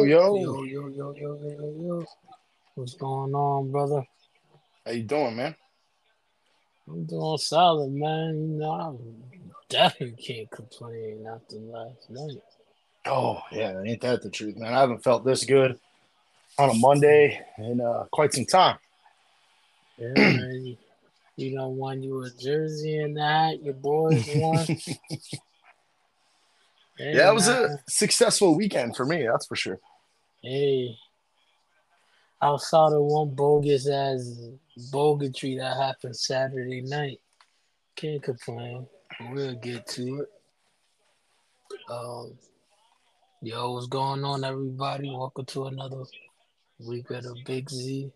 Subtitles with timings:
[0.00, 0.62] Yo, yo, yo.
[0.62, 2.04] Yo, yo, yo, yo, yo, yo.
[2.74, 4.02] What's going on, brother?
[4.86, 5.54] How you doing, man?
[6.88, 8.52] I'm doing solid, man.
[8.52, 12.42] You know, I definitely can't complain after last night.
[13.04, 14.72] Oh, yeah, ain't that the truth, man?
[14.72, 15.78] I haven't felt this good
[16.58, 18.78] on a Monday in uh, quite some time.
[19.98, 20.78] Yeah, man.
[21.36, 23.62] You know, won you a jersey and that.
[23.62, 24.66] Your boys won.
[27.00, 29.78] Yeah, it was a successful weekend for me, that's for sure.
[30.42, 30.96] Hey,
[32.40, 34.40] outside of one bogus ass
[34.90, 37.20] bogotry that happened Saturday night,
[37.94, 38.86] can't complain.
[39.32, 40.28] We'll get to it.
[41.90, 42.38] Um,
[43.42, 45.10] yo, what's going on, everybody?
[45.10, 46.04] Welcome to another
[46.78, 48.10] week of the Big Z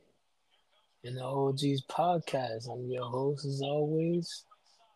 [1.05, 2.73] and the OGs podcast.
[2.73, 4.47] I'm your host, as always,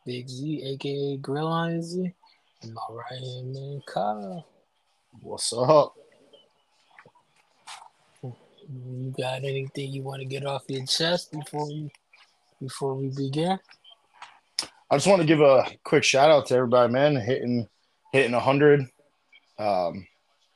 [0.07, 2.11] Big Z, aka Grill Z,
[2.63, 4.47] and my right hand man, Kyle.
[5.21, 5.95] What's up?
[8.71, 11.91] You got anything you want to get off your chest before we
[12.61, 13.59] before we begin?
[14.91, 17.17] I just want to give a quick shout out to everybody, man.
[17.17, 17.67] Hitting
[18.13, 18.87] hitting hundred,
[19.59, 20.07] um,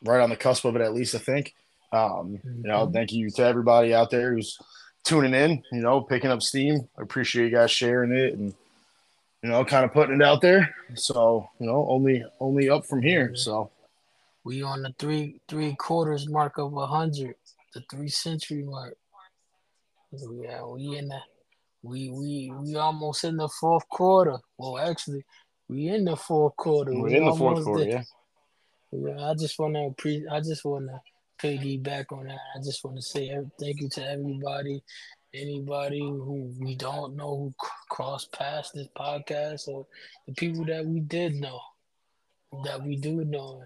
[0.04, 1.54] right on the cusp of it, at least I think.
[1.92, 2.92] Um, You know, Mhm.
[2.92, 4.58] thank you to everybody out there who's
[5.04, 5.62] tuning in.
[5.72, 6.88] You know, picking up steam.
[6.98, 8.54] I appreciate you guys sharing it and
[9.42, 10.74] you know, kind of putting it out there.
[10.94, 13.34] So you know, only only up from here.
[13.36, 13.70] So
[14.44, 17.36] We on the three three quarters mark of a hundred,
[17.74, 18.96] the three century mark.
[20.12, 21.20] Yeah, we in the
[21.82, 24.36] we we we almost in the fourth quarter.
[24.58, 25.24] Well, actually,
[25.68, 26.92] we in the fourth quarter.
[26.92, 27.84] we're We in the fourth quarter.
[27.84, 27.92] there.
[27.92, 28.02] Yeah.
[29.16, 30.26] Yeah, I just want to pre.
[30.30, 31.00] I just want to
[31.42, 32.38] piggyback on that.
[32.54, 34.82] I just want to say thank you to everybody,
[35.32, 37.54] anybody who we don't know who
[37.88, 39.86] crossed past this podcast, or
[40.28, 41.58] the people that we did know,
[42.64, 43.64] that we do know.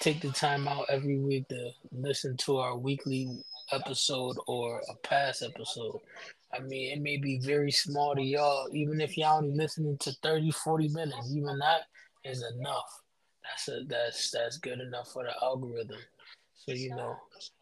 [0.00, 3.28] Take the time out every week to listen to our weekly
[3.72, 6.00] episode or a past episode.
[6.52, 10.12] I mean, it may be very small to y'all, even if y'all only listening to
[10.22, 11.82] 30, 40 minutes, even that
[12.24, 13.02] is enough
[13.48, 15.98] that's a, that's that's good enough for the algorithm.
[16.54, 17.16] So you know,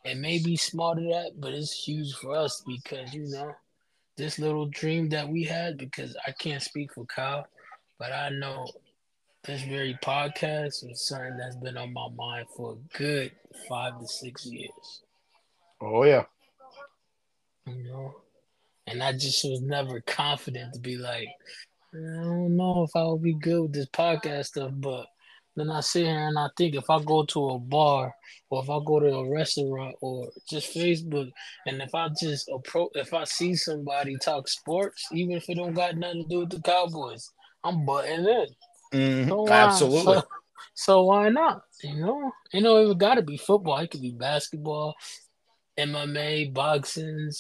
[0.04, 3.54] it may be small to that, but it's huge for us because you know,
[4.16, 5.76] this little dream that we had.
[5.76, 7.46] Because I can't speak for Kyle,
[7.98, 8.66] but I know
[9.44, 13.32] this very podcast is something that's been on my mind for a good
[13.68, 15.02] five to six years.
[15.82, 16.24] Oh yeah.
[17.66, 18.14] You know,
[18.86, 21.28] and I just was never confident to be like,
[21.94, 25.06] I don't know if I would be good with this podcast stuff, but
[25.56, 28.14] then I sit here and I think if I go to a bar
[28.50, 31.30] or if I go to a restaurant or just Facebook,
[31.66, 35.74] and if I just approach, if I see somebody talk sports, even if it don't
[35.74, 37.30] got nothing to do with the Cowboys,
[37.62, 38.46] I'm butting in.
[38.94, 39.28] Mhm.
[39.28, 40.14] So Absolutely.
[40.14, 40.22] So,
[40.74, 41.62] so why not?
[41.82, 43.78] You know, you know, it got to be football.
[43.78, 44.94] It could be basketball,
[45.76, 47.30] MMA, boxing,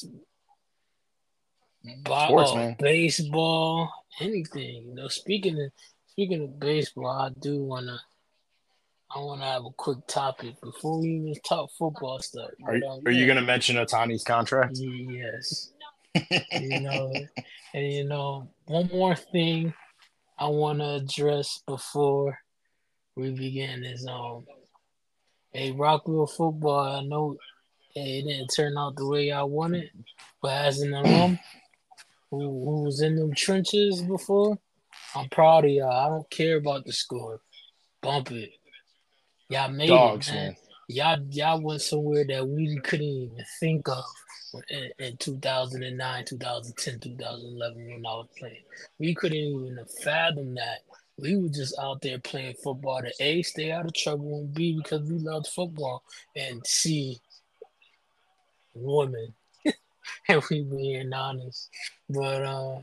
[2.04, 2.76] bo- Sports, oh, man.
[2.78, 4.88] baseball, anything.
[4.88, 5.70] You know, speaking of
[6.08, 8.00] speaking of baseball, I do wanna.
[9.14, 12.50] I want to have a quick topic before we even talk football stuff.
[12.66, 14.76] Are, um, are you going to mention Ohtani's contract?
[14.76, 15.70] Yes.
[16.50, 17.24] you know,
[17.74, 19.72] and you know, one more thing
[20.38, 22.38] I want to address before
[23.16, 24.44] we begin is um,
[25.54, 26.80] a Rockville football.
[26.98, 27.36] I know
[27.94, 29.90] it didn't turn out the way I wanted,
[30.42, 31.38] but as an alum
[32.30, 34.58] who, who was in them trenches before,
[35.14, 35.90] I'm proud of y'all.
[35.90, 37.40] I don't care about the score.
[38.02, 38.50] Bump it.
[39.48, 40.56] Y'all made Dogs, it, man man.
[40.88, 44.04] y'all y'all went somewhere that we couldn't even think of
[44.70, 48.62] in, in 2009 2010 2011 when i was playing.
[48.98, 50.80] We couldn't even fathom that.
[51.16, 53.00] We were just out there playing football.
[53.00, 56.02] To a stay out of trouble and b because we loved football.
[56.36, 57.20] And c
[58.74, 59.34] women
[60.28, 61.70] and we being honest.
[62.10, 62.80] But uh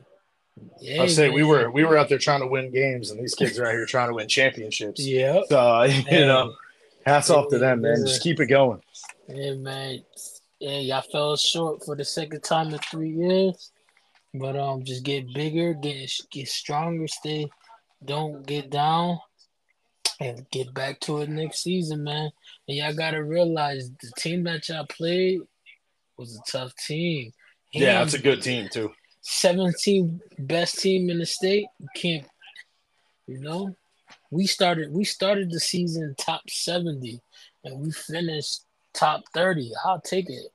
[0.79, 3.35] yeah I say we were we were out there trying to win games, and these
[3.35, 5.05] kids are out here trying to win championships.
[5.05, 6.53] yeah So you know,
[7.05, 7.97] hats off to them, man.
[8.05, 8.81] Just keep it going.
[9.27, 10.03] Yeah, man.
[10.61, 13.71] Yeah, y'all fell short for the second time in three years.
[14.31, 17.49] But um, just get bigger, get get stronger, stay,
[18.05, 19.17] don't get down,
[20.19, 22.29] and get back to it next season, man.
[22.67, 25.39] And y'all gotta realize the team that y'all played
[26.15, 27.31] was a tough team.
[27.73, 28.91] Yeah, that's a good team too.
[29.21, 31.65] 17 best team in the state.
[31.79, 32.27] You can't,
[33.25, 33.75] you know.
[34.29, 37.19] We started we started the season top 70
[37.63, 38.61] and we finished
[38.93, 39.71] top 30.
[39.85, 40.51] I'll take it.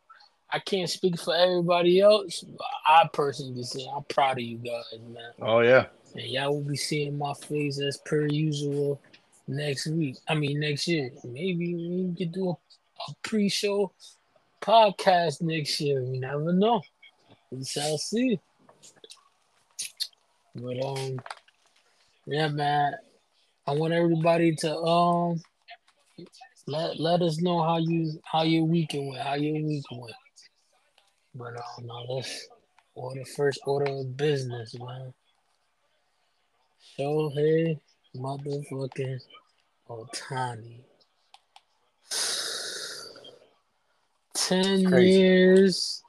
[0.51, 2.41] I can't speak for everybody else.
[2.41, 5.33] But I personally say I'm proud of you guys, man.
[5.43, 5.87] Oh yeah.
[6.15, 9.01] And y'all will be seeing my face as per usual
[9.49, 10.17] next week.
[10.29, 11.11] I mean next year.
[11.25, 13.93] Maybe we could do a, a pre-show
[14.63, 16.03] podcast next year.
[16.03, 16.83] We never know.
[17.51, 18.41] We shall see.
[20.55, 21.21] But um,
[22.27, 22.95] yeah, man.
[23.69, 25.43] I want everybody to um
[26.67, 30.15] let let us know how you how your weekend went, how your week went.
[31.35, 32.49] But um, now let's
[32.95, 35.13] order first order of business, man.
[36.99, 37.79] Shohei
[38.17, 39.21] motherfucking
[39.89, 40.81] Ohtani.
[44.35, 46.03] Ten years,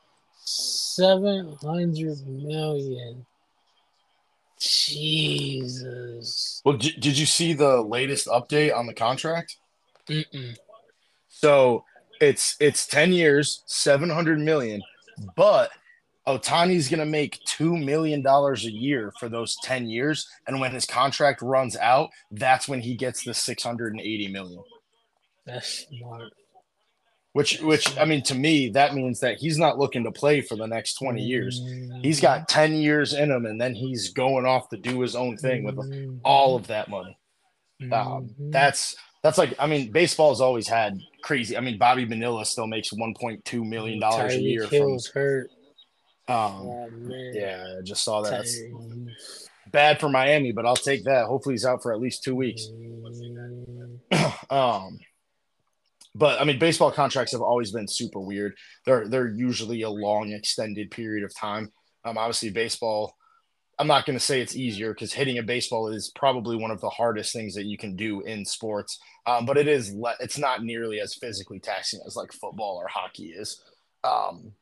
[0.44, 3.26] seven hundred million.
[4.60, 6.62] Jesus.
[6.66, 9.58] Well, d- did you see the latest update on the contract?
[10.10, 10.56] Mm-mm.
[11.30, 11.84] So
[12.20, 14.82] it's it's 10 years, 700 million,
[15.36, 15.70] but
[16.28, 20.28] Ohtani's going to make $2 million a year for those 10 years.
[20.46, 24.62] And when his contract runs out, that's when he gets the 680 million.
[25.46, 26.34] That's smart.
[27.32, 30.56] Which, which I mean, to me, that means that he's not looking to play for
[30.58, 31.62] the next 20 years.
[32.02, 35.38] He's got 10 years in him, and then he's going off to do his own
[35.38, 35.78] thing with
[36.24, 37.16] all of that money.
[37.80, 37.90] Um,
[38.40, 38.52] Mhm.
[38.52, 38.96] that's
[39.28, 41.58] that's like I mean, baseball's always had crazy.
[41.58, 44.70] I mean, Bobby Bonilla still makes 1.2 million dollars a year from.
[44.70, 45.52] Hill's hurt.
[46.30, 46.90] Um, Oh
[47.34, 48.46] yeah, I just saw that.
[49.70, 51.26] Bad for Miami, but I'll take that.
[51.26, 52.68] Hopefully, he's out for at least two weeks.
[52.72, 54.98] Mm, um,
[56.16, 58.56] but I mean, baseball contracts have always been super weird.
[58.86, 61.74] They're they're usually a long, extended period of time.
[62.06, 63.14] Um, obviously, baseball.
[63.80, 66.82] I'm not going to say it's easier because hitting a baseball is probably one of
[66.82, 69.00] the hardest things that you can do in sports.
[69.28, 72.88] Um, but it is le- it's not nearly as physically taxing as like football or
[72.88, 73.62] hockey is.
[74.04, 74.54] Um,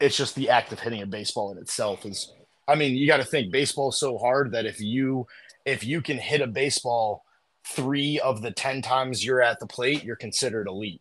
[0.00, 2.32] it's just the act of hitting a baseball in itself is.
[2.66, 5.26] I mean, you got to think baseball is so hard that if you
[5.64, 7.24] if you can hit a baseball
[7.66, 11.00] three of the 10 times you're at the plate, you're considered elite.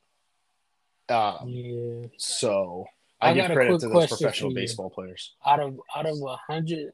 [1.10, 2.07] Um, yeah.
[2.17, 2.86] so
[3.19, 5.33] I, I give credit to those professional baseball players.
[5.45, 6.93] Out of out of a hundred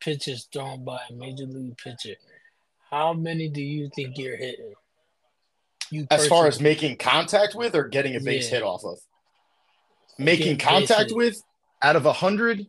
[0.00, 2.14] pitches thrown by a major league pitcher,
[2.90, 4.72] how many do you think you're hitting?
[5.90, 8.58] You As far as making contact with or getting a base Yeah.
[8.58, 8.98] hit off of,
[10.18, 11.16] making contact hit.
[11.16, 11.42] with
[11.82, 12.66] out of a hundred,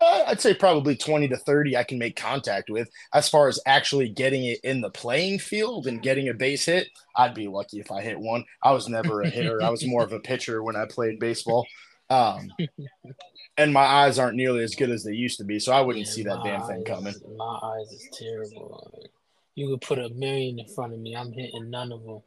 [0.00, 2.90] uh, I'd say probably 20 to 30 I can make contact with.
[3.14, 6.88] As far as actually getting it in the playing field and getting a base hit,
[7.16, 8.44] I'd be lucky if I hit one.
[8.62, 9.62] I was never a hitter.
[9.62, 11.66] I was more of a pitcher when I played baseball.
[12.10, 12.50] Um,
[13.58, 16.06] and my eyes aren't nearly as good as they used to be, so I wouldn't
[16.06, 17.14] Yeah, see that damn thing eyes- coming.
[17.36, 19.08] My eyes is terrible.
[19.54, 21.14] You could put a million in front of me.
[21.14, 22.22] I'm hitting none of them.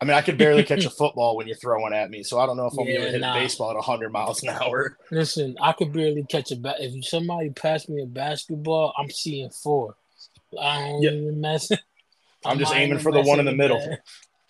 [0.00, 2.46] I mean, I could barely catch a football when you're throwing at me, so I
[2.46, 3.36] don't know if I'm Yeah, to hit nah.
[3.36, 4.96] a baseball at 100 miles an hour.
[5.10, 6.76] Listen, I could barely catch a bat.
[6.80, 9.96] If somebody passed me a basketball, I'm seeing four.
[10.60, 11.10] I don't Yeah.
[11.10, 11.70] even mess.
[12.46, 13.78] I'm just aiming for the one in the middle.
[13.78, 14.00] that.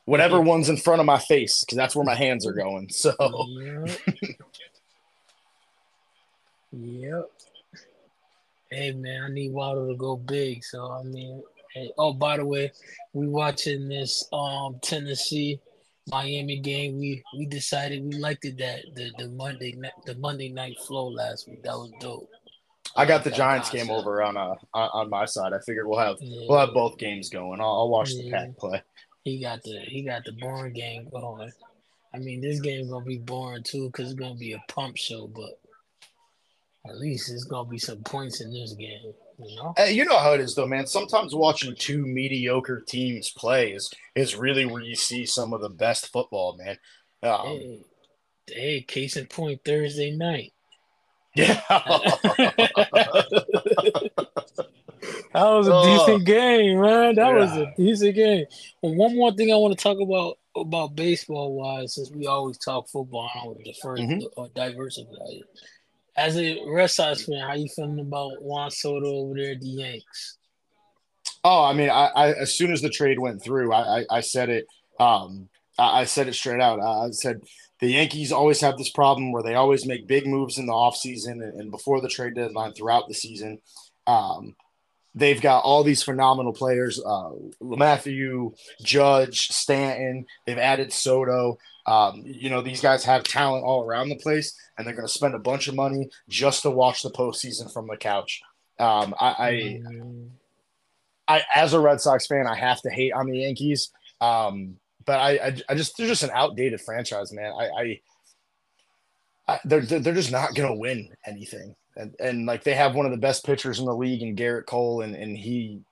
[0.07, 2.89] Whatever one's in front of my face, because that's where my hands are going.
[2.91, 3.13] So,
[6.75, 7.11] Yep.
[7.11, 7.31] yep.
[8.71, 10.65] Hey man, I need Waddle to go big.
[10.65, 11.43] So I mean,
[11.75, 11.91] hey.
[11.99, 12.73] Oh, by the way,
[13.13, 15.61] we watching this um Tennessee
[16.11, 16.99] Miami game.
[16.99, 21.09] We we decided we liked it that the the Monday night the Monday night flow
[21.09, 21.63] last week.
[21.63, 22.29] That was dope.
[22.97, 23.99] I got the That Giants game concept.
[24.01, 25.53] over on uh on, on my side.
[25.53, 26.47] I figured we'll have Yeah.
[26.49, 27.61] we'll have both games going.
[27.61, 28.33] I'll, I'll watch the Yeah.
[28.33, 28.83] pack play.
[29.25, 31.53] He got the he got the boring game going.
[32.13, 35.27] I mean, this game gonna be boring too because it's gonna be a pump show,
[35.29, 35.59] but
[36.87, 39.13] at least it's gonna be some points in this game.
[39.39, 39.75] You know?
[39.77, 40.87] Hey, you know how it is though, man.
[40.87, 45.69] Sometimes watching two mediocre teams play is is really where you see some of the
[45.71, 46.79] best football, man.
[47.23, 47.81] Um, Hey,
[48.49, 50.53] hey, case in point, Thursday night.
[51.35, 51.61] yeah.
[55.35, 55.85] That was a Oh.
[56.07, 57.17] decent game, man.
[57.17, 58.47] That was a decent game.
[58.83, 62.57] And one more thing I want to talk about about baseball wise, since we always
[62.59, 64.23] talk football, I to defer Mhm.
[64.37, 65.43] or diversify it.
[66.17, 69.69] As a Red Sox fan, how you feeling about Juan Soto over there at the
[69.69, 70.39] Yanks?
[71.43, 74.21] Oh, I mean, I, I as soon as the trade went through, I, I, I
[74.21, 74.67] said it.
[75.01, 76.81] Um, I, I said it straight out.
[76.81, 77.41] I said
[77.81, 81.43] the Yankees always have this problem where they always make big moves in the offseason
[81.43, 83.61] and, and before the trade deadline throughout the season.
[84.07, 84.55] Um,
[85.15, 87.31] they've got all these phenomenal players: uh,
[87.61, 90.27] Matthew, Judge, Stanton.
[90.47, 91.59] They've added Soto.
[91.87, 95.13] Um, you know, these guys have talent all around the place, and they're going to
[95.13, 98.41] spend a bunch of money just to watch the postseason from the couch.
[98.79, 99.83] Um, I, I
[101.27, 103.91] I, as a Red Sox fan, I have to hate on the Yankees.
[104.21, 107.53] Um, but I, I, I just they're just an outdated franchise, man.
[107.53, 108.01] I, I,
[109.49, 113.13] I they're they're just not gonna win anything, and and like they have one of
[113.13, 115.83] the best pitchers in the league in Gerrit Cole, and and he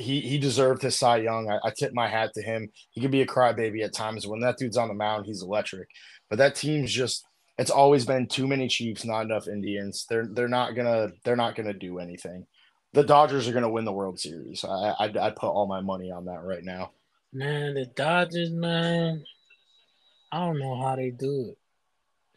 [0.00, 1.50] he he deserved his Cy Young.
[1.50, 2.68] I, I tip my hat to him.
[2.90, 4.26] He could be a crybaby at times.
[4.26, 5.88] When that dude's on the mound, he's electric.
[6.28, 7.24] But that team's just
[7.58, 10.06] it's always been too many Chiefs, not enough Indians.
[10.08, 12.46] They're they're not gonna they're not gonna do anything.
[12.94, 14.64] The Dodgers are gonna win the World Series.
[14.64, 16.92] I I'd, I'd put all my money on that right now.
[17.32, 19.22] Man, the Dodgers, man.
[20.32, 21.58] I don't know how they do it.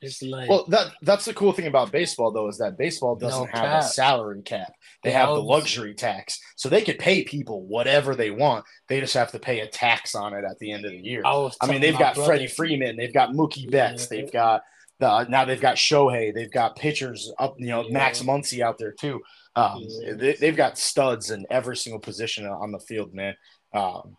[0.04, 3.54] It's like well, that that's the cool thing about baseball though is that baseball doesn't
[3.54, 4.74] no have a salary cap.
[5.04, 8.66] They yeah, have the luxury tax, so they could pay people whatever they want.
[8.88, 11.22] They just have to pay a tax on it at the end of the year.
[11.26, 12.28] I, I mean, they've got brother.
[12.28, 14.22] Freddie Freeman, they've got Mookie Betts, yeah.
[14.22, 14.64] they've got
[15.00, 17.94] the now they've got Shohei, they've got pitchers up, you know, yeah.
[17.94, 19.22] Max Muncy out there too.
[19.56, 19.86] Um,
[20.18, 23.36] they, have got studs in every single position on the field, man.
[23.74, 24.18] Um,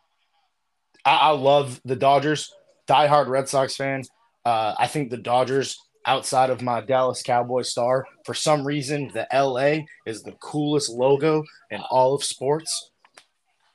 [1.05, 2.53] I, I love the Dodgers,
[2.89, 4.03] diehard Red Sox fan.
[4.45, 9.27] Uh, I think the Dodgers, outside of my Dallas Cowboy star, for some reason, the
[9.33, 12.91] LA is the coolest logo in all of sports.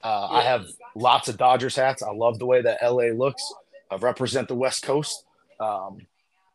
[0.03, 2.03] Uh, I have lots of Dodgers hats.
[2.03, 3.43] I love the way that LA looks.
[3.91, 5.25] I represent the West Coast.
[5.59, 5.97] Um,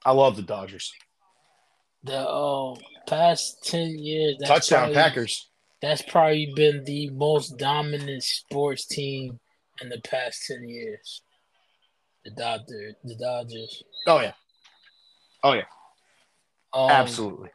[0.05, 0.93] I love the Dodgers.
[2.05, 5.51] The uh, past ten years, touchdown probably, Packers.
[5.83, 9.41] That's probably been the most dominant sports team
[9.81, 11.23] in the past ten years.
[12.25, 12.95] The Dodgers.
[13.05, 13.83] The Dodgers.
[14.07, 14.33] Oh yeah.
[15.43, 15.65] Oh yeah.
[16.73, 17.51] Um, Absolutely.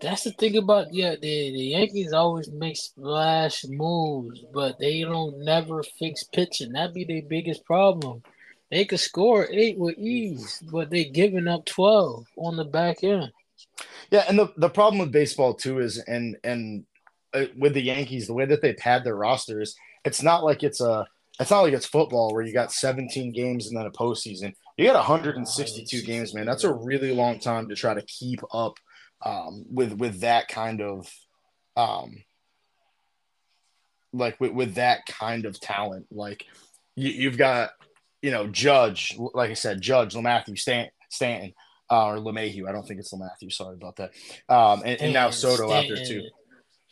[0.00, 5.38] That's the thing about yeah, the, the Yankees always make splash moves, but they don't
[5.44, 6.72] never fix pitching.
[6.72, 8.22] That'd be their biggest problem.
[8.70, 13.32] They could score eight with ease, but they giving up twelve on the back end.
[14.10, 16.84] Yeah, and the, the problem with baseball too is and and
[17.32, 20.80] uh, with the Yankees, the way that they pad their rosters, it's not like it's
[20.80, 21.06] a
[21.40, 24.54] it's not like it's football where you got 17 games and then a postseason.
[24.76, 26.46] You got 162 games, man.
[26.46, 28.78] That's a really long time to try to keep up
[29.24, 31.08] um, with with that kind of
[31.76, 32.22] um,
[34.12, 36.06] like with, with that kind of talent.
[36.10, 36.44] Like
[36.94, 37.70] you, you've got
[38.22, 41.52] you know Judge, like I said, Judge, LeMahieu, Stanton, Stanton,
[41.90, 42.68] uh, or LeMahieu.
[42.68, 43.50] I don't think it's LeMahieu.
[43.50, 44.12] Sorry about that.
[44.48, 45.92] Um, and, and now Soto Stanton.
[45.92, 46.28] out there too.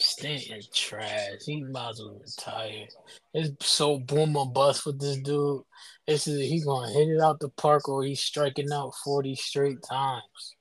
[0.02, 1.44] Stanton trash.
[1.46, 2.86] He might as well retire.
[3.34, 5.62] It's so boom or bust with this dude.
[6.06, 9.82] It's either he gonna hit it out the park or he's striking out forty straight
[9.82, 10.56] times.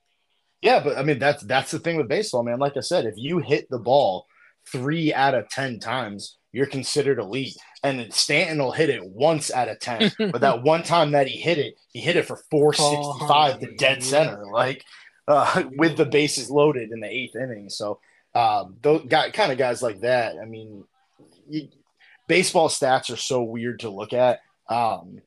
[0.60, 2.58] Yeah, but I mean that's that's the thing with baseball, man.
[2.58, 4.26] Like I said, if you hit the ball
[4.70, 7.56] three out of ten times, you're considered elite.
[7.82, 11.38] And Stanton will hit it once out of ten, but that one time that he
[11.38, 14.84] hit it, he hit it for four sixty five to dead center, like
[15.26, 17.68] uh, with the bases loaded in the eighth inning.
[17.68, 17.98] So
[18.34, 20.36] um, those guy, kind of guys like that.
[20.40, 20.84] I mean,
[21.48, 21.68] you,
[22.28, 25.20] baseball stats are so weird to look at um,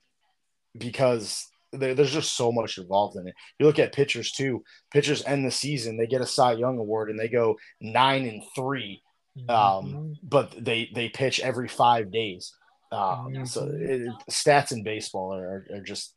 [0.77, 3.35] because there's just so much involved in it.
[3.59, 4.63] You look at pitchers too.
[4.91, 8.41] Pitchers end the season, they get a Cy Young award and they go nine and
[8.55, 9.01] three,
[9.49, 10.11] um, mm-hmm.
[10.23, 12.53] but they they pitch every five days.
[12.91, 13.45] Um, mm-hmm.
[13.45, 16.13] So it, stats in baseball are, are just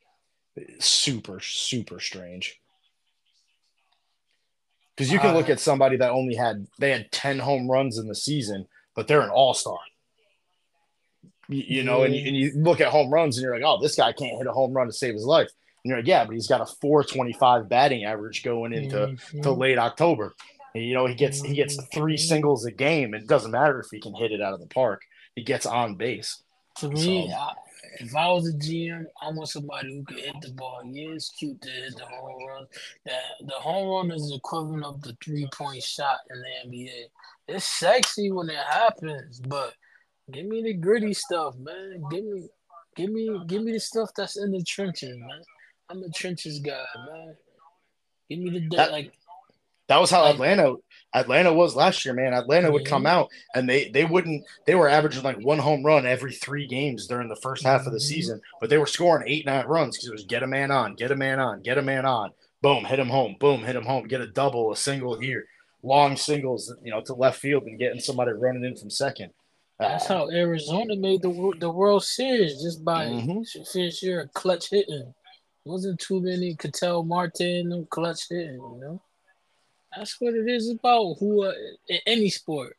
[0.78, 2.60] super super strange.
[4.98, 7.98] Because you can uh, look at somebody that only had they had 10 home runs
[7.98, 9.78] in the season, but they're an all-star.
[11.48, 13.94] You, you know, and, and you look at home runs and you're like, oh, this
[13.94, 15.48] guy can't hit a home run to save his life.
[15.84, 19.78] And you're like, yeah, but he's got a 425 batting average going into to late
[19.78, 20.34] October.
[20.74, 23.14] And, you know, he gets he gets three singles a game.
[23.14, 25.02] It doesn't matter if he can hit it out of the park.
[25.36, 26.42] He gets on base.
[26.78, 27.36] To me, so,
[28.00, 30.82] if I was a GM, I want somebody who can hit the ball.
[30.84, 32.66] Yeah, it's cute to hit the home run.
[33.04, 33.12] The,
[33.46, 37.04] the home run is the equivalent of the three point shot in the NBA.
[37.48, 39.74] It's sexy when it happens, but
[40.30, 42.02] give me the gritty stuff, man.
[42.10, 42.48] Give me,
[42.96, 45.42] give me, give me the stuff that's in the trenches, man.
[45.88, 47.36] I'm a trenches guy, man.
[48.28, 49.12] Give me the that, like.
[49.88, 50.74] That was how like, Atlanta
[51.14, 52.34] Atlanta was last year, man.
[52.34, 56.06] Atlanta would come out and they they wouldn't they were averaging like one home run
[56.06, 57.98] every three games during the first half of the mm-hmm.
[57.98, 60.94] season, but they were scoring eight nine runs because it was get a man on,
[60.94, 63.84] get a man on, get a man on, boom, hit him home, boom, hit him
[63.84, 65.46] home, get a double, a single here,
[65.82, 69.32] long singles, you know, to left field and getting somebody running in from second.
[69.78, 74.28] That's uh, how Arizona made the the World Series just by mm-hmm.
[74.34, 75.14] clutch hitting.
[75.64, 79.02] Wasn't too many Ketel Marte clutch hitting, you know.
[79.96, 81.16] That's what it is about.
[81.18, 81.52] Who uh,
[81.88, 82.76] in any sport,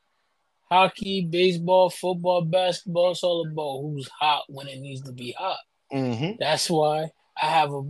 [0.70, 3.12] hockey, baseball, football, basketball.
[3.12, 5.60] It's all about who's hot when it needs to be hot.
[5.94, 6.34] Mm-hmm.
[6.39, 7.12] That's why
[7.42, 7.84] I have a.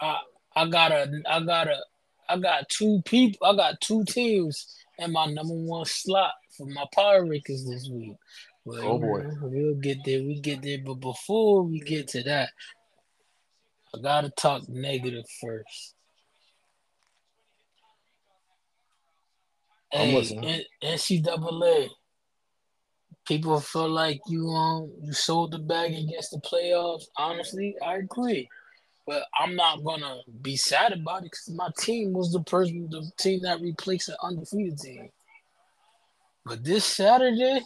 [0.00, 0.18] I
[0.54, 1.76] I got a I got a
[2.28, 3.46] I got two people.
[3.46, 8.16] I got two teams in my number one slot for my power rankings this week.
[8.66, 10.22] Oh boy, we'll get there.
[10.22, 12.50] We get there, but before we get to that,
[13.94, 15.94] I gotta talk negative first.
[19.92, 20.62] I'm listening.
[20.82, 21.88] NCAA,
[23.26, 27.04] people feel like you um you sold the bag against the playoffs.
[27.16, 28.48] Honestly, I agree.
[29.06, 33.10] But I'm not gonna be sad about it because my team was the person, the
[33.18, 35.08] team that replaced an undefeated team.
[36.44, 37.60] But this Saturday,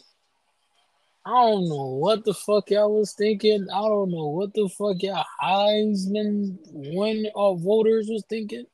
[1.26, 3.66] I don't know what the fuck y'all was thinking.
[3.70, 8.66] I don't know what the fuck y'all Heisman win or voters was thinking.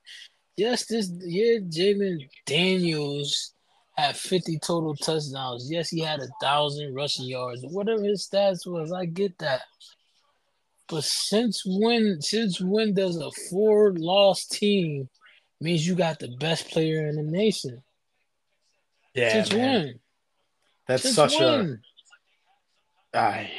[0.61, 3.55] Yes, this year Jayden Daniels
[3.97, 5.71] had 50 total touchdowns.
[5.71, 7.62] Yes, he had a thousand rushing yards.
[7.70, 9.62] Whatever his stats was, I get that.
[10.87, 15.09] But since when since when does a four loss team
[15.62, 17.83] means you got the best player in the nation?
[19.14, 19.83] Yeah, since man.
[19.83, 20.01] when?
[20.88, 21.81] That's Since such when?
[23.14, 23.33] Ah, a.
[23.33, 23.51] I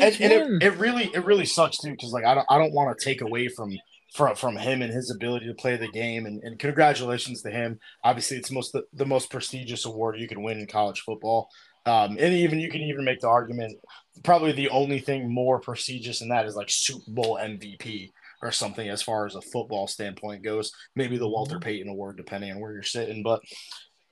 [0.00, 2.72] and, and it, it really it really sucks too because like I don't I don't
[2.72, 3.76] want to take away from
[4.12, 7.78] from from him and his ability to play the game and, and congratulations to him.
[8.04, 11.48] Obviously, it's most the, the most prestigious award you can win in college football.
[11.86, 13.78] Um, and even you can even make the argument
[14.22, 18.10] probably the only thing more prestigious than that is like Super Bowl MVP
[18.42, 20.72] or something as far as a football standpoint goes.
[20.94, 23.40] Maybe the Walter Payton Award, depending on where you're sitting, but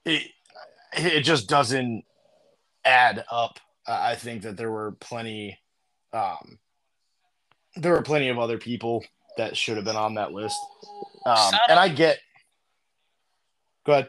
[0.04, 0.22] it
[0.92, 2.04] it just doesn't
[2.84, 3.58] add up.
[3.86, 5.58] I I think that there were plenty,
[6.12, 6.58] um,
[7.76, 9.04] there were plenty of other people
[9.36, 10.58] that should have been on that list.
[11.24, 12.18] Um, and I get.
[13.84, 14.08] Go ahead.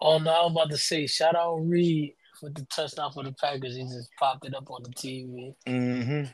[0.00, 3.32] Oh no, I was about to say shout out Reed for the touchdown for the
[3.32, 3.76] Packers.
[3.76, 5.54] He just popped it up on the TV.
[5.66, 6.24] Mm-hmm.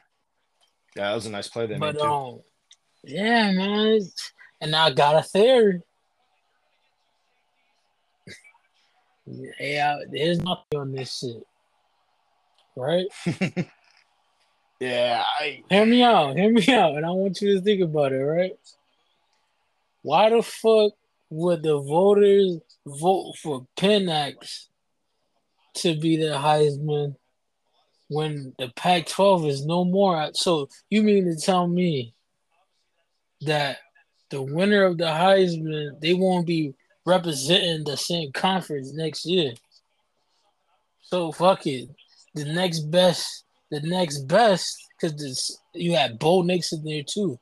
[0.96, 2.40] Yeah, that was a nice play they But um,
[3.02, 4.00] yeah, man.
[4.60, 5.80] And I got a theory.
[9.58, 11.42] Yeah, there's nothing on this shit.
[12.76, 13.06] Right?
[14.84, 16.36] yeah, I Hear me out.
[16.36, 16.96] Hear me out.
[16.96, 18.52] And I want you to think about it, right?
[20.02, 20.92] Why the fuck
[21.30, 24.66] would the voters vote for Penix
[25.76, 27.16] to be the Heisman
[28.08, 30.30] when the Pac 12 is no more?
[30.34, 32.14] So you mean to tell me
[33.42, 33.78] that
[34.30, 36.74] the winner of the Heisman, they won't be
[37.06, 39.52] representing the same conference next year?
[41.02, 41.88] So fuck it.
[42.34, 47.38] The next best, the next best, because you had Bo Nix in there too.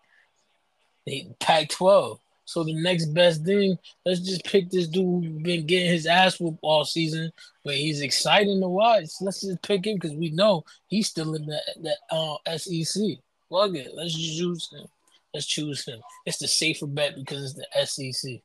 [1.06, 2.18] They Pac-12.
[2.44, 6.38] So the next best thing, let's just pick this dude who's been getting his ass
[6.38, 7.32] whooped all season,
[7.64, 9.04] but he's exciting to watch.
[9.20, 13.02] Let's just pick him because we know he's still in the the uh, SEC.
[13.48, 14.87] Fuck it, let's just choose him.
[15.32, 16.00] Let's choose him.
[16.26, 18.40] It's the safer bet because it's the SEC.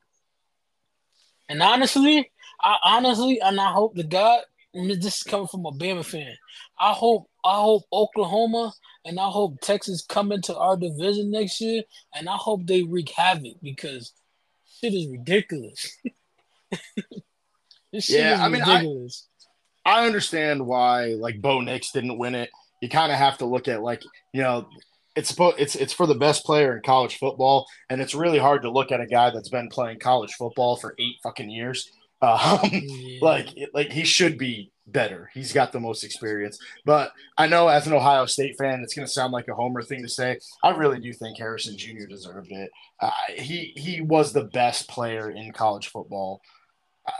[1.48, 2.30] And honestly,
[2.62, 4.40] I honestly, and I hope to God,
[4.72, 6.34] this is coming from a Bama fan.
[6.78, 8.72] I hope, I hope Oklahoma
[9.04, 11.82] and I hope Texas come into our division next year,
[12.14, 14.12] and I hope they wreak havoc because
[14.80, 15.96] shit is ridiculous.
[17.92, 19.26] this shit Yeah, is I mean, I- ridiculous.
[19.84, 22.50] I understand why like Bo Nix didn't win it.
[22.82, 24.02] You kind of have to look at like
[24.34, 24.68] you know
[25.16, 28.62] it's supposed it's it's for the best player in college football, and it's really hard
[28.62, 31.90] to look at a guy that's been playing college football for eight fucking years.
[32.20, 33.18] Um, Yeah.
[33.22, 35.30] like like he should be better.
[35.34, 36.58] He's got the most experience.
[36.84, 39.82] But I know as an Ohio State fan, it's going to sound like a homer
[39.82, 40.38] thing to say.
[40.62, 42.06] I really do think Harrison Jr.
[42.08, 42.70] deserved it.
[43.00, 46.40] Uh, he he was the best player in college football.
[47.06, 47.12] Uh,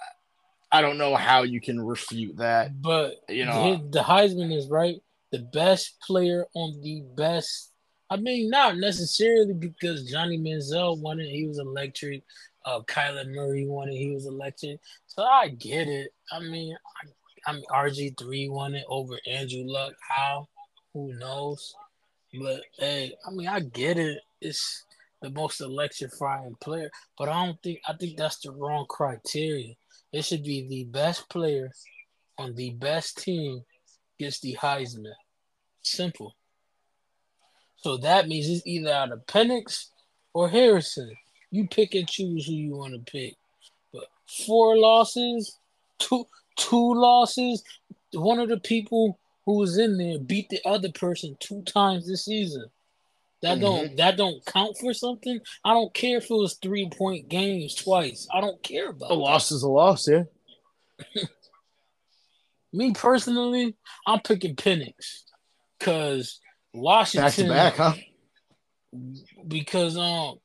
[0.72, 2.80] I don't know how you can refute that.
[2.80, 4.96] But You know, the, the Heisman is right.
[5.30, 7.72] The best player on the best.
[8.10, 11.28] I mean, not necessarily because Johnny Manziel won it.
[11.28, 12.22] He was electric.
[12.64, 13.96] Uh, Kyler Murray won it.
[13.96, 14.80] He was electric.
[15.06, 16.10] So I get it.
[16.32, 17.08] I mean, I,
[17.48, 19.94] I mean, RG three won it over Andrew Luck.
[20.06, 20.48] How?
[20.92, 21.74] Who knows?
[22.38, 24.18] But hey, I mean, I get it.
[24.42, 24.84] It's
[25.22, 29.72] the most electrifying player, but I don't think I think that's the wrong criteria.
[30.12, 31.70] It should be the best player
[32.36, 33.64] on the best team
[34.18, 35.14] gets the Heisman.
[35.80, 36.36] Simple.
[37.76, 39.86] So that means it's either out of Penix
[40.34, 41.14] or Harrison.
[41.50, 43.36] You pick and choose who you want to pick.
[43.90, 44.04] But
[44.46, 45.56] four losses,
[45.98, 46.26] two
[46.58, 47.62] two losses.
[48.12, 52.26] One of the people who was in there beat the other person two times this
[52.26, 52.66] season.
[53.40, 55.38] That don't that don't count for something.
[55.64, 58.26] I don't care if it was three point games twice.
[58.34, 59.20] I don't care about a that.
[59.20, 60.08] loss is a loss.
[60.08, 60.24] Yeah.
[62.72, 65.22] Me personally, I'm picking Penix
[65.78, 66.40] because
[66.74, 67.48] Back to Washington.
[67.48, 67.94] back, huh?
[69.46, 70.38] Because um,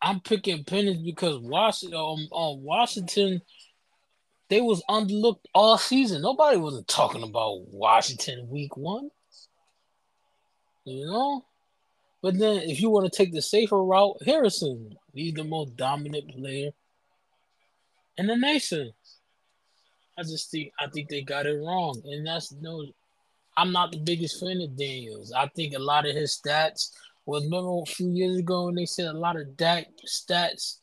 [0.00, 1.98] I'm picking Penix because Washington.
[1.98, 3.42] Um, um, Washington,
[4.54, 6.22] they was underlooked all season.
[6.22, 9.10] Nobody wasn't talking about Washington week one.
[10.84, 11.44] You know,
[12.22, 16.28] but then if you want to take the safer route, Harrison, he's the most dominant
[16.36, 16.70] player
[18.16, 18.92] in the nation.
[20.16, 22.86] I just think I think they got it wrong, and that's no.
[23.56, 25.32] I'm not the biggest fan of Daniels.
[25.32, 26.92] I think a lot of his stats
[27.26, 30.76] was remember a few years ago when they said a lot of Dak stats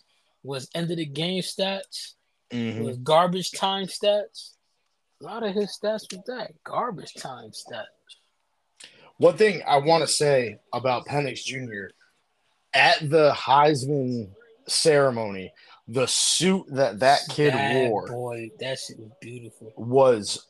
[0.43, 2.15] was end of the game stats,
[2.51, 2.83] Mhm.
[2.85, 4.51] was garbage time stats.
[5.21, 7.85] A lot of his stats was that garbage time stats.
[9.17, 11.93] One thing I want to say about Penix Jr.
[12.73, 14.31] at the Heisman
[14.67, 15.53] ceremony,
[15.87, 19.73] the suit that that kid That wore boy, that shit was beautiful.
[19.75, 20.47] was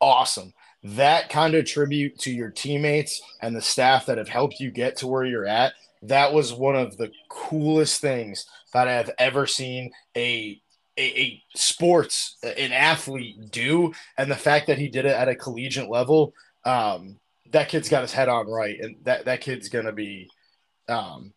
[0.00, 0.52] awesome.
[0.82, 4.96] That kind of tribute to your teammates and the staff that have helped you get
[4.96, 5.74] to where you're at.
[6.02, 10.60] That was one of the coolest things that I have ever seen a
[10.98, 15.34] a, a sports an athlete do, and the fact that he did it at a
[15.34, 17.18] collegiate level, um,
[17.50, 20.28] that kid's got his head on right, and that that kid's gonna be,
[20.88, 21.32] um,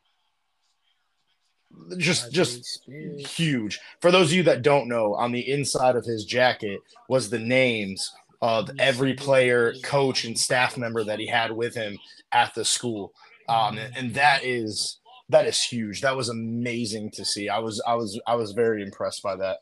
[1.97, 3.79] just just huge.
[4.01, 7.39] For those of you that don't know, on the inside of his jacket was the
[7.39, 11.97] names of every player, coach, and staff member that he had with him
[12.31, 13.13] at the school.
[13.47, 16.01] Um, and, and that is that is huge.
[16.01, 17.49] That was amazing to see.
[17.49, 19.59] I was I was I was very impressed by that.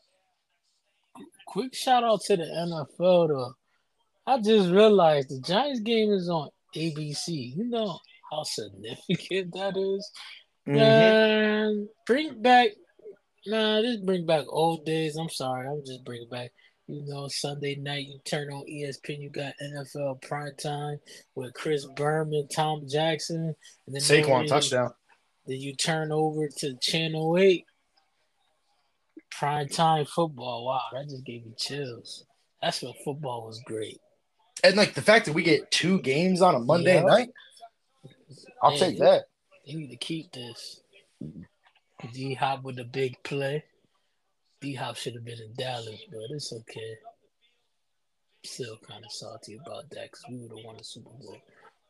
[1.46, 3.54] Quick shout out to the NFL though.
[4.26, 7.56] I just realized the Giants game is on ABC.
[7.56, 7.98] You know
[8.30, 10.10] how significant that is?
[10.66, 10.76] Mm-hmm.
[10.76, 12.70] Man, bring back,
[13.46, 15.16] nah, just bring back old days.
[15.16, 16.52] I'm sorry, I'm just bringing back.
[16.86, 20.98] You know, Sunday night you turn on ESPN, you got NFL primetime
[21.34, 23.54] with Chris Berman, Tom Jackson,
[23.86, 24.90] and then Saquon touchdown.
[25.46, 27.66] Then you turn over to Channel Eight,
[29.30, 30.64] prime time football.
[30.66, 32.24] Wow, that just gave me chills.
[32.62, 34.00] That's when football was great.
[34.62, 37.02] And like the fact that we get two games on a Monday Yeah.
[37.02, 37.28] night,
[38.62, 39.24] I'll take that.
[39.66, 40.80] They need to keep this.
[42.12, 43.64] D Hop with the big play.
[44.60, 46.96] D Hop should have been in Dallas, but it's okay.
[48.44, 51.38] Still kind of salty about that because we would have won the Super Bowl.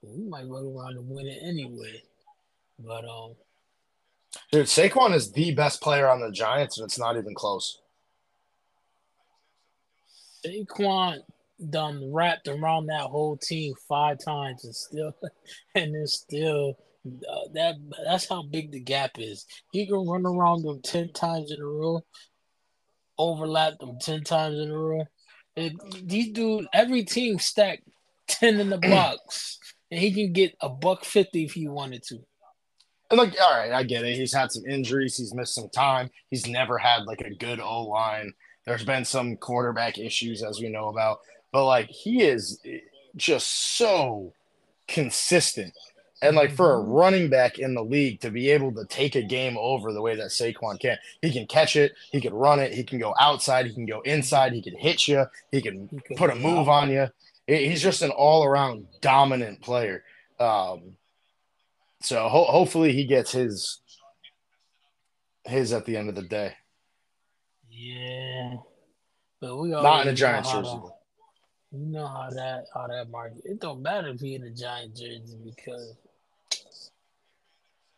[0.03, 2.03] But we might run around and win it anyway.
[2.79, 3.35] But um,
[4.51, 7.81] Dude, Saquon is the best player on the Giants, and it's not even close.
[10.45, 11.21] Saquon
[11.71, 15.15] done wrapped around that whole team five times and still,
[15.75, 17.77] and it's still uh, that.
[18.05, 19.47] That's how big the gap is.
[19.73, 22.05] He can run around them ten times in a row,
[23.19, 25.05] overlap them ten times in a row.
[25.57, 27.89] These dude, every team stacked
[28.27, 29.59] ten in the box,
[29.91, 32.25] and he can get a buck fifty if he wanted to.
[33.15, 34.17] And like, all right, I get it.
[34.17, 35.17] He's had some injuries.
[35.17, 36.11] He's missed some time.
[36.31, 38.33] He's never had like a good O line.
[38.67, 41.21] There's been some quarterback issues, as we know about.
[41.53, 42.59] But like, he is
[43.15, 44.33] just so
[44.89, 45.73] consistent.
[46.23, 49.23] And like for a running back in the league to be able to take a
[49.23, 52.73] game over the way that Saquon can, he can catch it, he can run it,
[52.73, 56.01] he can go outside, he can go inside, he can hit you, he can He
[56.01, 57.07] can put a move on you.
[57.47, 60.03] He's just an all around dominant player.
[60.41, 60.97] Um,
[62.05, 63.81] so ho- hopefully he gets his
[65.45, 66.55] his at the end of the day.
[67.71, 68.57] Yeah,
[69.41, 70.79] but we Not in a Giants jersey.
[71.73, 73.43] You know how that how that market.
[73.45, 75.97] It don't matter if he in a giant jersey because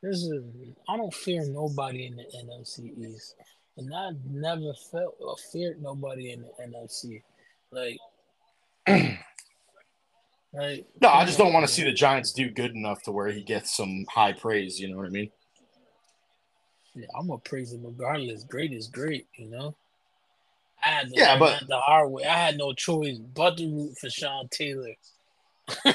[0.03, 0.42] this is
[0.88, 3.35] I don't fear nobody in the NFC East,
[3.77, 7.23] and I never felt or feared nobody in the NFC.
[7.71, 7.99] Like,
[10.53, 13.29] like No, I just don't want to see the Giants do good enough to where
[13.29, 14.79] he gets some high praise.
[14.81, 15.31] You know what I mean?
[16.95, 18.45] Yeah, I'm gonna praise him regardless.
[18.45, 19.75] Great is great, you know.
[20.85, 22.25] I had to Yeah, but- the hard way.
[22.25, 24.95] I had no choice but to root for Sean Taylor.
[25.83, 25.95] when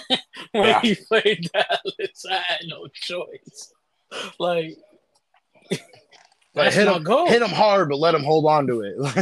[0.54, 0.82] Yeah.
[0.82, 3.74] he played Dallas, I had no choice.
[4.40, 4.78] Like
[6.54, 7.28] Like, hit him, goal.
[7.28, 8.96] hit him hard, but let him hold on to it.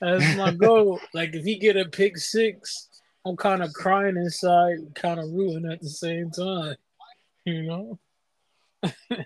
[0.00, 1.00] Like, That's my goal.
[1.14, 2.88] Like if he get a pick six,
[3.26, 6.76] I'm kind of crying inside, kind of rooting at the same time.
[7.44, 7.98] You know.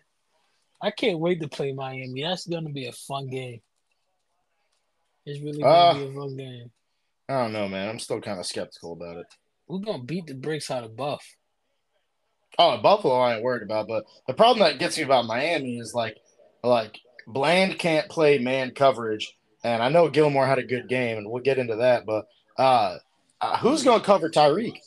[0.82, 2.22] I can't wait to play Miami.
[2.22, 3.60] That's gonna be a fun game.
[5.26, 6.70] It's really gonna Uh, be a fun game.
[7.28, 7.90] I don't know, man.
[7.90, 9.26] I'm still kind of skeptical about it.
[9.68, 11.36] We're gonna beat the brakes out of Buff.
[12.58, 13.86] Oh, Buffalo, I ain't worried about.
[13.86, 16.16] But the problem that gets me about Miami is like,
[16.64, 21.30] like Bland can't play man coverage, and I know Gilmore had a good game, and
[21.30, 22.06] we'll get into that.
[22.06, 22.96] But uh,
[23.40, 24.78] uh who's going to cover Tyreek?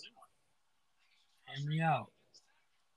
[1.47, 2.07] Hear me out.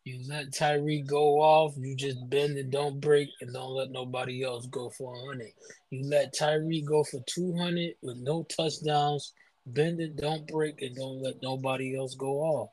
[0.04, 4.44] You let Tyree go off, you just bend and don't break, and don't let nobody
[4.44, 5.48] else go for 100.
[5.90, 9.32] You let Tyree go for 200 with no touchdowns,
[9.66, 12.70] bend it, don't break, and don't let nobody else go off.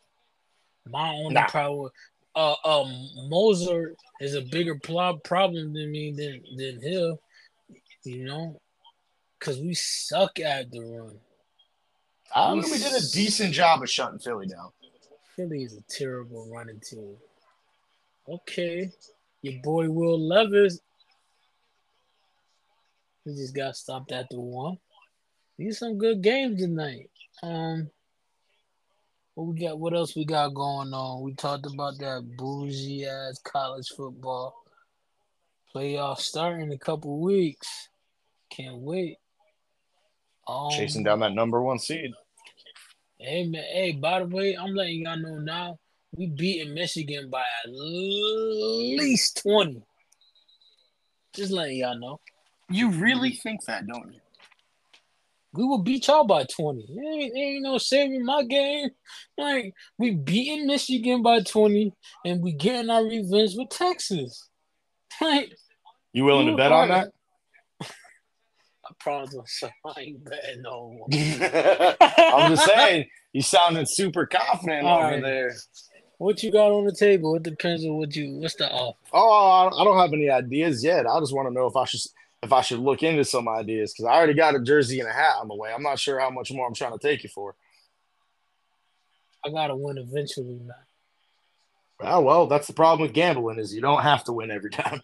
[0.85, 1.47] My only Nah.
[1.47, 1.89] problem,
[2.35, 7.19] uh, um, Mostert is a bigger pl- problem than me than than Hill,
[8.03, 8.61] you know,
[9.39, 11.19] because we suck at the run.
[12.35, 14.69] I mean, we did a decent job of shutting Philly down.
[15.35, 17.15] Philly is a terrible running team.
[18.27, 18.91] Okay,
[19.41, 20.79] your boy Will Levis.
[23.25, 24.77] We just got stopped at the one.
[25.57, 27.09] These some good games tonight.
[27.41, 27.89] Um,
[29.35, 29.79] what we got?
[29.79, 31.21] What else we got going on?
[31.21, 34.55] We talked about that bougie ass college football
[35.73, 37.89] playoff starting in a couple weeks.
[38.49, 39.17] Can't wait.
[40.47, 42.11] Um, Chasing down that number one seed.
[43.25, 45.79] Hey man, hey, by the way, I'm letting y'all know now.
[46.13, 49.81] We beating Michigan by at least 20.
[51.33, 52.19] Just letting y'all know.
[52.69, 54.19] You really think that, don't you?
[55.53, 56.81] We will beat y'all by 20.
[56.81, 58.89] Ain't, ain't no saving my game.
[59.37, 61.93] Like, we beating Michigan by 20
[62.25, 64.49] and we getting our revenge with Texas.
[65.21, 65.53] Like,
[66.11, 67.09] you willing to bet on that?
[69.05, 71.07] Myself I ain't betting no more.
[72.01, 75.21] I'm just saying, you sounded super confident All over right.
[75.21, 75.55] there.
[76.17, 77.35] What you got on the table?
[77.35, 78.37] It depends on what you.
[78.37, 78.97] What's the offer?
[79.11, 81.05] Oh, I don't have any ideas yet.
[81.07, 82.01] I just want to know if I should
[82.43, 85.13] if I should look into some ideas because I already got a jersey and a
[85.13, 85.71] hat on the way.
[85.73, 87.55] I'm not sure how much more I'm trying to take you for.
[89.45, 90.75] I gotta win eventually, man.
[91.99, 95.01] Oh well, that's the problem with gambling is you don't have to win every time.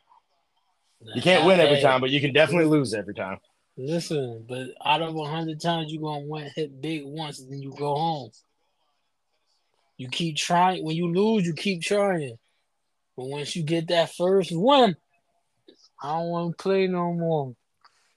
[1.15, 3.39] You can't win every time, but you can definitely lose every time.
[3.81, 7.71] Listen, but out of hundred times you're gonna win hit big once and then you
[7.71, 8.29] go home.
[9.97, 10.83] You keep trying.
[10.83, 12.37] When you lose, you keep trying.
[13.15, 14.97] But once you get that first win,
[16.03, 17.55] I don't want to play no more.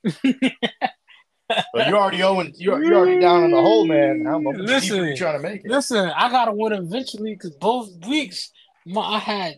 [0.03, 2.53] but you already owing.
[2.57, 4.25] You're, you're already down in the hole, man.
[4.25, 5.71] Much listen, trying to make it?
[5.71, 8.51] Listen, I gotta win eventually because both weeks
[8.85, 9.55] my, I had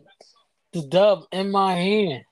[0.74, 2.24] the dub in my hand,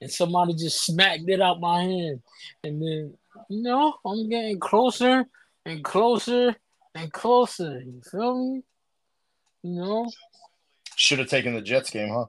[0.00, 2.22] and somebody just smacked it out my hand,
[2.62, 3.14] and then
[3.48, 5.24] you know I'm getting closer
[5.64, 6.54] and closer
[6.94, 7.80] and closer.
[7.80, 8.62] You feel me?
[9.62, 10.10] You know.
[10.96, 12.26] Should have taken the Jets game, huh?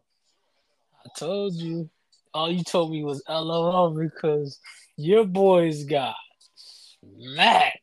[1.05, 1.89] I told you.
[2.33, 4.59] All you told me was LOL because
[4.95, 6.15] your boys got
[6.55, 7.79] smacked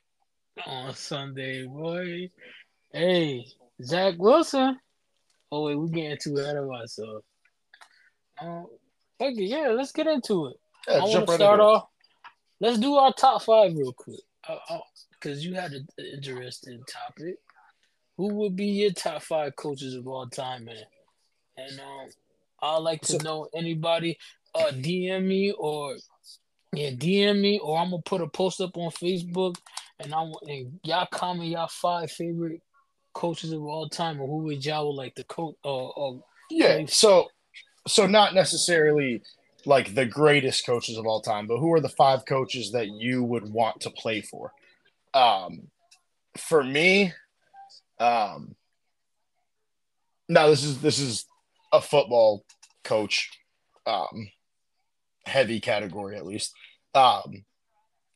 [0.67, 2.31] on Sunday, boy.
[2.93, 3.47] Hey,
[3.83, 4.79] Zach Wilson.
[5.51, 7.25] Oh wait, we're getting too ahead of ourselves.
[8.41, 8.67] Um,
[9.21, 10.57] okay, yeah, let's get into it.
[10.89, 11.89] Yeah, I want to start off.
[12.61, 14.21] Let's do our top five real quick,
[15.13, 17.37] because you had an interesting topic.
[18.17, 20.77] Who would be your top five coaches of all time, man?
[21.57, 22.09] And um,
[22.63, 24.19] I'd like to so, know anybody
[24.55, 25.97] uh DM me or
[26.73, 29.57] yeah, DM me or I'm gonna put a post up on Facebook
[30.01, 32.61] and I and y'all comment y'all five favorite
[33.13, 36.17] coaches of all time or who would y'all would like to coach uh, uh
[36.51, 37.29] yeah so
[37.87, 39.23] so not necessarily
[39.67, 43.23] like the greatest coaches of all time but who are the five coaches that you
[43.23, 44.53] would want to play for
[45.15, 45.69] um
[46.37, 47.13] for me
[47.99, 48.55] um
[50.29, 51.27] now this is this is
[51.73, 52.45] a football
[52.85, 53.31] coach,
[53.87, 54.31] um,
[55.27, 56.53] heavy category at least.
[56.95, 57.45] Um,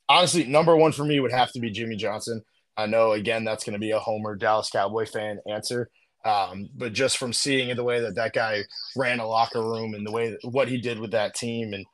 [0.08, 2.42] honestly, number one for me would have to be Jimmy Johnson.
[2.76, 5.90] I know again that's going to be a Homer Dallas Cowboy fan answer,
[6.24, 8.64] um, but just from seeing the way that that guy
[8.96, 11.86] ran a locker room and the way that, what he did with that team, and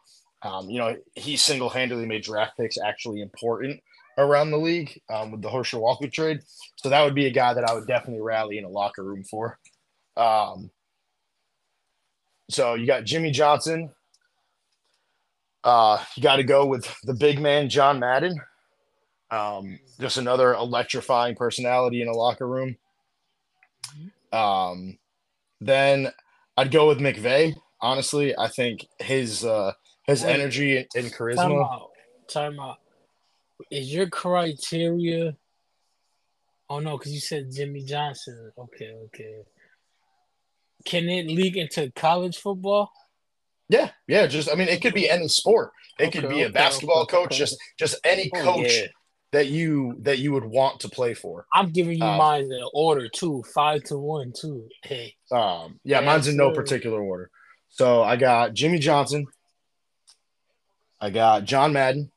[0.42, 3.80] um, you know he single handedly made draft picks actually important
[4.18, 6.40] around the league um, with the Herschel Walker trade.
[6.76, 9.24] So that would be a guy that I would definitely rally in a locker room
[9.24, 9.58] for.
[10.16, 10.70] Um,
[12.50, 13.90] so you got Jimmy Johnson.
[15.62, 18.38] Uh, you got to go with the big man, John Madden.
[19.30, 22.76] Um, just another electrifying personality in a locker room.
[24.35, 24.99] Um,
[25.61, 26.12] then
[26.57, 27.55] I'd go with McVay.
[27.81, 29.73] Honestly, I think his uh,
[30.05, 31.37] his Wait, energy and charisma.
[31.37, 31.90] Time out.
[32.29, 32.79] Time out.
[33.70, 35.37] Is your criteria?
[36.68, 38.53] Oh no, because you said Jimmy Johnson.
[38.59, 39.42] Okay, okay
[40.85, 42.92] can it leak into college football?
[43.68, 44.27] Yeah, yeah.
[44.27, 45.73] Just I mean, it could be any sport.
[45.99, 47.38] It okay, could be a basketball okay, coach, okay.
[47.38, 48.87] just just any oh, coach yeah.
[49.35, 51.44] That you that you would want to play for.
[51.53, 54.68] I'm giving you um, mine in order too, five to one too.
[54.83, 55.16] Hey.
[55.33, 55.81] Um.
[55.83, 57.31] Yeah, mine's in no particular order.
[57.68, 59.27] So I got Jimmy Johnson.
[61.01, 62.12] I got John Madden.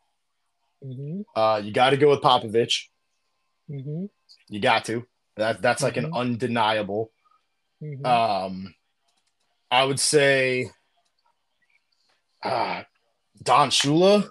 [0.84, 1.22] Mm-hmm.
[1.36, 2.84] Uh, you got to go with Popovich.
[3.70, 4.06] Mm-hmm.
[4.50, 5.06] You got to.
[5.38, 6.06] That that's like mm-hmm.
[6.06, 7.12] an undeniable.
[7.82, 8.06] Mm-hmm.
[8.06, 8.76] Um,
[9.72, 10.70] I would say
[12.44, 12.84] uh,
[13.42, 14.30] Don Shula.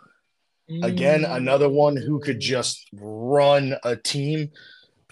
[0.68, 4.50] Again, another one who could just run a team.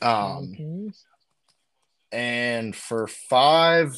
[0.02, 0.88] Um, mm-hmm.
[2.10, 3.96] And for five,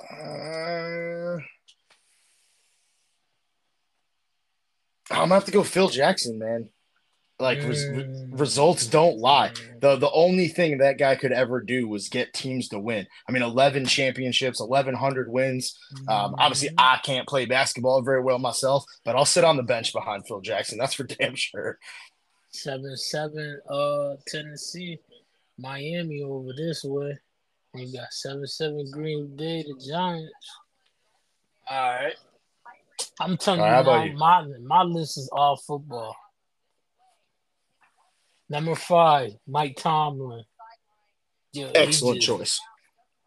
[0.00, 1.36] uh,
[5.10, 6.70] I'm gonna have to go Phil Jackson, man.
[7.40, 7.84] Like res-
[8.30, 9.50] results don't lie.
[9.80, 13.08] The the only thing that guy could ever do was get teams to win.
[13.28, 15.76] I mean, eleven championships, eleven hundred wins.
[16.06, 19.92] Um, obviously, I can't play basketball very well myself, but I'll sit on the bench
[19.92, 20.78] behind Phil Jackson.
[20.78, 21.78] That's for damn sure.
[22.50, 23.60] Seven seven.
[23.68, 25.00] Uh, Tennessee,
[25.58, 27.18] Miami over this way.
[27.74, 30.30] You got seven seven Green Bay, the Giants.
[31.68, 32.14] All right.
[33.20, 34.58] I'm telling right, you, about my, you?
[34.68, 36.14] my my list is all football.
[38.48, 40.44] Number five, Mike Tomlin.
[41.52, 42.60] He Excellent choice.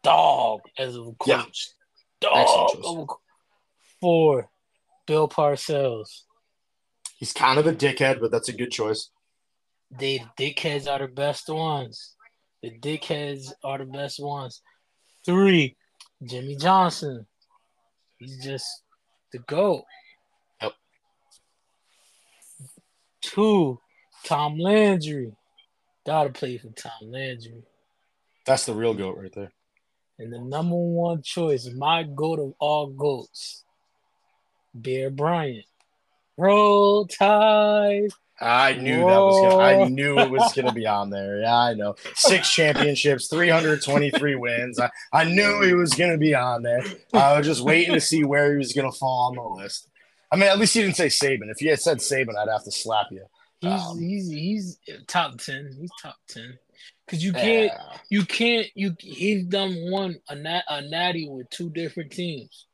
[0.02, 1.26] Dog as a coach.
[1.26, 1.44] Yeah.
[2.20, 2.36] Dog.
[2.36, 2.84] Excellent choice.
[2.86, 3.20] of a co-
[4.00, 4.50] Four,
[5.06, 6.22] Bill Parcells.
[7.16, 9.10] He's kind of a dickhead, but that's a good choice.
[9.90, 12.14] They dickheads are the best ones.
[12.62, 14.62] The dickheads are the best ones.
[15.24, 15.76] Three,
[16.22, 17.26] Jimmy Johnson.
[18.18, 18.66] He's just
[19.32, 19.84] the GOAT.
[20.62, 20.72] Yep.
[23.22, 23.80] Two,
[24.24, 25.32] Tom Landry.
[26.06, 27.62] Gotta play for Tom Landry.
[28.46, 29.52] That's the real goat right there.
[30.18, 33.64] And the number one choice, my goat of all goats,
[34.74, 35.64] Bear Bryant.
[36.36, 38.10] Roll Tide.
[38.40, 39.62] I knew that was gonna.
[39.62, 41.40] I knew it was gonna be on there.
[41.40, 41.96] Yeah, I know.
[42.14, 44.78] Six championships, three hundred twenty-three wins.
[44.78, 46.82] I, I knew he was gonna be on there.
[47.12, 49.88] I was just waiting to see where he was gonna fall on the list.
[50.30, 51.50] I mean, at least he didn't say Saban.
[51.50, 53.24] If he had said Saban, I'd have to slap you.
[53.60, 55.74] He's Um, he's he's top ten.
[55.78, 56.58] He's top ten.
[57.08, 57.98] Cause you can't Yeah.
[58.10, 62.66] you can't you he's done one a nat a natty with two different teams.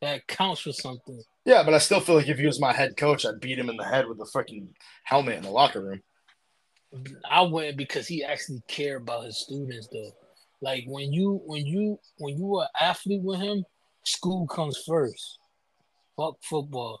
[0.00, 1.22] That counts for something.
[1.44, 3.70] Yeah, but I still feel like if he was my head coach, I'd beat him
[3.70, 4.68] in the head with a freaking
[5.04, 6.02] helmet in the locker room.
[7.28, 10.12] I went because he actually cared about his students though.
[10.60, 13.64] Like when you when you when you are athlete with him,
[14.04, 15.38] school comes first.
[16.16, 17.00] Fuck football.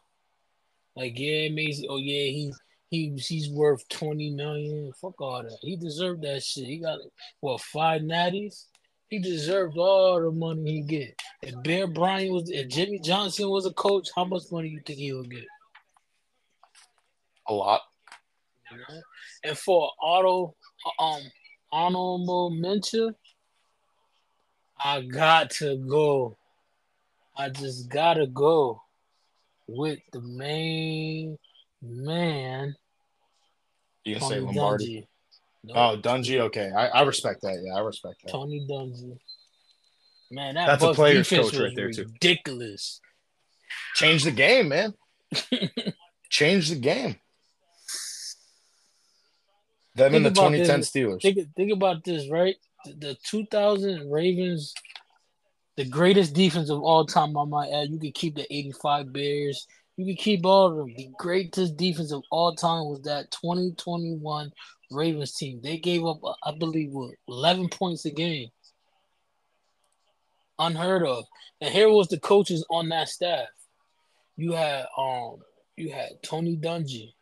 [0.96, 1.86] Like yeah, Mason.
[1.88, 2.52] Oh yeah, he
[2.94, 4.92] he he's worth twenty million.
[5.00, 5.58] Fuck all that.
[5.60, 6.66] He deserved that shit.
[6.66, 6.98] He got
[7.40, 8.66] what five natties.
[9.08, 11.20] He deserved all the money he get.
[11.42, 14.98] If Bear Bryant was, if Jimmy Johnson was a coach, how much money you think
[14.98, 15.44] he would get?
[17.48, 17.82] A lot.
[19.44, 20.54] And for auto
[20.98, 21.20] um
[21.70, 23.14] honorable mention,
[24.82, 26.36] I got to go.
[27.36, 28.80] I just gotta go
[29.66, 31.38] with the main
[31.82, 32.74] man,
[34.04, 35.00] You can say Lombardi.
[35.00, 35.06] Dungy.
[35.64, 36.40] No, Oh, Dungy.
[36.40, 37.62] Okay, I, I respect that.
[37.64, 38.32] Yeah, I respect that.
[38.32, 39.18] Tony Dungy.
[40.30, 42.04] Man, that That's a Bucs player's coach right there, too.
[42.04, 43.00] Ridiculous.
[43.94, 44.94] Change the game, man.
[46.30, 47.16] Change the game.
[49.94, 50.90] Them Think and the 2010 this.
[50.90, 51.22] Steelers.
[51.22, 52.56] Think think about this, right?
[52.84, 54.74] The, the 2000 Ravens,
[55.76, 57.36] the greatest defense of all time.
[57.38, 57.90] I might add.
[57.90, 59.66] You could keep the 85 Bears.
[59.96, 60.94] You could keep all of them.
[60.96, 64.52] The greatest defense of all time was that 2021
[64.90, 65.60] Ravens team.
[65.62, 68.50] They gave up, I believe, what, 11 points a game.
[70.58, 71.24] Unheard of.
[71.60, 73.48] And here was the coaches on that staff.
[74.36, 75.36] You had um,
[75.76, 77.12] you had Tony Dungy.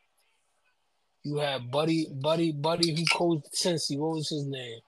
[1.25, 3.99] You had Buddy, Buddy, Buddy, who coached Cincy.
[3.99, 4.81] What was his name?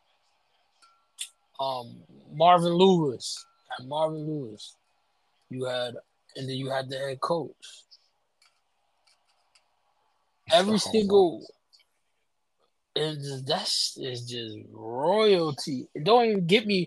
[1.61, 1.97] Um,
[2.32, 3.45] Marvin Lewis.
[3.85, 4.74] Marvin Lewis.
[5.49, 5.95] You had,
[6.37, 7.53] and then you had the head coach.
[10.53, 11.47] Every single,
[12.95, 15.89] and that's is just royalty.
[16.03, 16.87] Don't even get me,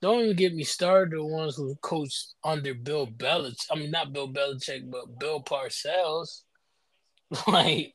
[0.00, 1.18] don't even get me started.
[1.18, 3.66] The ones who coached under Bill Belichick.
[3.70, 6.42] I mean, not Bill Belichick, but Bill Parcells.
[7.48, 7.94] Like,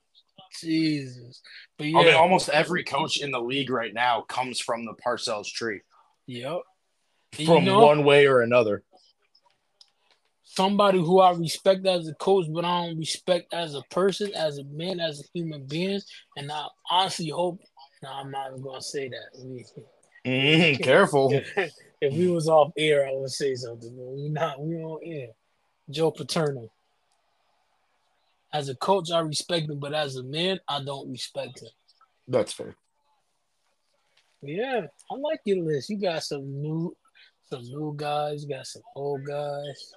[0.59, 1.41] Jesus.
[1.77, 4.93] But yeah, I mean, almost every coach in the league right now comes from the
[4.93, 5.81] Parcells tree,
[6.27, 6.61] Yep.
[7.37, 8.83] And from you know, one way or another.
[10.59, 14.57] Somebody who I respect as a coach, but I don't respect as a person, as
[14.57, 16.01] a man, as a human being.
[16.35, 17.61] And I honestly hope.
[18.03, 19.63] No, I'm not even gonna say that.
[20.25, 21.31] Mhm, careful.
[22.01, 23.93] if we was off air, I would say something.
[23.95, 24.61] But we not.
[24.61, 25.29] We on air.
[25.89, 26.69] Joe Paterno.
[28.51, 31.69] As a coach, I respect him, but as a man, I don't respect him.
[32.27, 32.75] That's fair.
[34.41, 35.89] Yeah, I like your list.
[35.89, 36.95] You got some new,
[37.49, 38.43] some new guys.
[38.43, 39.93] You got some old guys.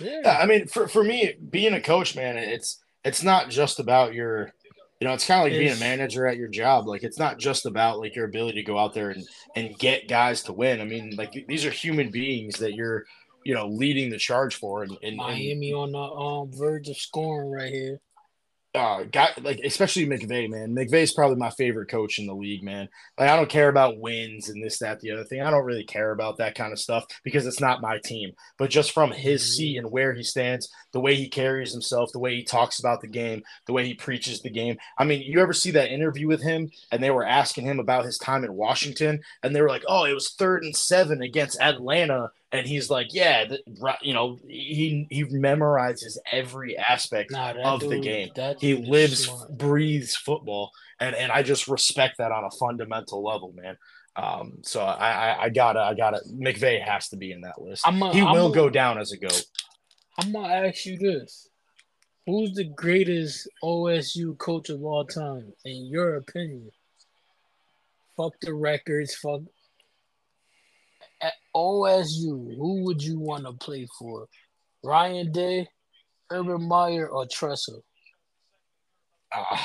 [0.00, 3.80] Yeah, Yeah, I mean, for, for me, being a coach, man, it's it's not just
[3.80, 4.52] about your,
[5.00, 6.86] you know, it's kind of like being a manager at your job.
[6.86, 9.26] Like, it's not just about like your ability to go out there and
[9.56, 10.80] and get guys to win.
[10.80, 13.04] I mean, like these are human beings that you're,
[13.44, 14.82] you know, leading the charge for.
[14.82, 18.00] And, and, and Miami on the um verge of scoring right here.
[18.74, 20.74] Uh, guy like especially McVay, man.
[20.74, 22.88] McVay's probably my favorite coach in the league, man.
[23.18, 25.42] Like I don't care about wins and this, that, the other thing.
[25.42, 28.32] I don't really care about that kind of stuff because it's not my team.
[28.56, 29.52] But just from his mm-hmm.
[29.52, 33.02] seat and where he stands, the way he carries himself, the way he talks about
[33.02, 34.78] the game, the way he preaches the game.
[34.98, 38.06] I mean, you ever see that interview with him and they were asking him about
[38.06, 41.60] his time in Washington and they were like, "Oh, it was third and seven against
[41.60, 47.80] Atlanta." And he's like, yeah, the, you know, he he memorizes every aspect nah, of
[47.80, 48.30] dude, the game.
[48.60, 49.56] He lives, smart.
[49.56, 53.76] breathes football, and and I just respect that on a fundamental level, man.
[54.14, 57.86] Um, so I, I, I gotta I gotta McVay has to be in that list.
[57.86, 59.44] A, he I'm will a, go down as a goat.
[60.18, 61.48] I'm gonna ask you this:
[62.26, 66.70] Who's the greatest OSU coach of all time, in your opinion?
[68.14, 69.14] Fuck the records.
[69.14, 69.40] Fuck
[71.54, 74.26] OSU, who would you want to play for?
[74.82, 75.68] Ryan Day,
[76.30, 77.82] Urban Meyer, or Tressel?
[79.34, 79.56] Uh,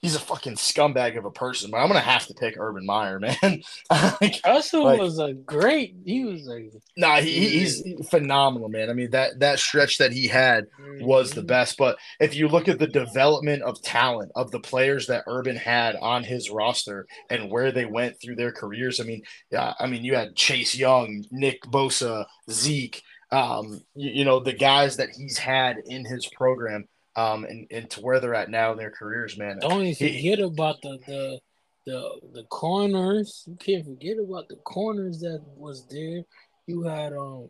[0.00, 3.18] he's a fucking scumbag of a person, but I'm gonna have to pick Urban Meyer,
[3.20, 3.62] man.
[3.90, 5.96] like, Tressel like, was a great.
[6.04, 7.16] He was a nah.
[7.16, 8.90] He, he's phenomenal, man.
[8.90, 10.66] I mean that that stretch that he had
[11.00, 11.48] was the mm-hmm.
[11.48, 11.76] best.
[11.78, 15.96] But if you look at the development of talent of the players that Urban had
[15.96, 20.04] on his roster and where they went through their careers, I mean, yeah, I mean
[20.04, 23.02] you had Chase Young, Nick Bosa, Zeke.
[23.30, 26.88] Um, you, you know the guys that he's had in his program
[27.18, 29.58] um, and, and to where they're at now in their careers, man.
[29.60, 31.40] Don't even forget about the, the
[31.84, 33.44] the the corners.
[33.46, 36.22] You can't forget about the corners that was there.
[36.66, 37.48] You had um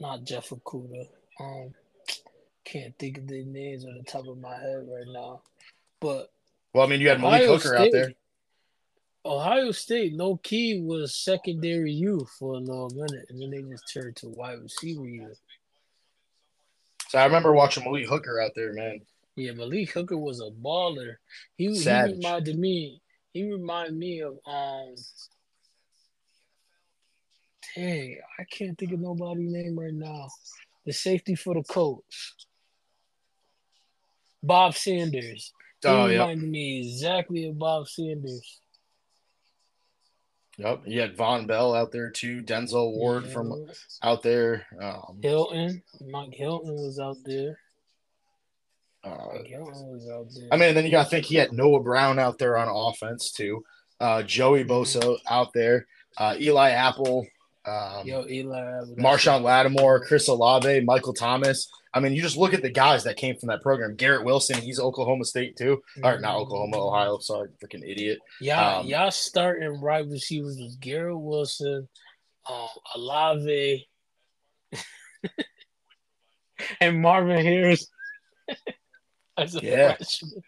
[0.00, 1.06] not Jeff Okudah.
[1.38, 1.74] Um
[2.64, 5.42] can't think of the names on the top of my head right now.
[6.00, 6.30] But
[6.72, 8.12] well, I mean you had Malik Hooker State, out there.
[9.26, 13.92] Ohio State, no key was secondary youth for a little minute, and then they just
[13.92, 15.40] turned to wide receiver youth.
[17.14, 18.98] So I remember watching Malik Hooker out there, man.
[19.36, 21.14] Yeah, Malik Hooker was a baller.
[21.56, 23.02] He, he reminded me.
[23.32, 24.96] He reminded me of um.
[27.76, 30.26] Dang, I can't think of nobody's name right now.
[30.86, 32.34] The safety for the Colts,
[34.42, 35.52] Bob Sanders.
[35.82, 36.50] He oh, reminded yep.
[36.50, 38.60] me exactly of Bob Sanders.
[40.58, 42.42] Yep, you had Vonn Bell out there too.
[42.42, 43.66] Denzel Ward from
[44.02, 44.66] out there.
[44.80, 47.58] Um, Hilton, Mike Hilton was out there.
[49.02, 50.48] Uh, was out there.
[50.52, 53.32] I mean, then you got to think he had Noah Brown out there on offense
[53.32, 53.64] too.
[54.00, 55.86] Uh, Joey Bosa out there.
[56.16, 57.26] Uh, Eli Apple.
[57.66, 58.82] Um, Yo, Eli.
[58.98, 61.70] Marshon Lattimore, Chris Olave, Michael Thomas.
[61.94, 63.94] I mean, you just look at the guys that came from that program.
[63.94, 66.06] Garrett Wilson, he's Oklahoma State too, mm-hmm.
[66.06, 67.18] or not Oklahoma, Ohio.
[67.18, 68.18] Sorry, freaking idiot.
[68.40, 71.88] Yeah, um, y'all starting right receivers was Garrett Wilson,
[72.50, 73.88] um, Olave,
[76.80, 77.86] and Marvin Harris.
[79.62, 79.94] yeah.
[79.94, 80.42] Freshman.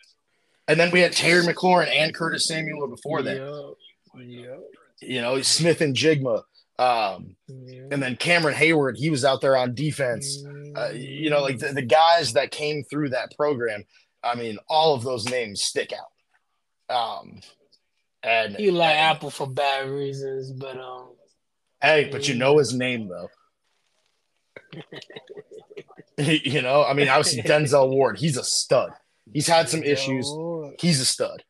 [0.69, 3.37] And then we had Terry McLaurin and Curtis Samuel before that.
[3.37, 4.25] Yeah.
[4.25, 4.57] yeah.
[5.01, 6.43] You know, Smith-Njigba.
[6.79, 10.45] Um, and then Cameron Heyward, he was out there on defense.
[10.74, 13.85] Uh, you know, like the, the, guys that came through that program.
[14.22, 16.95] I mean, all of those names stick out.
[16.95, 17.41] Um,
[18.22, 21.12] and you like and, Apple for bad reasons, but um.
[21.81, 23.31] Hey, but you know his name though.
[26.18, 28.91] you know, I mean, obviously Denzel Ward, he's a stud.
[29.33, 30.31] He's had some issues.
[30.79, 31.43] He's a stud.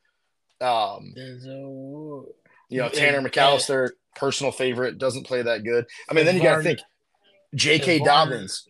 [0.60, 2.26] Um, Denzel Ward.
[2.68, 5.86] You know, Tanner McCalister personal favorite, doesn't play that good.
[6.10, 6.80] I mean, if then you got to think
[7.54, 8.00] J.K.
[8.00, 8.66] Dobbins.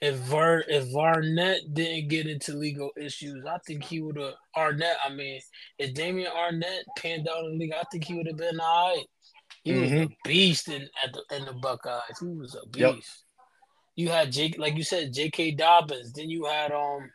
[0.00, 4.96] If Var if Arnette didn't get into legal issues, I think he would have Arnette,
[5.04, 5.40] I mean,
[5.78, 8.96] if Damien Arnette panned out in the league, I think he would have been all
[8.96, 9.06] right.
[9.62, 9.80] He mm-hmm.
[9.80, 10.12] was a mm-hmm.
[10.24, 12.18] beast in at the in the Buckeyes.
[12.20, 12.80] He was a beast.
[12.80, 12.96] Yep.
[13.96, 15.52] You had Jake, like you said, J.K.
[15.52, 16.12] Dobbins.
[16.12, 17.10] Then you had um,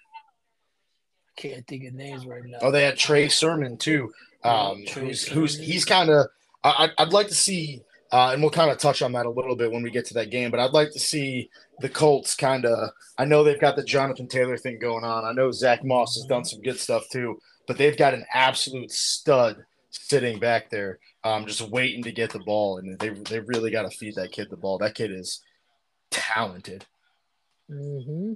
[1.38, 2.58] I can't think of names right now.
[2.62, 4.12] Oh, they had Trey Sermon too.
[4.44, 6.28] Um, who's who's he's kind of
[6.64, 7.82] I, I'd like to see,
[8.12, 10.14] uh, and we'll kind of touch on that a little bit when we get to
[10.16, 10.51] that game.
[10.51, 11.49] But I'd like to see
[11.80, 12.89] the Colts kind of.
[13.18, 15.26] I know they've got the Jonathan Taylor thing going on.
[15.26, 18.91] I know Zach Moss has done some good stuff too, but they've got an absolute
[18.91, 23.72] stud sitting back there, um, just waiting to get the ball, and they they really
[23.72, 24.78] got to feed that kid the ball.
[24.78, 25.41] That kid is
[26.12, 26.86] talented.
[27.70, 28.34] Mm-hmm.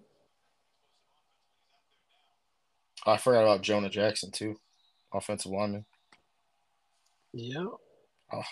[3.06, 4.56] I forgot about Jonah Jackson too,
[5.14, 5.86] offensive lineman.
[7.34, 7.66] Yeah.
[8.34, 8.44] Oh.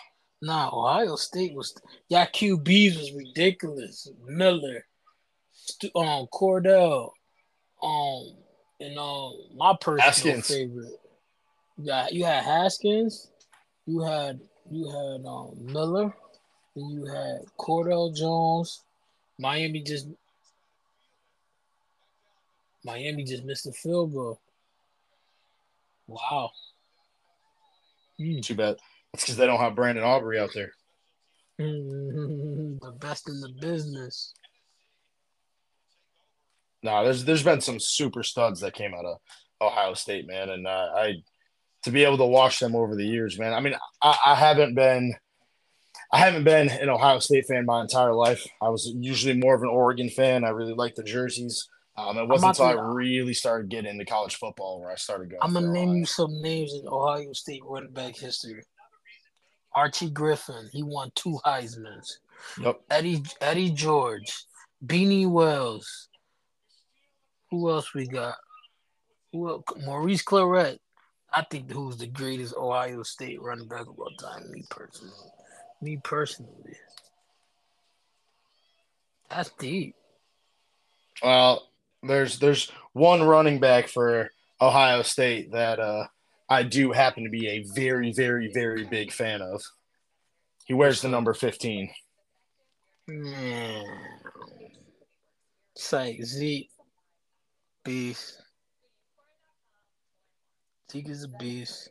[0.41, 1.75] Nah, Ohio State was
[2.09, 4.09] y'all QBs was ridiculous.
[4.25, 4.85] Miller,
[5.95, 7.11] um, Cardale,
[7.83, 8.35] um,
[8.79, 10.47] and um, my personal Haskins.
[10.47, 10.99] favorite.
[11.77, 13.29] You you had Haskins,
[13.85, 16.13] you had you had um Miller,
[16.75, 18.83] Then you had Cardale Jones.
[19.37, 20.07] Miami just
[22.83, 24.39] Miami just missed a field goal.
[26.07, 26.51] Wow.
[28.19, 28.43] Mm.
[28.43, 28.77] Too bad.
[29.13, 30.71] That's because they don't have Brandon Aubrey out there.
[31.57, 34.33] the best in the business.
[36.81, 39.17] nah, there's there's been some super studs that came out of
[39.61, 41.23] Ohio State, man, and uh, I
[41.83, 43.53] to be able to watch them over the years, man.
[43.53, 45.13] I mean, I, I haven't been
[46.11, 48.45] I haven't been an Ohio State fan my entire life.
[48.61, 50.43] I was usually more of an Oregon fan.
[50.43, 51.67] I really liked the jerseys.
[51.97, 55.41] Um, it wasn't until I really started getting into college football where I started going.
[55.41, 55.99] I'm gonna name Ohio.
[55.99, 58.63] you some names in Ohio State running back history.
[59.73, 62.19] Archie Griffin, he won two Heisman's.
[62.59, 62.81] Yep.
[62.89, 64.45] Eddie Eddie George,
[64.85, 66.09] Beanie Wells.
[67.49, 68.35] Who else we got?
[69.31, 69.63] Who else?
[69.85, 70.79] Maurice Clarett.
[71.33, 74.51] I think who's the greatest Ohio State running back of all time.
[74.51, 75.13] Me personally.
[75.81, 76.75] Me personally.
[79.29, 79.95] That's deep.
[81.23, 81.69] Well,
[82.03, 86.07] there's there's one running back for Ohio State that uh,
[86.51, 89.63] I do happen to be a very very very big fan of.
[90.65, 91.89] He wears the number fifteen.
[93.07, 93.85] Man,
[95.73, 96.69] it's like Zeke,
[97.85, 98.41] beast.
[100.91, 101.89] Zeke is a beast.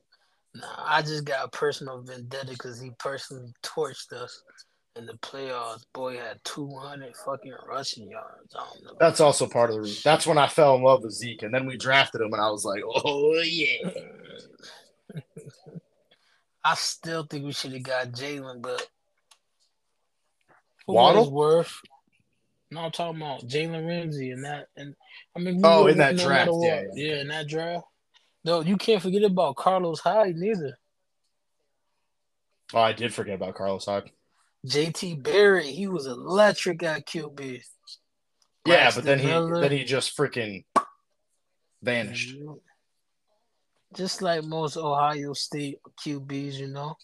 [0.54, 4.42] Nah, I just got a personal vendetta because he personally torched us
[4.96, 8.54] in the playoffs, boy had 200 fucking rushing yards.
[8.98, 10.02] That's also part of the reason.
[10.04, 12.50] That's when I fell in love with Zeke, and then we drafted him, and I
[12.50, 13.90] was like, oh yeah.
[16.64, 18.86] I still think we should have got Jalen, but
[20.86, 21.80] Waddle worth.
[22.70, 24.94] No, I'm talking about Jalen Ramsey and that, and
[25.36, 27.86] I mean, oh, in that draft, yeah, yeah, in that draft.
[28.44, 30.78] No, you can't forget about Carlos Hyde neither.
[32.72, 34.10] Oh, I did forget about Carlos Hyde.
[34.66, 37.62] JT Barrett, he was electric at QB.
[38.66, 40.64] Yeah, but then he then he just freaking
[41.82, 42.36] vanished.
[43.94, 46.96] Just like most Ohio State QBs, you know.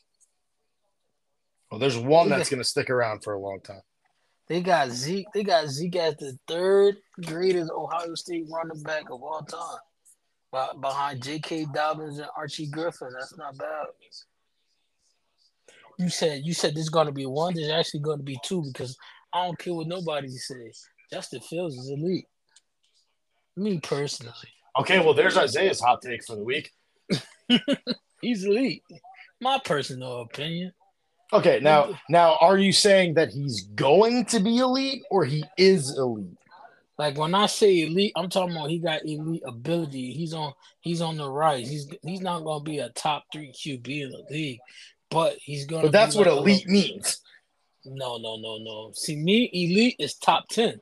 [1.71, 3.81] Well, there's one that's going to stick around for a long time.
[4.49, 5.27] They got Zeke.
[5.35, 11.25] They got Zeke as the third greatest Ohio State running back of all time, behind
[11.25, 11.67] J.K.
[11.75, 13.09] Dobbins and Archie Griffin.
[13.19, 13.87] That's not bad
[15.99, 17.55] you said you said there's gonna be one.
[17.55, 18.97] There's actually gonna be two because
[19.33, 20.85] I don't care what nobody says.
[21.13, 22.27] Justin Fields is elite.
[23.57, 24.35] Me personally.
[24.79, 26.71] Okay, well, there's Isaiah's hot take for the week.
[28.21, 28.83] He's elite.
[29.41, 30.73] My personal opinion.
[31.33, 35.97] Okay, now now are you saying that he's going to be elite or he is
[35.99, 36.39] elite?
[36.99, 40.13] Like when I say elite, I'm talking about he got elite ability.
[40.13, 41.69] He's on he's on the rise.
[41.69, 44.61] He's he's not gonna be a top three QB in the league
[45.11, 45.89] but he's going to.
[45.89, 47.21] But that's what elite means.
[47.85, 48.91] No, no, no, no.
[48.95, 50.81] See, me, elite is top ten.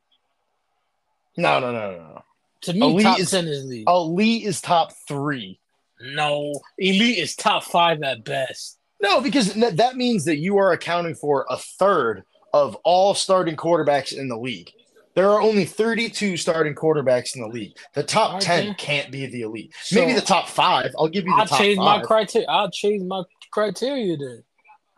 [1.37, 2.22] No, no, no, no.
[2.62, 3.85] To me, elite top is, ten is elite.
[3.89, 5.61] Elite is top three.
[6.01, 8.79] No, elite is top five at best.
[9.01, 14.16] No, because that means that you are accounting for a third of all starting quarterbacks
[14.16, 14.70] in the league.
[15.14, 17.77] There are only 32 starting quarterbacks in the league.
[17.95, 19.72] The top 10 can't be the elite.
[19.83, 20.93] So, Maybe the top five.
[20.99, 22.01] I'll give you the I'll top change five.
[22.01, 22.49] my criteria.
[22.49, 23.22] I'll change my
[23.55, 24.42] criteria then.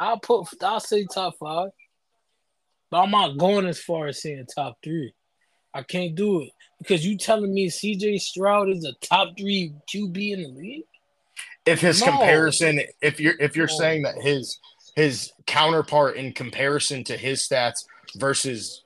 [0.00, 1.70] I'll put I'll say top five.
[2.90, 5.12] But I'm not going as far as saying top three.
[5.74, 6.50] I can't do it.
[6.78, 10.84] Because you telling me CJ Stroud is a top three QB in the league?
[11.66, 12.12] If his no.
[12.12, 13.76] comparison, if you're if you're no.
[13.76, 14.59] saying that his
[14.94, 17.84] his counterpart in comparison to his stats
[18.16, 18.82] versus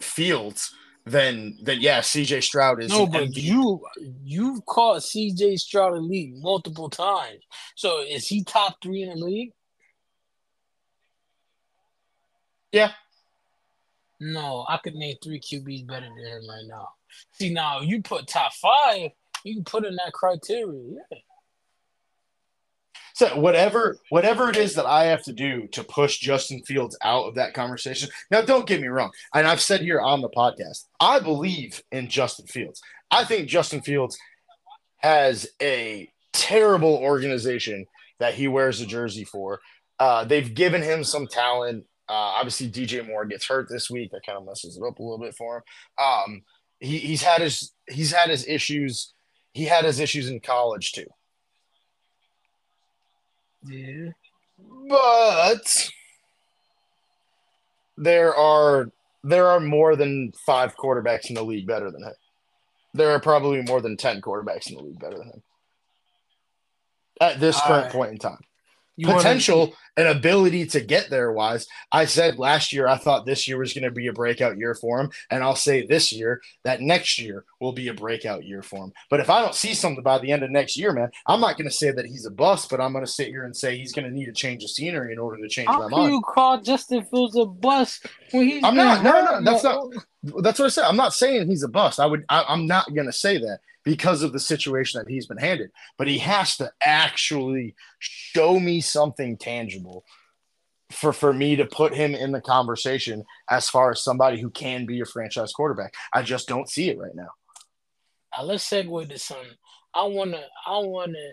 [0.00, 0.74] Fields,
[1.06, 3.42] then then yeah, CJ Stroud is no, but MVP.
[3.42, 3.84] you
[4.22, 7.42] you've caught CJ Stroud in league multiple times.
[7.74, 9.52] So is he top three in the league?
[12.72, 12.92] Yeah.
[14.18, 16.88] No, I could name three QBs better than him right now.
[17.32, 19.10] See now, you put top five,
[19.44, 20.96] you can put in that criteria.
[21.10, 21.18] Yeah.
[23.14, 27.26] So whatever whatever it is that I have to do to push Justin Fields out
[27.26, 28.08] of that conversation.
[28.30, 32.08] Now, don't get me wrong, and I've said here on the podcast, I believe in
[32.08, 32.82] Justin Fields.
[33.12, 34.18] I think Justin Fields
[34.98, 37.86] has a terrible organization
[38.18, 39.60] that he wears a jersey for.
[40.00, 41.84] Uh, they've given him some talent.
[42.08, 44.10] Uh, obviously, DJ Moore gets hurt this week.
[44.10, 45.62] That kind of messes it up a little bit for him.
[46.04, 46.42] Um,
[46.80, 49.14] he, he's had his he's had his issues.
[49.52, 51.06] He had his issues in college too.
[53.66, 54.10] Yeah.
[54.88, 55.90] But
[57.96, 58.90] there are
[59.22, 62.12] there are more than five quarterbacks in the league better than him.
[62.92, 65.42] There are probably more than ten quarterbacks in the league better than him
[67.20, 67.92] at this current right.
[67.92, 68.40] point in time.
[68.96, 71.66] You wanna- potential and ability to get there wise.
[71.92, 74.74] I said last year I thought this year was going to be a breakout year
[74.74, 78.62] for him, and I'll say this year that next year will be a breakout year
[78.62, 78.92] for him.
[79.10, 81.56] But if I don't see something by the end of next year, man, I'm not
[81.56, 83.76] going to say that he's a bust, but I'm going to sit here and say
[83.78, 86.12] he's going to need a change of scenery in order to change How my mind.
[86.12, 89.92] you call Justin Fields a bust when he's I'm not- no, no, that's not-
[90.40, 90.84] That's what I said.
[90.84, 92.00] I'm not saying he's a bust.
[92.00, 92.24] I would.
[92.28, 95.70] I, I'm not going to say that because of the situation that he's been handed.
[95.98, 100.04] But he has to actually show me something tangible
[100.90, 104.86] for for me to put him in the conversation as far as somebody who can
[104.86, 105.94] be your franchise quarterback.
[106.12, 107.28] I just don't see it right now.
[108.36, 109.50] Now, let's segue to something.
[109.94, 111.32] I wanna, I wanna,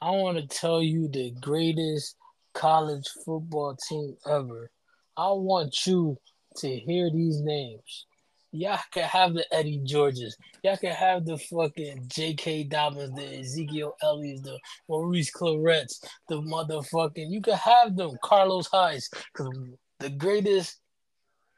[0.00, 2.16] I wanna tell you the greatest
[2.54, 4.70] college football team ever.
[5.16, 6.18] I want you
[6.58, 8.06] to hear these names.
[8.50, 10.36] Y'all can have the Eddie Georges.
[10.62, 12.64] Y'all can have the fucking J.K.
[12.64, 17.30] Dobbins, the Ezekiel Elliott's, the Maurice Clarett's, the motherfucking.
[17.30, 19.02] You can have them, Carlos Hyde,
[19.32, 19.54] because
[19.98, 20.80] the greatest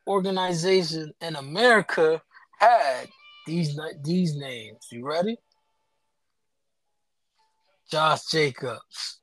[0.09, 2.21] organization in America
[2.59, 3.07] had
[3.47, 4.89] these these names.
[4.91, 5.37] You ready?
[7.91, 9.21] Josh Jacobs,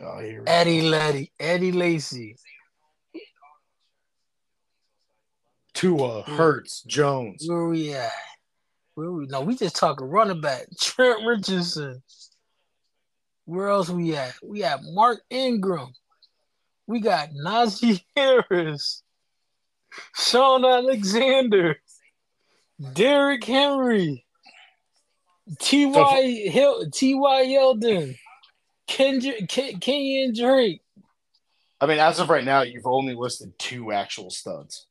[0.00, 2.36] Oh, Eddie Letty, Eddie Lacy,
[5.82, 6.36] Tua, mm.
[6.36, 7.44] Hurts, Jones.
[7.44, 8.12] Where we at?
[8.94, 9.26] Where we?
[9.26, 10.66] No, we just talking running back.
[10.80, 12.00] Trent Richardson.
[13.46, 14.32] Where else we at?
[14.44, 15.92] We at Mark Ingram.
[16.86, 19.02] We got Najee Harris,
[20.14, 21.80] Shaun Alexander,
[22.92, 24.24] Derrick Henry,
[25.58, 26.48] T.Y.
[26.48, 27.44] Hill, T.Y.
[27.44, 28.16] Yeldon,
[28.86, 30.80] Kendrick, Ken, Kenyon Drake.
[31.80, 34.86] I mean, as of right now, you've only listed two actual studs.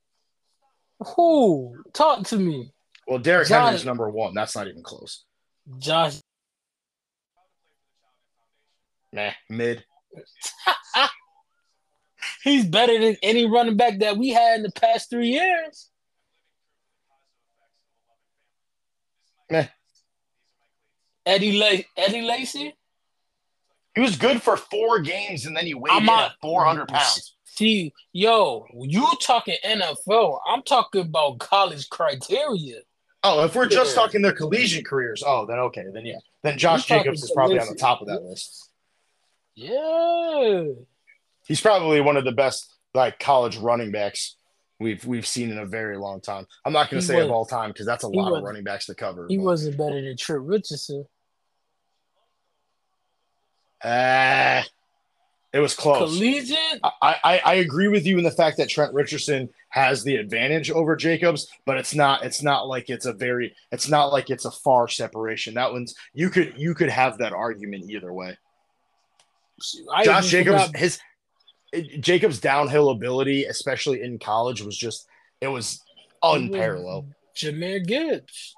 [1.15, 1.83] Who?
[1.93, 2.71] Talk to me.
[3.07, 4.33] Well, Derrick John- Henry's number one.
[4.33, 5.23] That's not even close.
[5.79, 6.15] Josh
[9.13, 9.83] Meh, mid.
[12.43, 15.89] He's better than any running back that we had in the past three years.
[19.49, 19.67] Meh.
[21.25, 22.75] Eddie La- Eddie Lacy.
[23.95, 27.35] He was good for four games, and then he weighed I'm in at 400 pounds.
[27.53, 30.39] See, yo, you talking NFL?
[30.47, 32.79] I'm talking about college criteria.
[33.23, 34.01] Oh, if we're just Yeah.
[34.03, 37.67] talking their collegiate careers, oh, then okay, then yeah, then Josh Jacobs is probably on
[37.67, 38.69] the top of that list.
[39.55, 40.63] Yeah,
[41.45, 44.37] He's probably one of the best like college running backs
[44.79, 46.47] we've we've seen in a very long time.
[46.63, 48.63] I'm not going to say of all time because that's a lot was- of running
[48.63, 49.25] backs to cover.
[49.27, 51.05] he but- wasn't better than Trent Richardson.
[53.83, 54.63] Ah,
[55.53, 56.13] it was close.
[56.17, 56.79] Collegiate.
[57.01, 60.71] I, I I agree with you in the fact that Trent Richardson has the advantage
[60.71, 64.45] over Jacobs, but it's not it's not like it's a very it's not like it's
[64.45, 65.53] a far separation.
[65.55, 68.37] That one's you could you could have that argument either way.
[69.93, 70.99] I Josh Jacobs forgot- his
[71.99, 75.05] Jacobs downhill ability, especially in college, was just
[75.41, 75.81] it was
[76.23, 77.07] unparalleled.
[77.35, 78.55] Jahmyr Gibbs.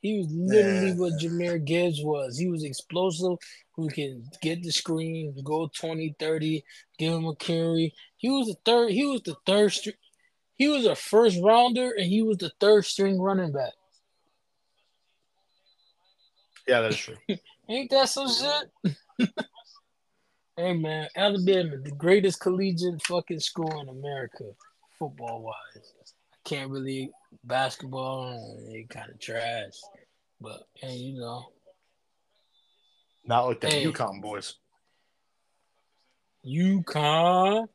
[0.00, 0.94] He was literally Yeah.
[0.94, 2.36] what Jahmyr Gibbs was.
[2.38, 3.38] He was explosive,
[3.74, 6.64] who can get the screen, go 20, 30,
[6.98, 7.94] give him a carry.
[8.16, 9.96] He was the third, he was the third string.
[10.54, 13.72] He was a first rounder and he was the third string running back.
[16.68, 17.16] Yeah, that is true.
[17.68, 18.94] Ain't that some shit?
[20.56, 24.44] hey man, Alabama, the greatest collegiate fucking school in America,
[24.98, 25.92] football wise.
[26.32, 27.10] I can't really
[27.44, 29.80] basketball, eh, It kind of trash.
[30.40, 31.46] But hey, you know,
[33.24, 33.84] Not like the Hey.
[33.84, 34.56] UConn boys.
[36.44, 37.68] UConn,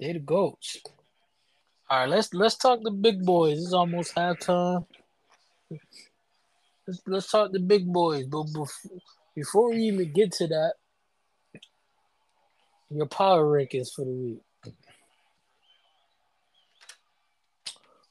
[0.00, 0.78] They're the goats.
[1.88, 3.62] All right, let's let's talk the big boys.
[3.62, 4.86] It's almost halftime.
[6.86, 8.26] Let's let's talk the big boys.
[8.26, 9.00] But before,
[9.36, 10.74] before we even get to that,
[12.90, 14.40] your power rankings for the week.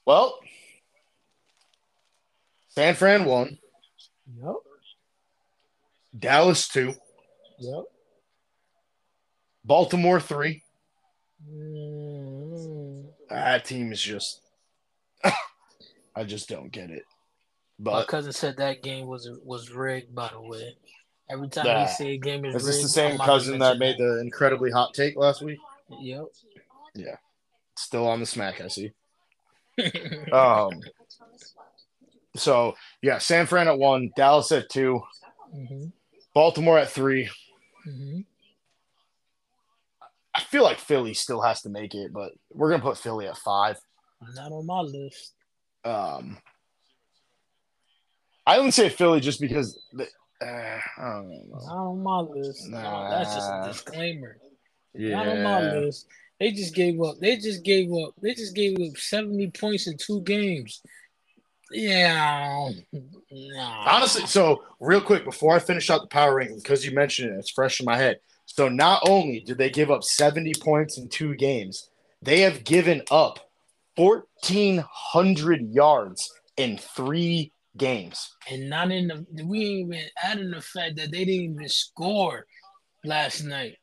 [0.06, 0.38] Well,
[2.68, 3.58] San Fran won.
[4.42, 4.54] Yep.
[6.18, 6.94] Dallas two,
[7.58, 7.84] Yep.
[9.64, 10.62] Baltimore three.
[11.48, 14.40] Mm, That team is just
[16.14, 17.04] I just don't get it.
[17.78, 20.14] my cousin said that game was was rigged.
[20.14, 20.76] By the way,
[21.30, 21.80] every time Nah.
[21.80, 23.78] he say a game is, is rigged, this the same I'm not gonna cousin that
[23.78, 25.58] made mention the incredibly hot take last week?
[25.88, 26.26] Yep.
[26.94, 27.16] Yeah,
[27.76, 28.92] still on the smack, I see.
[30.32, 30.80] Um
[32.36, 35.00] so yeah, San Fran at one, Dallas at two,
[35.52, 35.86] hmm
[36.34, 37.28] Baltimore at three.
[37.84, 38.20] hmm
[40.34, 43.36] I feel like Philly still has to make it, but we're gonna put Philly at
[43.36, 43.76] five.
[44.34, 45.34] Not on my list.
[45.84, 46.38] Um,
[48.46, 50.04] I only say Philly just because the,
[50.40, 51.58] Uh, I don't know.
[51.66, 52.68] Not on my list.
[52.68, 54.38] No, that's just a disclaimer.
[54.94, 55.16] Yeah.
[55.16, 56.06] Not on my list.
[56.40, 57.16] They just gave up.
[57.20, 58.14] They just gave up.
[58.20, 60.82] They just gave up 70 points in two games.
[61.72, 62.70] Yeah.
[63.30, 63.84] Nah.
[63.88, 67.38] Honestly, so real quick before I finish out the power ranking, because you mentioned it,
[67.38, 68.18] it's fresh in my head.
[68.46, 71.88] So not only did they give up 70 points in two games,
[72.20, 73.38] they have given up
[73.96, 78.36] 1,400 yards in three games.
[78.50, 82.46] and not in the we ain't even adding the fact that they didn't even score
[83.04, 83.76] last night.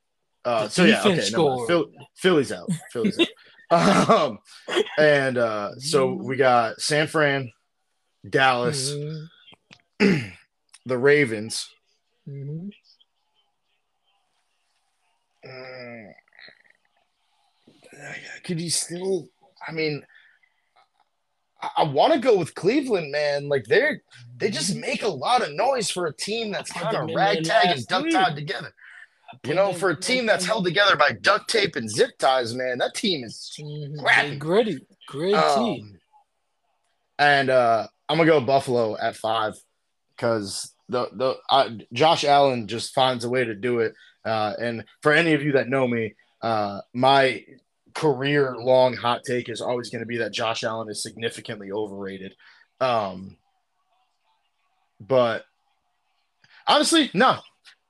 [0.46, 1.68] Uh, so yeah, okay, never mind.
[1.68, 2.70] Phil, Philly's out.
[2.92, 3.28] Philly's out.
[4.10, 4.40] um,
[4.98, 7.52] and uh, so we got San Fran,
[8.28, 9.28] Dallas, Mhm.
[10.86, 11.70] the Ravens.
[12.28, 12.72] Mhm.
[15.45, 16.13] Mm.
[18.43, 19.30] Could you still?
[19.67, 20.03] I mean,
[21.61, 23.47] I, I want to go with Cleveland, man.
[23.49, 24.01] Like they're
[24.38, 27.88] they just make a lot of noise for a team that's kind of ragtag and
[27.88, 28.74] duck tied together.
[29.45, 32.80] You know, for a team that's held together by duct tape and zip ties, man,
[32.80, 34.39] that team is Mhm.
[34.39, 35.34] Gritty, gritty.
[35.36, 35.99] Um,
[37.20, 39.53] and uh, I'm gonna go Buffalo at five
[40.16, 43.93] because the the uh, Josh Allen just finds a way to do it.
[44.26, 47.43] Uh, and for any of you that know me, uh, my
[47.93, 52.34] career long hot take is always going to be that Josh Allen is significantly overrated.
[52.82, 53.38] Um,
[54.99, 55.45] but
[56.68, 57.38] honestly, no,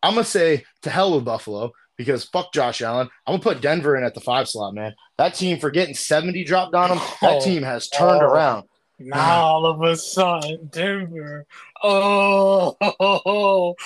[0.03, 3.09] I'm gonna say to hell with Buffalo because fuck Josh Allen.
[3.25, 4.93] I'm gonna put Denver in at the five slot, man.
[5.17, 7.43] That team for getting 70 dropped on them, that Oh.
[7.43, 8.25] team has turned Oh.
[8.27, 8.65] around.
[9.01, 11.45] Now all of a sudden, Denver.
[11.81, 12.75] Oh,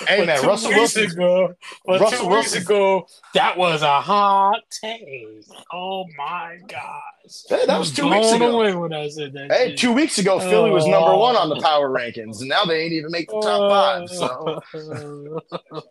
[0.08, 1.54] Hey, man, Russell weeks Wilson- Ago,
[1.86, 5.44] but Russell two weeks Wilson- ago, that was a hot take.
[5.72, 7.42] Oh my gosh!
[7.48, 8.50] That- that was two weeks ago.
[8.60, 9.52] away when I said that.
[9.52, 9.78] Hey, shit.
[9.78, 11.18] two weeks ago, Philly was number Oh.
[11.18, 14.08] one on the power rankings, and now they ain't even make the top five.
[14.10, 14.60] So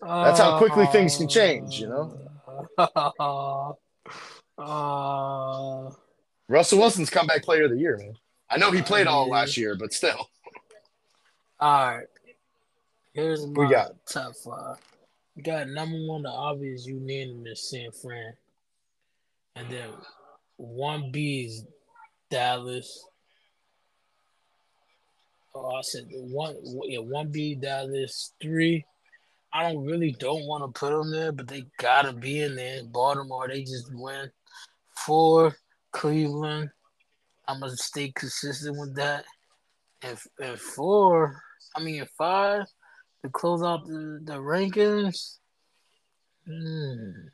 [0.00, 2.18] That's how quickly things can change, you know.
[4.58, 5.90] Uh,
[6.48, 8.14] Russell Wilson's comeback player of the year, man.
[8.48, 10.28] I know he played all last year, but still.
[11.58, 12.06] all right.
[13.12, 14.52] Here's my We got- top five.
[14.58, 14.74] Uh,
[15.34, 18.34] we got number one, the obvious unanimous San Fran.
[19.56, 19.88] And then
[20.56, 21.64] one B is
[22.30, 23.04] Dallas.
[25.54, 28.84] Oh, I said one yeah, one B Dallas, three.
[29.52, 32.82] I don't really don't want to put them there, but they gotta be in there.
[32.84, 34.30] Baltimore, they just win.
[34.96, 35.56] Four,
[35.96, 36.68] Cleveland.
[37.48, 39.24] I'm gonna stay consistent with that.
[40.02, 41.40] And, and four,
[41.74, 42.66] I mean and five,
[43.22, 45.38] to close out the, the rankings.
[46.46, 47.28] Hmm.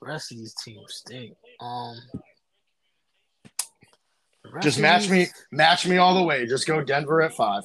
[0.00, 1.36] The rest of these teams stink.
[1.60, 1.96] Um
[4.62, 6.46] Just match these- me, match me all the way.
[6.46, 7.64] Just go Denver at five.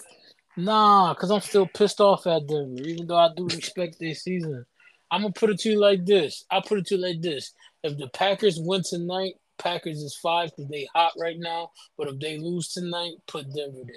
[0.58, 4.66] Nah, because I'm still pissed off at them, even though I do respect their season.
[5.12, 6.44] I'm gonna put it to you like this.
[6.50, 7.54] I'll put it to you like this.
[7.84, 11.72] If the Packers win tonight, Packers is five because they hot right now.
[11.98, 13.96] But if they lose tonight, put Denver there.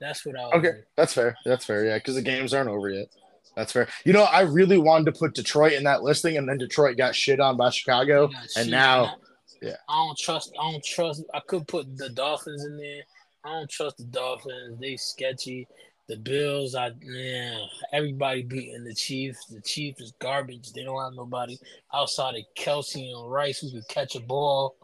[0.00, 1.36] That's what I Okay, that's fair.
[1.44, 1.84] That's fair.
[1.84, 3.08] Yeah, because the games aren't over yet.
[3.56, 3.88] That's fair.
[4.04, 7.14] You know, I really wanted to put Detroit in that listing, and then Detroit got
[7.14, 8.30] shit on by Chicago.
[8.32, 9.14] Yeah, and now, I-
[9.60, 9.76] yeah.
[9.88, 10.52] I don't trust.
[10.58, 11.24] I don't trust.
[11.34, 13.02] I could put the Dolphins in there.
[13.44, 14.78] I don't trust the Dolphins.
[14.80, 15.66] They sketchy.
[16.10, 17.56] The Bills, I yeah,
[17.92, 19.46] everybody beating the Chiefs.
[19.46, 20.72] The Chiefs is garbage.
[20.72, 21.56] They don't have nobody
[21.94, 24.74] outside of Kelce and Rice who can catch a ball.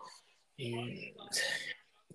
[0.61, 0.97] And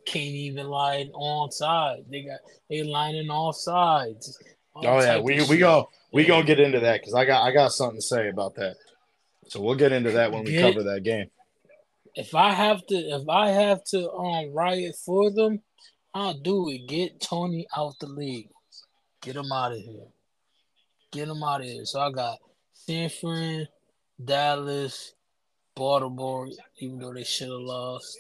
[0.06, 2.06] can't even line on side.
[2.10, 2.40] They got
[2.70, 4.40] they lining off sides.
[4.74, 6.30] All oh yeah, we we go we Yeah.
[6.30, 8.78] gonna get into that because I got I got something to say about that.
[9.50, 11.30] So we'll get into that when we Get- cover that game.
[12.16, 15.62] if I have to if I have to um riot for them,
[16.14, 16.88] I'll do it.
[16.88, 18.50] Get Toney out the league.
[19.22, 20.08] Get them out of here.
[21.12, 21.86] Get them out of here.
[21.86, 22.40] So I got
[22.74, 23.68] San Fran,
[24.24, 25.14] Dallas,
[25.76, 26.48] Baltimore,
[26.78, 28.18] even though they should have lost.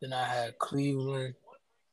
[0.00, 1.34] Then I had Cleveland.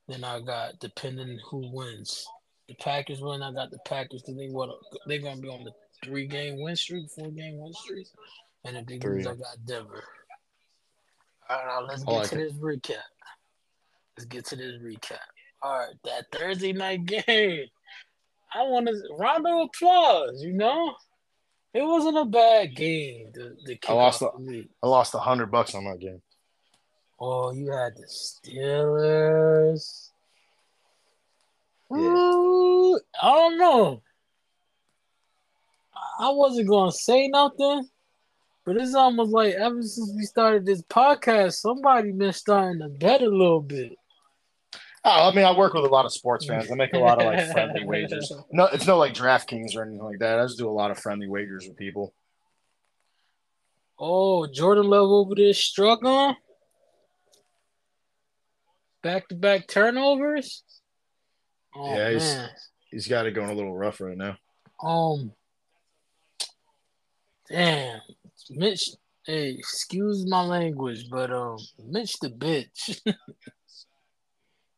[0.08, 2.26] Then I got depending who wins.
[2.68, 3.42] The Packers win.
[3.42, 4.70] I got the Packers because they what
[5.08, 5.72] they're gonna be on the
[6.04, 8.08] three game win streak, four game win streak.
[8.66, 9.32] And if they lose, Three.
[9.32, 10.04] I got Denver.
[11.50, 12.44] All right, now let's get like to it.
[12.44, 12.96] this recap.
[14.18, 15.18] Let's get to this recap.
[15.64, 17.66] All right, that Thursday night game.
[18.54, 20.44] I want to round of applause.
[20.44, 20.94] You know,
[21.74, 23.32] it wasn't a bad game.
[23.34, 24.68] The the I lost me.
[24.84, 26.22] I lost a hundred bucks on that game.
[27.20, 30.10] Oh, you had the Steelers.
[31.92, 31.98] Yeah.
[31.98, 34.02] Ooh, I don't know.
[36.20, 37.88] I wasn't gonna say nothing,
[38.66, 43.22] but it's almost like ever since we started this podcast, somebody been starting to bet
[43.22, 43.98] a little bit.
[45.04, 46.72] Oh, I mean, I work with a lot of sports fans.
[46.72, 48.32] I make a lot of like friendly wagers.
[48.52, 50.40] No, it's no like DraftKings or anything like that.
[50.40, 52.14] I just do a lot of friendly wagers with people.
[53.98, 56.36] Oh, Jordan Love over there struggling.
[59.02, 60.64] Back to back turnovers.
[61.76, 62.50] Oh, yeah, he's man.
[62.92, 64.38] he's got it going a little rough right now.
[64.84, 65.32] Um,
[67.50, 68.02] damn,
[68.52, 68.92] Mitch.
[69.26, 73.00] Hey, excuse my language, but um, Mitch the bitch.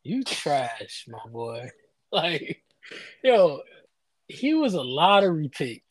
[0.04, 1.70] you trash, my boy.
[2.12, 2.62] Like,
[3.24, 3.62] yo,
[4.28, 5.82] he was a lottery pick.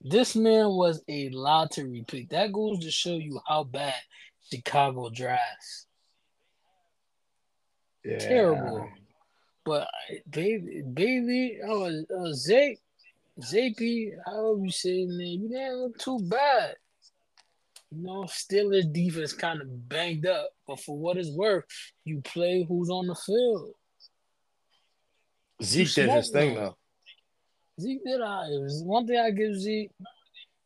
[0.00, 2.30] This man was a lottery pick.
[2.30, 3.92] That goes to show you how bad
[4.50, 5.86] Chicago drafts.
[8.02, 8.18] Yeah.
[8.18, 8.88] Terrible.
[9.66, 9.88] But
[10.30, 12.78] baby, baby, oh, uh, Zay,
[13.42, 16.76] Zape, however you say his name, you didn't look too bad.
[17.90, 21.64] You know, Steelers defense kind of banged up, but for what it's worth,
[22.04, 23.72] you play who's on the field.
[25.62, 26.76] Zeke did his thing though.
[27.80, 28.46] Zeke did I.
[28.46, 29.90] It was one thing I give Zeke.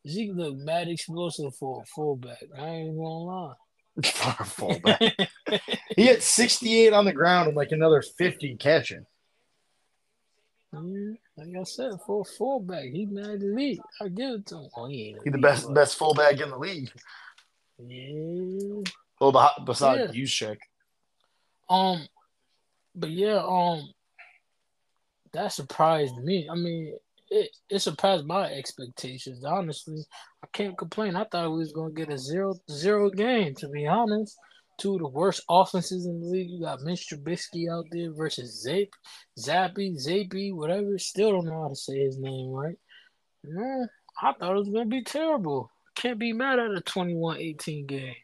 [0.08, 2.42] Zeke looked mad explosive for a fullback.
[2.58, 3.54] I ain't gonna lie.
[4.04, 5.28] for a fullback,
[5.96, 9.04] he had 68 on the ground and like another 50 catching.
[10.72, 11.12] Yeah, mm-hmm.
[11.36, 13.80] Like I said, for a fullback, he mad elite.
[14.00, 14.68] I give it to him.
[14.76, 15.74] Oh, he ain't the best but...
[15.74, 16.90] best fullback in the league.
[17.78, 18.82] Yeah.
[19.20, 20.22] Well, besides yeah.
[20.22, 20.58] Juszczyk.
[21.70, 22.06] Um,
[22.94, 23.88] but yeah, um,
[25.32, 26.48] that surprised me.
[26.50, 26.94] I mean,
[27.30, 29.44] it, it surpassed my expectations.
[29.44, 30.04] Honestly,
[30.44, 31.16] I can't complain.
[31.16, 33.54] I thought we was gonna get a zero zero game.
[33.56, 34.36] To be honest,
[34.78, 36.50] two of the worst offenses in the league.
[36.50, 38.92] You got Mitch Trubisky out there versus Zape,
[39.38, 40.98] Zappy, Zappy, whatever.
[40.98, 42.76] Still don't know how to say his name right.
[43.44, 43.84] Yeah,
[44.20, 45.70] I thought it was gonna be terrible.
[45.94, 48.14] Can't be mad at a 21-18 game.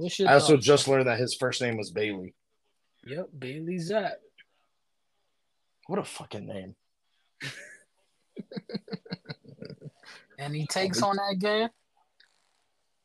[0.00, 0.66] I also thoughts?
[0.66, 2.34] just learned that his first name was Bailey.
[3.04, 4.14] Yep, Bailey Zapp.
[5.86, 6.74] What a fucking name.
[10.38, 11.68] and he takes on that game.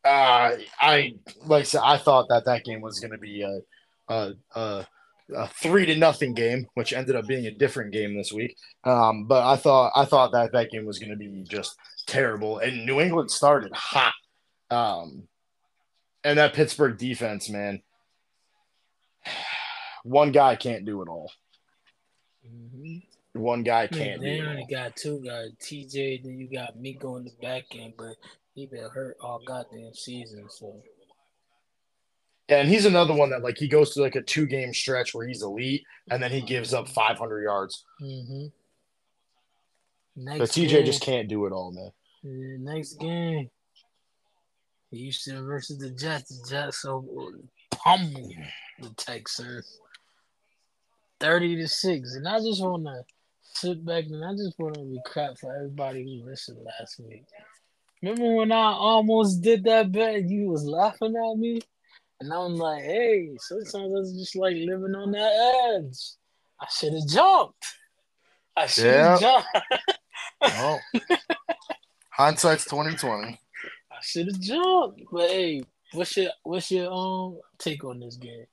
[0.07, 3.59] Uh, I like I said, I thought that that game was going to be a,
[4.07, 4.87] a, a,
[5.35, 8.55] a, three to nothing game, which ended up being a different game this week.
[8.85, 12.59] Um, but I thought I thought that that game was going to be just terrible,
[12.59, 14.13] and New England started hot.
[14.71, 15.27] Um,
[16.23, 17.81] and that Pittsburgh defense, man,
[20.03, 21.31] one guy can't do it all.
[22.47, 23.41] Mm-hmm.
[23.41, 24.21] One guy can't.
[24.21, 26.23] they only got two guys, TJ.
[26.23, 28.15] Then you got Miko in the back end, but
[28.57, 30.47] he been hurt all goddamn season.
[30.49, 30.81] So.
[32.49, 35.13] Yeah, and he's another one that like he goes to like a two game stretch
[35.13, 37.85] where he's elite, and then he gives up 500 yards.
[38.01, 38.47] Mm-hmm.
[40.15, 42.63] Next but TJ game, just can't do it all, man.
[42.63, 43.51] Next game,
[44.91, 46.39] Houston versus the Jets.
[46.39, 47.05] The Jets so
[47.71, 48.31] pummel
[48.79, 49.79] the Texans.
[51.19, 52.15] 30 to 6.
[52.15, 53.03] And I just want to
[53.41, 57.23] sit back and I just want to be crap for everybody who listened last week.
[58.01, 61.61] Remember when I almost did that bet you was laughing at me?
[62.19, 65.97] And I'm like, hey, sometimes it's just like living on that edge.
[66.59, 67.65] I should have jumped.
[68.55, 69.47] I should have jumped.
[70.41, 70.79] oh.
[72.09, 73.39] hindsight's 2020.
[73.91, 75.01] I should have jumped.
[75.11, 78.45] But hey, what's your what's your um take on this game?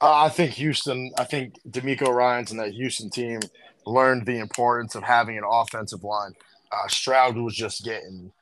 [0.00, 3.40] Uh, I think Houston, I think DeMeco Ryans and that Houston team
[3.84, 6.32] learned the importance of having an offensive line.
[6.72, 8.32] Uh, Stroud was just getting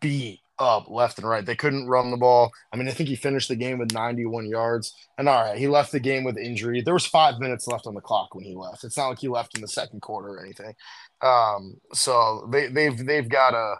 [0.00, 1.44] beat up left and right.
[1.44, 2.50] They couldn't run the ball.
[2.72, 4.94] I mean, I think he finished the game with 91 yards.
[5.16, 6.82] And all right, he left the game with injury.
[6.82, 8.84] There was five minutes left on the clock when he left.
[8.84, 10.74] It's not like he left in the second quarter or anything.
[11.22, 13.76] Um, so they, they've they've got to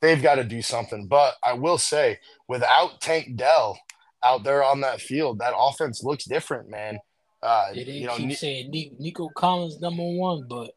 [0.00, 1.06] they've got to do something.
[1.06, 2.18] But I will say,
[2.48, 3.78] without Tank Dell,
[4.24, 6.98] out there on that field, that offense looks different, man.
[7.42, 10.70] Uh, yeah, you know, keep saying Nico Collins number one, but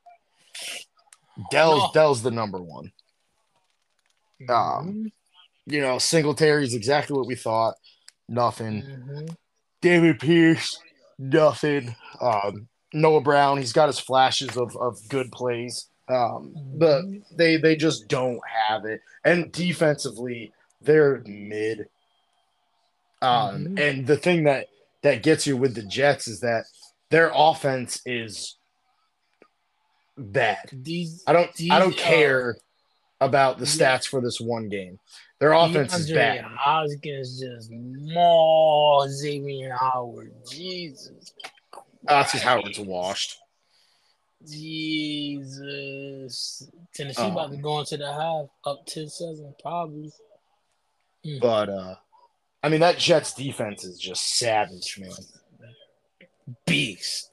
[1.52, 1.92] Dell's no.
[1.94, 2.92] Dell's the number one.
[4.42, 5.06] Um, mm-hmm.
[5.66, 7.76] you know, Singletary is exactly what we thought.
[8.28, 8.84] Nothing.
[8.84, 9.26] Mm-hmm.
[9.82, 10.80] Dameon Pierce,
[11.20, 11.96] nothing.
[12.20, 15.88] Um, Noah Brown, he's got his flashes of, of good plays.
[16.08, 17.36] Um, but mm-hmm.
[17.36, 19.02] they they just don't have it.
[19.24, 21.88] And defensively, they're mid.
[23.22, 23.78] Um, mm-hmm.
[23.80, 24.68] And the thing that
[25.02, 26.66] that gets you with the Jets is that
[27.10, 28.58] their offense is
[30.18, 30.70] bad.
[30.72, 32.60] These, I don't these, I don't care uh,
[33.22, 35.00] about the stats for this one game.
[35.40, 36.46] Their offense DeAndre is bad.
[36.46, 40.34] Hopkins just more Xavier Howard.
[40.50, 41.34] Jesus.
[42.04, 43.38] That's just Howard's washed.
[44.48, 45.90] Jesus.
[46.94, 50.12] Tennessee um, about to go into the half up 10-7 probably.
[51.26, 51.42] Mm.
[51.42, 51.96] But uh
[52.64, 55.12] I mean, that Jets defense is just savage, man.
[56.66, 57.30] beast.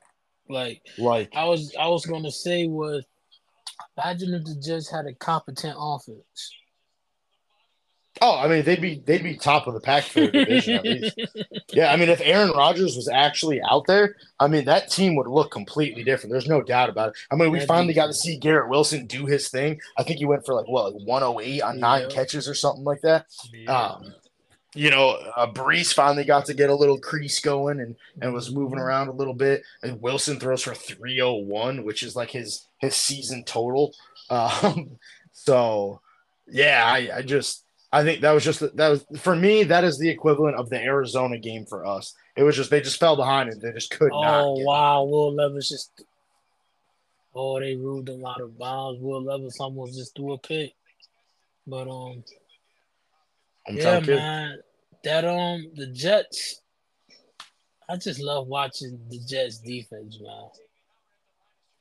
[0.46, 3.04] Like, like I was I was gonna say was
[3.96, 6.54] imagine if the Jets had a competent offense.
[8.20, 10.84] Oh, I mean, they'd be they'd be top of the pack for the division at
[10.84, 11.20] least.
[11.72, 15.26] Yeah, I mean, if Aaron Rodgers was actually out there, I mean, that team would
[15.26, 16.30] look completely different.
[16.30, 17.14] There's no doubt about it.
[17.30, 19.80] I mean, we That'd finally got to see Garrett Wilson do his thing.
[19.96, 23.00] I think he went for like what, like 108 on nine catches or something like
[23.00, 23.26] that.
[23.66, 24.14] Um,
[24.74, 28.54] you know, uh, Breece finally got to get a little crease going and and was
[28.54, 29.62] moving around a little bit.
[29.82, 33.94] And Wilson throws for 301, which is like his his season total.
[34.30, 34.98] Um,
[35.32, 36.00] so
[36.48, 39.98] yeah, I, I just I think that was just that was for me that is
[39.98, 42.14] the equivalent of the Arizona game for us.
[42.34, 44.44] It was just they just fell behind and they just could not.
[44.44, 45.90] Oh wow, Will Levis just
[47.34, 49.02] oh they ruled a lot of bounds.
[49.02, 50.72] Will Levis almost just threw a pick.
[51.66, 52.24] But um
[53.68, 54.16] I'm yeah telling you.
[54.16, 54.58] man.
[55.04, 56.62] That um the Jets
[57.88, 60.48] I just love watching the Jets defense, man.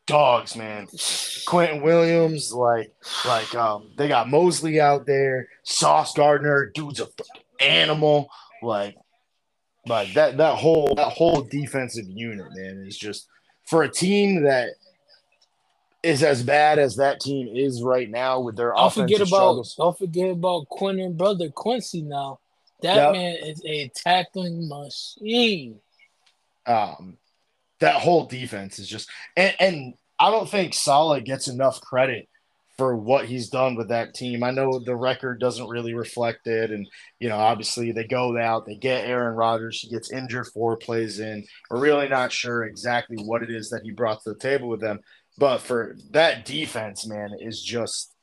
[0.07, 0.87] dogs, man.
[0.87, 2.93] Quinnen Williams, like,
[3.25, 5.47] like, um, they got Mosley out there.
[5.63, 7.07] Sauce Gardner, dude's a
[7.61, 8.29] animal.
[8.61, 8.97] Like,
[9.85, 13.27] like that that whole that whole defensive unit, man, is just
[13.65, 14.69] for a team that
[16.03, 19.27] is as bad as that team is right now with their Don't offensive forget about
[19.27, 19.75] struggles.
[19.75, 22.39] don't forget about Quinnen brother Quincy now.
[22.81, 23.13] That Yep.
[23.13, 25.79] man is a tackling machine.
[26.65, 27.17] um,
[27.79, 32.27] that whole defense is just and, and I don't think Salah gets enough credit
[32.77, 34.43] for what he's done with that team.
[34.43, 36.87] I know the record doesn't really reflect it, and
[37.19, 41.19] you know, obviously they go out, they get Aaron Rodgers, he gets injured four plays
[41.19, 41.45] in.
[41.69, 44.79] We're really not sure exactly what it is that he brought to the table with
[44.81, 44.99] them,
[45.37, 48.13] but for that defense, man, is just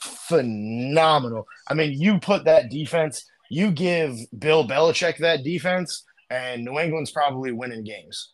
[0.00, 1.46] phenomenal.
[1.68, 7.10] I mean, you put that defense, you give Bill Belichick that defense, and New England's
[7.10, 8.32] probably winning games.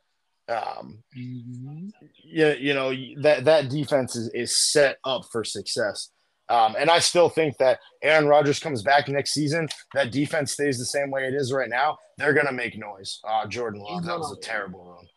[0.49, 1.91] Um, Mhm.
[2.23, 6.11] yeah, you know that that defense is, is set up for success.
[6.49, 9.69] Um, and I still think that Aaron Rodgers comes back next season.
[9.95, 11.99] That defense stays the same way it is right now.
[12.19, 13.19] They're gonna make noise.
[13.29, 15.09] Uh, Jordan Love, that was a terrible run.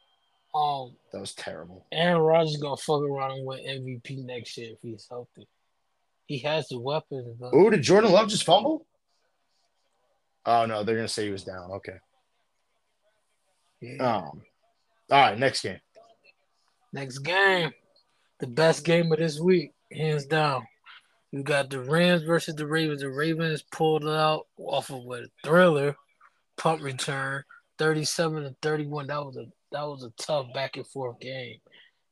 [0.54, 1.86] Um That was terrible.
[1.91, 5.47] Aaron Rodgers gonna fuck around and win MVP next year if he's healthy.
[6.26, 8.86] He has the weapons, Oh, did Jordan Love just fumble?
[10.45, 11.72] Oh no, they're gonna say he was down.
[11.72, 11.97] Okay.
[13.82, 13.97] yeah.
[14.04, 14.41] Um.
[15.12, 15.80] All right, next game.
[16.93, 17.72] next game,
[18.39, 20.66] the best game of this week, hands down.
[21.32, 23.02] You got the Rams versus the Ravens.
[23.02, 25.95] The Ravens pulled it out off of what a thriller
[26.58, 27.43] punt return,
[27.78, 29.08] thirty-seven to thirty-one.
[29.08, 31.58] That was a that was a tough back and forth game.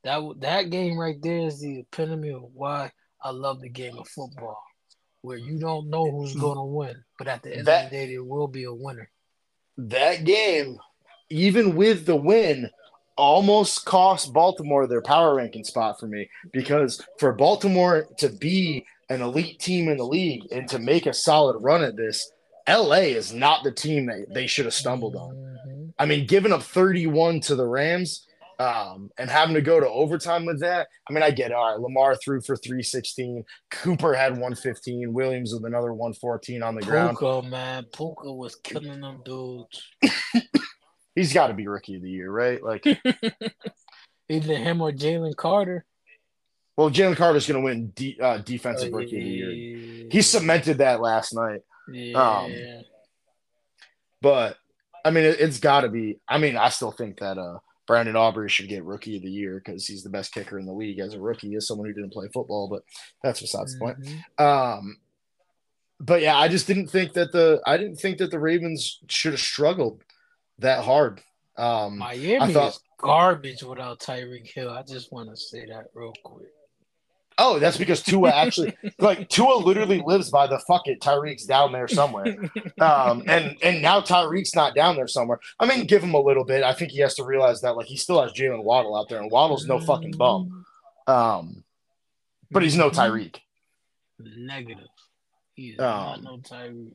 [0.04, 2.92] That that game right there is the epitome of why
[3.22, 4.62] I love the game of football,
[5.22, 7.98] where you don't know who's going to win, but at the end That- of the
[7.98, 9.10] day, there will be a winner.
[9.78, 10.78] That game,
[11.30, 12.70] even with the win,
[13.16, 19.22] almost cost Baltimore their power ranking spot for me because for Baltimore to be an
[19.22, 22.32] elite team in the league and to make a solid run at this,
[22.68, 25.36] LA is not the team that they should have stumbled on.
[25.36, 25.77] Mhm.
[26.00, 28.28] I mean, giving up 31 to the Rams
[28.60, 30.88] um, and having to go to overtime with that.
[31.10, 31.54] I mean, I get it.
[31.54, 33.44] All right, Lamar threw for 316.
[33.72, 35.14] Cooper had 115.
[35.14, 37.18] Williams with another 114 on the ground.
[37.18, 39.82] Puka, man, Puka was killing them dudes.
[41.16, 42.62] He's got to be rookie of the year, right?
[42.64, 42.84] Like,
[44.30, 45.86] Either him or Jalen Carter.
[46.76, 50.08] well, Jalen Carter's going to win de- uh, defensive rookie of the year.
[50.12, 51.62] He cemented that last night.
[51.92, 52.20] Yeah.
[52.20, 52.54] um,
[54.22, 54.58] But
[55.08, 56.20] I mean, it, it's got to be.
[56.28, 59.62] I mean, I still think that uh, Brandon Aubrey should get rookie of the year
[59.64, 62.14] because he's the best kicker in the league as a rookie, as someone who didn't
[62.14, 62.68] play football.
[62.68, 62.84] But
[63.24, 63.98] that's besides the point.
[64.02, 64.44] Mhm.
[64.44, 64.98] Um,
[66.00, 69.32] but yeah, I just didn't think that the I didn't think that the Ravens should
[69.34, 70.04] have struggled
[70.60, 71.22] that hard.
[71.58, 74.70] Um, Miami thought- is garbage without Tyreek Hill.
[74.70, 76.48] I just want to say that real quick.
[77.38, 81.00] Oh, that's because Tua actually like Tua literally lives by the fuck it.
[81.02, 82.36] Tyreek's down there somewhere.
[82.80, 85.40] Um, and and now Tyreek's not down there somewhere.
[85.60, 86.64] I mean, give him a little bit.
[86.64, 89.20] I think he has to realize that like he still has Jalen Waddle out there,
[89.22, 90.66] and Waddle's no fucking bum.
[91.08, 91.64] Um,
[92.52, 93.38] but he's no Tyreek.
[94.20, 94.88] Negative.
[95.54, 96.94] He is Um, not no Tyreek.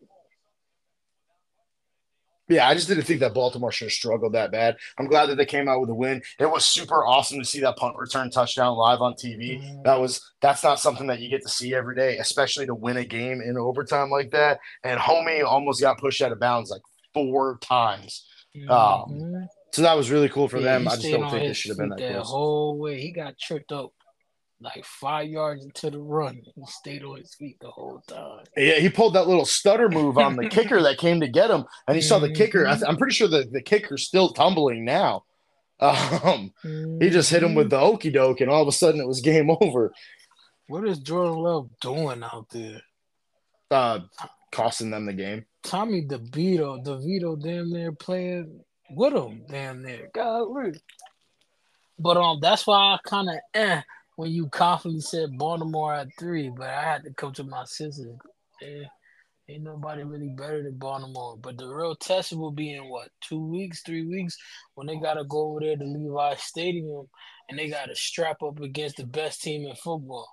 [2.52, 4.76] Yeah, I just didn't think that Baltimore should have struggled that bad.
[4.98, 6.20] I'm glad that they came out with a win.
[6.38, 9.82] It was super awesome to see that punt return touchdown live on TV.
[9.84, 12.96] That was that's not something that you get to see every day, especially to win
[12.98, 14.58] a game in overtime like that.
[14.84, 16.82] And Homie almost got pushed out of bounds like
[17.14, 18.26] four times.
[18.68, 18.76] um,
[19.08, 19.46] Mhm.
[19.72, 20.88] So that was really cool for Yeah, them.
[20.88, 22.28] I just don't think it should have been that that close.
[22.28, 23.00] whole way.
[23.00, 23.92] He got tripped up
[24.62, 26.42] like five yards into the run.
[26.54, 28.44] He stayed on his feet the whole time.
[28.56, 31.64] Yeah, he pulled that little stutter move on the kicker that came to get him,
[31.86, 32.66] and he saw the kicker.
[32.66, 35.24] I I'm pretty sure the, the kicker's still tumbling now.
[35.82, 39.08] Um, he just hit him with the okey doke, and all of a sudden it
[39.08, 39.92] was game over.
[40.68, 42.82] What is Jordan Love doing out there?
[43.68, 44.00] Uh,
[44.52, 45.44] costing them the game.
[45.64, 48.60] Tommy DeVito, DeVito damn near playing
[48.90, 50.08] with him, damn near.
[50.14, 50.46] God,
[51.98, 53.82] but um, that's why I kind of eh
[54.16, 58.06] when you confidently said Baltimore at three, but I had to come to my senses.
[58.62, 58.84] Eh,
[59.48, 61.36] ain't nobody really better than Baltimore.
[61.36, 64.36] But the real test will be in what two weeks, three weeks
[64.74, 67.08] when they gotta go over there to Levi Stadium
[67.48, 70.28] and they gotta strap up against the best team in football.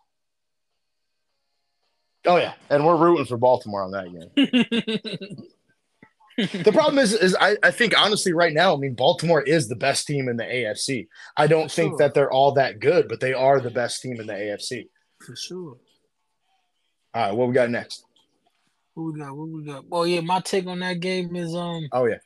[2.25, 5.37] Oh yeah, and we're rooting for Baltimore on that game.
[6.47, 9.75] the problem is, is I, I think honestly right now, I mean, Baltimore is the
[9.75, 11.07] best team in the AFC.
[11.35, 11.97] I don't For think sure.
[11.99, 14.87] that they're all that good, but they are the best team in the AFC.
[15.25, 15.77] For sure.
[17.13, 18.05] All right, what we got next?
[18.93, 19.35] What we got?
[19.35, 19.85] What we got?
[19.91, 21.87] Oh yeah, my take on that game is um.
[21.91, 22.19] Oh yeah.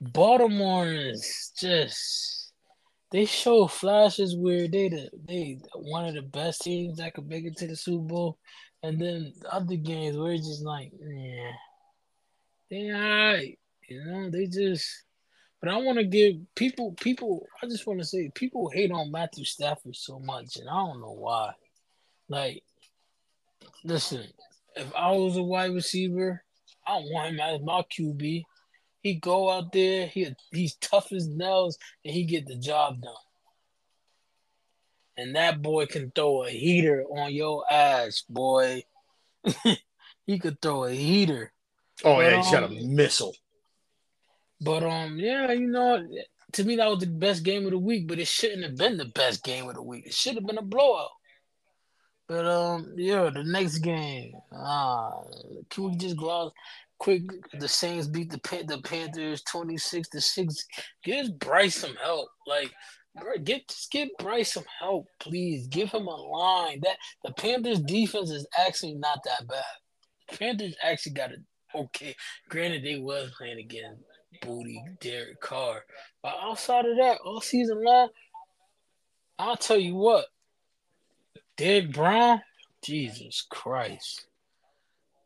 [0.00, 2.52] Baltimore is just
[3.10, 7.44] they show flashes where they the they one of the best teams that could make
[7.44, 8.38] it to the Super Bowl,
[8.82, 11.52] and then the other games where it's just like yeah
[12.70, 13.58] they alright.
[13.88, 15.04] You know, they just
[15.60, 19.10] but I want to give people people I just want to say people hate on
[19.10, 21.52] Matthew Stafford so much and I don't know why.
[22.28, 22.62] Like
[23.84, 24.24] listen,
[24.74, 26.42] if I was a wide receiver,
[26.86, 28.44] I want him as my QB.
[29.02, 33.14] He go out there, he he's tough as nails, and he get the job done.
[35.16, 38.82] And that boy can throw a heater on your ass, boy.
[40.26, 41.52] he could throw a heater.
[42.04, 43.34] Oh but, yeah, he's got a um, missile.
[44.60, 46.06] But um, yeah, you know,
[46.52, 48.96] to me that was the best game of the week, but it shouldn't have been
[48.96, 50.06] the best game of the week.
[50.06, 51.10] It should have been a blowout.
[52.28, 55.22] But um, yeah, the next game, ah,
[55.70, 56.52] can we just gloss
[56.98, 57.22] quick?
[57.58, 60.66] The Saints beat the Pan- the Panthers twenty six to six.
[61.04, 62.72] Give Bryce some help, like.
[63.44, 65.68] Get just give Bryce some help, please.
[65.68, 66.80] Give him a line.
[66.82, 69.64] That the Panthers defense is actually not that bad.
[70.28, 71.36] The Panthers actually got a
[71.74, 72.14] okay.
[72.48, 74.02] Granted, they was playing against
[74.42, 75.84] Booty Derek Carr,
[76.22, 78.08] but outside of that, all season long,
[79.38, 80.26] I'll tell you what,
[81.56, 82.42] Derrick Brown,
[82.82, 84.26] Jesus Christ,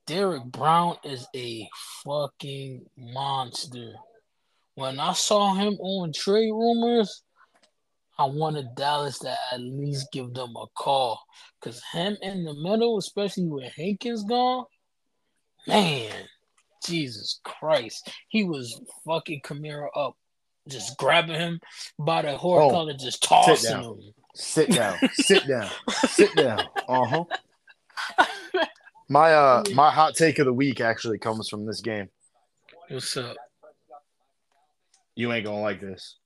[0.06, 1.68] Derrick Brown is a
[2.04, 3.92] fucking monster.
[4.74, 7.22] When I saw him on trade rumors,
[8.18, 11.20] I wanted Dallas to at least give them a call.
[11.60, 14.64] Cause him in the middle, especially with Hankins gone,
[15.66, 16.12] man,
[16.84, 18.10] Jesus Christ.
[18.28, 20.16] He was fucking Kamara up,
[20.68, 21.60] just grabbing him
[21.98, 23.84] by the horse oh, collar, just tossing sit down.
[23.84, 24.14] him.
[24.34, 24.98] Sit down.
[25.12, 25.70] sit down.
[26.06, 26.62] Sit down.
[26.88, 27.24] Uh-huh.
[29.08, 32.08] My uh my hot take of the week actually comes from this game.
[32.88, 33.36] What's up?
[35.16, 36.16] You ain't gonna like this.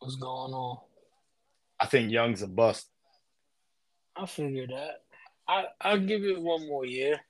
[0.00, 0.78] What's going on?
[1.78, 2.88] I think Young's a bust.
[4.16, 5.02] I figured that.
[5.46, 7.20] I I'll give it one more year.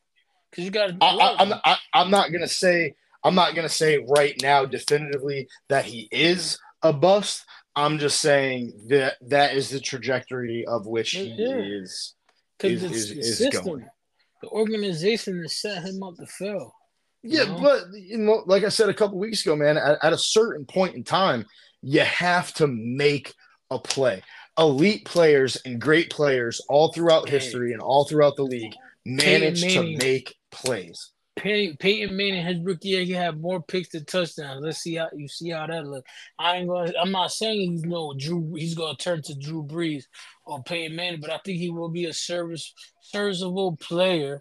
[0.50, 0.90] Because you got.
[1.00, 2.94] I, I'm I, I'm not gonna say
[3.24, 7.44] I'm not gonna say right now definitively that he is a bust.
[7.76, 11.56] I'm just saying that that is the trajectory of which he yeah.
[11.56, 12.14] is
[12.62, 13.86] is, is, is system, going.
[14.42, 16.74] The organization has set him up to fail.
[17.22, 17.60] Yeah, know?
[17.60, 20.64] but you know, like I said a couple weeks ago, man, at, at a certain
[20.64, 21.46] point in time,
[21.82, 23.34] you have to make
[23.70, 24.22] a play.
[24.58, 28.74] Elite players and great players all throughout history and all throughout the league
[29.06, 31.10] manage to make plays.
[31.36, 34.62] Pey- Peyton Manning, his rookie year, he had more picks than touchdowns.
[34.62, 36.04] Let's see how you see how that look.
[36.38, 36.92] I ain't going.
[37.00, 38.54] I'm not saying he's no Drew.
[38.54, 40.04] He's going to turn to Drew Brees
[40.44, 44.40] or Peyton Manning, but I think he will be a service serviceable player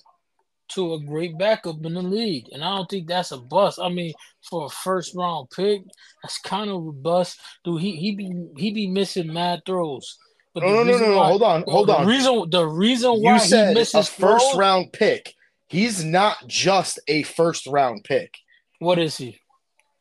[0.70, 2.46] to a great backup in the league.
[2.52, 3.80] And I don't think that's a bust.
[3.82, 5.82] I mean, for a first round pick,
[6.22, 7.40] that's kind of a bust.
[7.64, 10.18] Dude, he he be he be missing mad throws.
[10.54, 11.24] But no, no, no, no, no.
[11.24, 12.02] Hold on, hold on.
[12.02, 15.34] The reason the reason why you said he misses a first throws, round pick.
[15.70, 18.36] He's not just a first round pick.
[18.80, 19.40] What is he?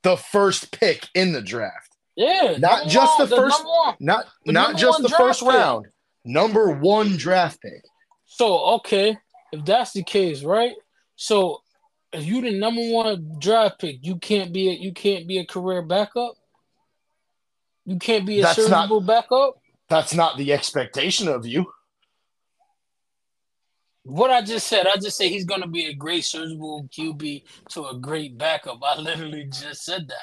[0.02, 1.94] The first pick in the draft.
[2.16, 5.50] Yeah, not just one, the first, the not the not just the first pick.
[5.50, 5.86] round.
[6.24, 7.84] Number one draft pick.
[8.24, 9.18] So okay,
[9.52, 10.72] if that's the case, right?
[11.16, 11.60] So
[12.14, 15.44] if you the number one draft pick, you can't be a you can't be a
[15.44, 16.34] career backup.
[17.84, 19.60] You can't be a that's serviceable backup.
[19.88, 21.70] That's not the expectation of you.
[24.08, 27.42] What I just said, I just say he's going to be a great serviceable QB
[27.72, 28.78] to a great backup.
[28.82, 30.16] I literally just said that.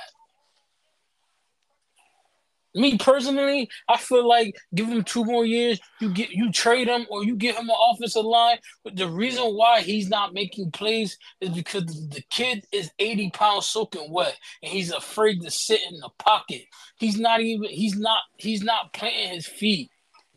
[2.73, 5.79] Me personally, I feel like give him two more years.
[6.01, 8.57] You get you trade him or you get him an offensive line.
[8.83, 13.67] But the reason why he's not making plays is because the kid is 80 pounds
[13.67, 16.63] soaking wet and he's afraid to sit in the pocket.
[16.97, 19.91] He's not even he's not he's not planting his feet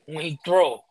[0.04, 0.82] when he throw.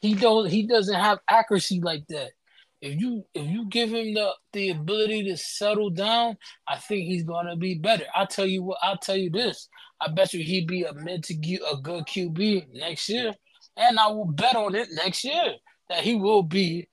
[0.00, 2.32] He don't he doesn't have accuracy like that.
[2.80, 6.36] If you if you give him the the ability to settle down,
[6.68, 8.04] I think he's gonna be better.
[8.14, 8.78] I'll tell you what.
[8.82, 9.68] I'll tell you this.
[10.00, 13.32] I bet you he'd be a mid to get a good QB next year,
[13.76, 15.54] and I will bet on it next year
[15.88, 16.88] that he will be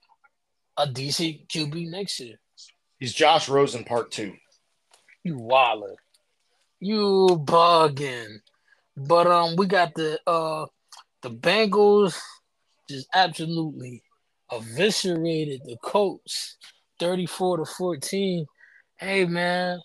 [0.78, 2.40] a decent QB next year.
[3.00, 4.34] He's Josh Rosen part two.
[5.24, 5.96] You waller,
[6.80, 8.38] you bugging.
[8.96, 10.68] But um, we got the uh
[11.22, 12.18] the Bengals
[12.90, 14.02] just absolutely
[14.52, 16.58] eviscerated the Colts
[17.00, 18.46] 34 to 14.
[18.98, 19.80] Hey man.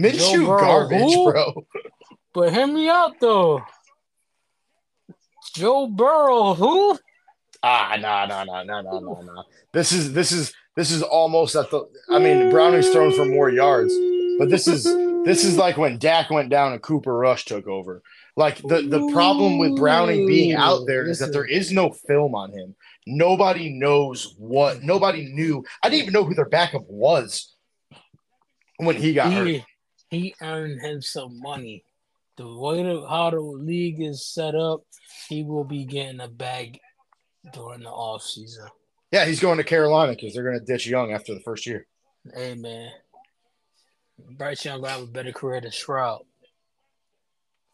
[0.00, 1.30] Minshew garbage, who?
[1.30, 1.66] bro.
[2.34, 3.62] But hear me out though.
[5.54, 6.98] Joe Burrow, who?
[7.62, 9.44] Ah, no, no, no, no, no, no, no.
[9.72, 11.88] This is this is this is almost at the.
[12.10, 13.94] I mean, Browning's thrown for more yards,
[14.38, 14.84] but this is
[15.24, 18.02] this is like when Dak went down and Cooper Rush took over.
[18.36, 22.34] Like the the problem with Browning being out there is that there is no film
[22.34, 22.76] on him.
[23.06, 24.82] Nobody knows what.
[24.82, 25.64] Nobody knew.
[25.82, 27.54] I didn't even know who their backup was
[28.76, 29.66] when he got he, hurt.
[30.10, 31.82] He earned him some money.
[32.36, 34.82] The way the, how the league is set up,
[35.28, 36.78] he will be getting a bag
[37.54, 38.68] during the off season.
[39.12, 41.86] Yeah, he's going to Carolina because they're going to ditch Young after the first year.
[42.34, 42.90] Hey man,
[44.36, 46.24] Bryce Young will have a better career than Stroud.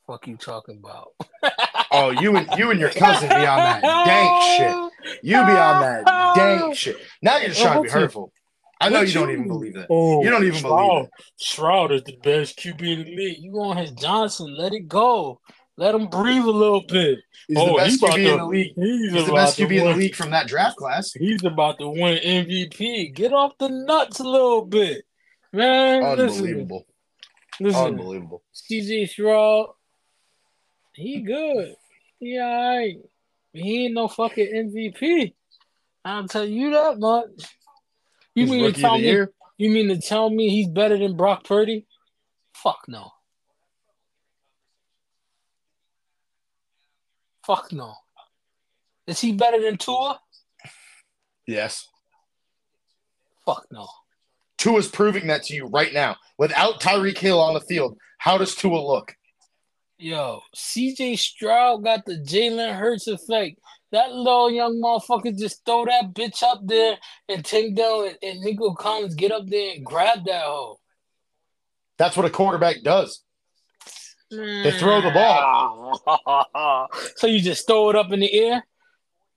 [0.06, 1.12] Fuck you talking about?
[1.92, 5.22] oh, you and you and your cousin be on that dank shit.
[5.22, 6.96] You be on that dank shit.
[7.22, 8.32] Now you're just trying to be hurtful.
[8.80, 9.86] I know you, you, don't even oh, believe that.
[9.88, 11.10] Oh, you don't even Stroud, believe it.
[11.36, 13.38] Stroud is the best QB in the league.
[13.38, 14.56] You want his Johnson?
[14.58, 15.40] Let it go.
[15.76, 17.20] Let him breathe a little bit.
[17.46, 18.72] He's oh, the best he's QB in the league.
[18.74, 21.12] He's, he's the best QB in the league from that draft class.
[21.12, 23.14] He's about to win MVP.
[23.14, 25.04] Get off the nuts a little bit,
[25.52, 26.02] man.
[26.02, 26.86] Unbelievable.
[27.60, 28.42] Listen, Unbelievable.
[28.54, 29.68] CJ Stroud,
[30.94, 31.74] he good.
[32.18, 32.96] He all right.
[33.52, 35.34] He ain't no fucking MVP.
[36.04, 37.28] I'll tell you that much.
[38.34, 39.04] You he's mean to tell me?
[39.04, 39.32] Year?
[39.58, 41.86] You mean to tell me he's better than Brock Purdy?
[42.54, 43.10] Fuck no.
[47.46, 47.94] Fuck no.
[49.06, 50.20] Is he better than Tua?
[51.46, 51.88] Yes.
[53.44, 53.88] Fuck no.
[54.58, 56.16] Tua's proving that to you right now.
[56.38, 59.14] Without Tyreek Hill on the field, how does Tua look?
[60.02, 63.60] Yo, CJ Stroud got the Jalen Hurts effect.
[63.92, 66.96] That little young motherfucker just throw that bitch up there
[67.28, 70.80] and take down and, and Nico Collins get up there and grab that hole.
[71.98, 73.22] That's what a quarterback does.
[74.28, 76.00] They throw the ball.
[77.16, 78.66] so you just throw it up in the air?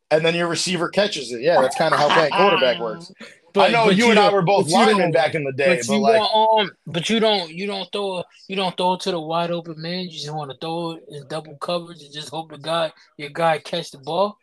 [0.09, 1.41] And then your receiver catches it.
[1.41, 3.11] Yeah, that's kind of how playing quarterback works.
[3.55, 5.87] But, I know you, you and I were both linemen back in the day, but,
[5.87, 9.11] but like, want, um, but you don't, you don't throw, you don't throw it to
[9.11, 10.03] the wide open man.
[10.03, 13.29] You just want to throw it in double coverage and just hope the guy, your
[13.29, 14.37] guy, catch the ball.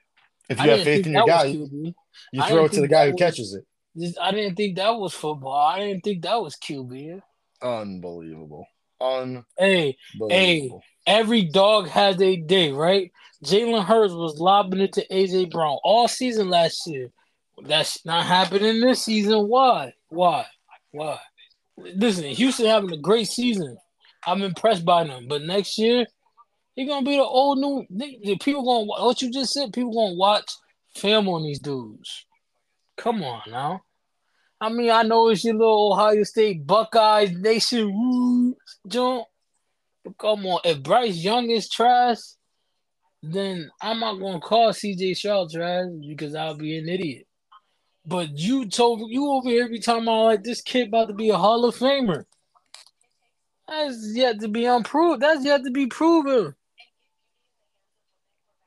[0.48, 1.94] If you I have faith in your guy, you,
[2.32, 4.16] you throw it to the guy who was, catches it.
[4.18, 5.54] I didn't think that was football.
[5.54, 7.20] I didn't think that was QB.
[7.60, 8.66] Unbelievable.
[8.98, 9.44] Unbelievable.
[9.58, 9.96] Hey,
[10.30, 10.70] hey,
[11.06, 13.12] every dog has a day, right?
[13.44, 17.10] Jalen Hurts was lobbing it to AJ Brown all season last year.
[17.64, 19.48] That's not happening this season.
[19.48, 19.92] Why?
[20.08, 20.46] Why?
[20.90, 21.18] Why?
[21.78, 23.76] Listen, Houston having a great season.
[24.26, 25.26] I'm impressed by them.
[25.28, 26.06] But next year,
[26.76, 27.86] they're gonna be the old new.
[27.90, 29.72] The people gonna what you just said.
[29.72, 30.50] People gonna watch
[30.96, 32.26] film on these dudes.
[32.96, 33.82] Come on now.
[34.60, 38.56] I mean, I know it's your little Ohio State Buckeyes Nation woo,
[38.86, 39.24] jump.
[40.04, 42.18] But come on, if Bryce Young is trash,
[43.22, 47.26] then I'm not gonna call CJ Stroud trash because I'll be an idiot.
[48.04, 51.30] But you told you over here every time I like this kid about to be
[51.30, 52.24] a Hall of Famer.
[53.68, 55.22] That's yet to be unproved.
[55.22, 56.54] That's yet to be proven.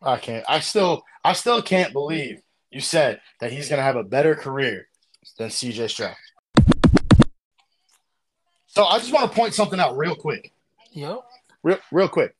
[0.01, 0.45] I can't.
[0.47, 1.03] I still.
[1.23, 2.41] I still can't believe
[2.71, 4.87] you said that he's gonna have a better career
[5.37, 6.15] than CJ Stroud.
[8.67, 10.51] So I just want to point something out real quick.
[10.91, 11.19] Yep.
[11.63, 12.35] Real, real quick.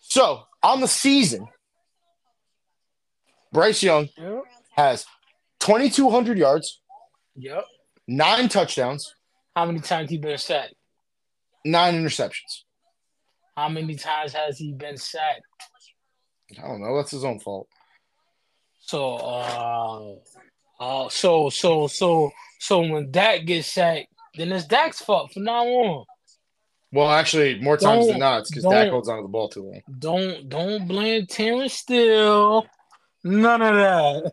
[0.00, 1.48] So on the season,
[3.52, 4.42] Bryce Young yep.
[4.72, 5.06] has
[5.64, 6.80] 2,200 yards.
[7.36, 7.64] Yep.
[8.06, 9.14] Nine touchdowns.
[9.56, 10.74] How many times he been sacked?
[11.64, 12.64] Nine interceptions.
[13.56, 15.42] How many times has he been sacked?
[16.62, 16.96] I don't know.
[16.96, 17.68] That's his own fault.
[18.80, 20.14] So, uh,
[20.78, 25.64] uh, so, so, so, so when Dak gets sacked, then it's Dak's fault from now
[25.64, 26.04] on.
[26.92, 29.62] Well, actually, more times than Don't- not, it's because Dak holds onto the ball too
[29.64, 29.80] long.
[29.98, 32.66] Don't don't blame Terence Steele.
[33.24, 34.32] None of that.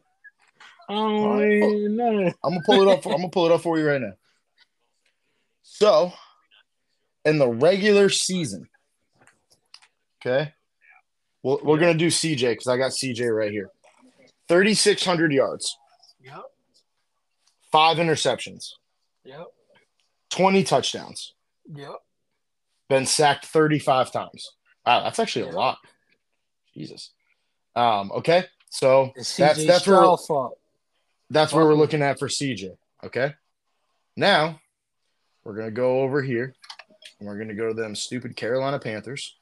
[0.91, 1.51] I don't All wanna right.
[1.63, 2.35] hear none of that.
[2.43, 3.03] I'm gonna pull it up.
[3.03, 4.13] For, I'm gonna pull it up for you right now.
[5.63, 6.11] So,
[7.23, 8.67] in the regular season,
[10.19, 10.53] okay,
[11.43, 13.69] well, we're gonna do CJ because I got CJ right here.
[14.49, 15.77] 3,600 yards,
[16.19, 16.43] Yep.
[17.71, 18.71] five interceptions,
[19.23, 19.47] Yep.
[20.29, 21.35] 20 touchdowns,
[21.73, 21.95] Yep.
[22.89, 24.51] been sacked 35 times.
[24.85, 25.77] Wow, that's actually a lot.
[26.75, 27.11] Jesus.
[27.77, 30.57] Um, okay, so It's that's CJ that's where fault.
[31.31, 32.75] That's where we're looking at for CJ.
[33.03, 33.33] Okay.
[34.15, 34.59] Now
[35.43, 36.53] we're gonna go over here
[37.19, 39.37] and we're gonna go to them stupid Carolina Panthers.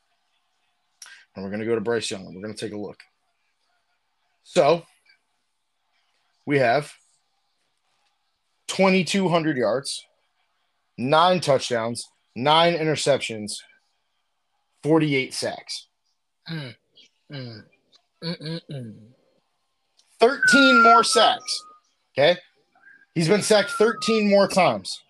[1.35, 2.99] And we're gonna go to Bryce Young and we're gonna take a look.
[4.43, 4.83] So
[6.45, 6.93] we have
[8.67, 10.05] 2,200 yards,
[10.97, 13.57] nine touchdowns, nine interceptions,
[14.83, 15.87] 48 sacks,
[16.49, 16.75] Mm.
[17.31, 17.63] Mm.
[18.23, 18.95] Mm, mm, mm.
[20.19, 21.63] 13 more sacks.
[22.17, 22.37] Okay.
[23.15, 25.01] He's been sacked 13 more times.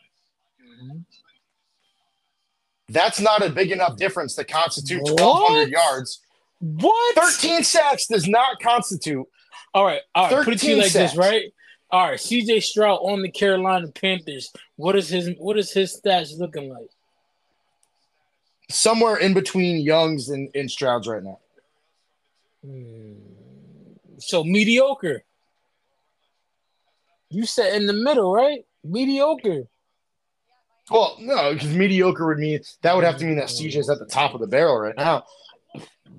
[2.88, 5.22] That's not a big enough difference to constitute What?
[5.22, 6.22] 1,200 yards.
[6.60, 7.16] What?
[7.16, 9.28] 13 sacks does not constitute.
[9.74, 10.44] All right, all right.
[10.44, 11.12] Put it to you 13 like sacks.
[11.12, 11.54] this, right?
[11.92, 14.52] All right, CJ Stroud on the Carolina Panthers.
[14.76, 16.90] What is his what is his stats looking like?
[18.70, 21.40] Somewhere in between Young's and, and Stroud's right now.
[22.66, 23.14] Hmm.
[24.20, 25.24] So mediocre.
[27.30, 28.65] You said in the middle, right?
[28.84, 29.64] Mediocre.
[30.89, 34.06] Well, no, because mediocre would mean that would have to mean that CJ's at the
[34.06, 35.26] top of the barrel right now.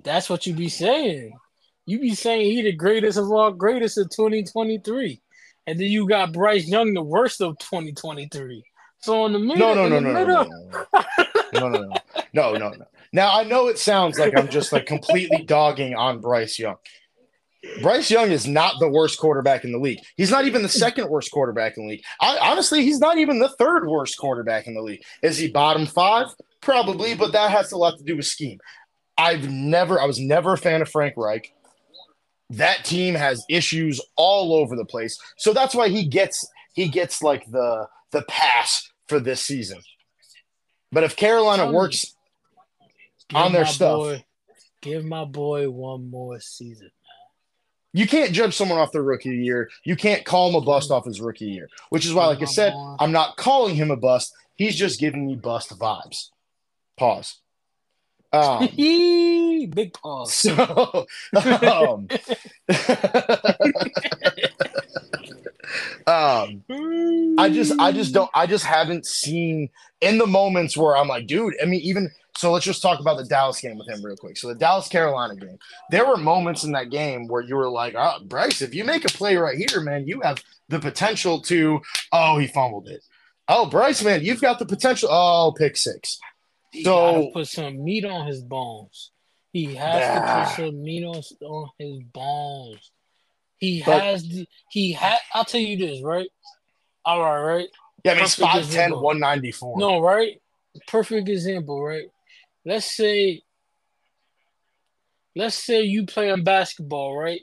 [0.04, 1.36] That's what you be saying.
[1.86, 5.20] You be saying he the greatest of all greatest of 2023.
[5.66, 8.64] And then you got Bryce Young, the worst of 2023.
[9.00, 10.42] So in the middle, No, no, no, no, no, no,
[11.52, 11.94] no, no, no, no,
[12.32, 12.86] no, no, no.
[13.12, 16.76] Now I know it sounds like I'm just like completely dogging on Bryce Young.
[17.82, 19.98] Bryce Young is not the worst quarterback in the league.
[20.16, 22.02] He's not even the second worst quarterback in the league.
[22.20, 25.02] I, honestly, he's not even the third worst quarterback in the league.
[25.22, 26.28] Is he bottom five?
[26.62, 28.58] Probably, but that has a lot to do with scheme.
[29.18, 31.52] I've never, I was never a fan of Frank Reich.
[32.50, 37.22] That team has issues all over the place, so that's why he gets he gets
[37.22, 39.80] like the the pass for this season.
[40.90, 42.16] But if Carolina works,
[43.28, 43.98] give on their stuff.
[43.98, 44.24] Boy,
[44.80, 46.90] give my boy one more season.
[47.92, 49.70] You can't judge someone off their rookie year.
[49.84, 52.46] You can't call him a bust off his rookie year, which is why, like I
[52.46, 54.32] said, I'm not calling him a bust.
[54.56, 56.28] He's just giving me bust vibes.
[56.96, 57.40] Pause.
[58.32, 60.32] Um, Big pause.
[60.32, 62.08] so, um,
[66.06, 66.62] um,
[67.38, 71.26] I just, I just don't, I just haven't seen in the moments where I'm like,
[71.26, 71.54] dude.
[71.62, 72.10] I mean, even
[72.40, 74.36] so, let's just talk about the Dallas game with him real quick.
[74.36, 75.58] So the Dallas Carolina game,
[75.90, 79.04] there were moments in that game where you were like, oh, Bryce, if you make
[79.04, 81.80] a play right here, man, you have the potential to.
[82.12, 83.02] Oh, he fumbled it.
[83.48, 85.08] Oh, Bryce, man, you've got the potential.
[85.10, 86.18] Oh, pick six.
[86.72, 89.10] He So- put some meat on his bones.
[89.52, 92.90] He has to put some meat on, on his bones.
[93.58, 96.28] He But- has the, he had I'll tell you this, right?
[97.04, 97.68] All right, right?
[98.04, 99.78] Yeah, I mean, he's Perfect 5'10, 194.
[99.78, 100.40] No, right?
[100.86, 102.04] Perfect example, right?
[102.64, 103.42] Let's say
[105.34, 107.40] let's say you playing basketball, right?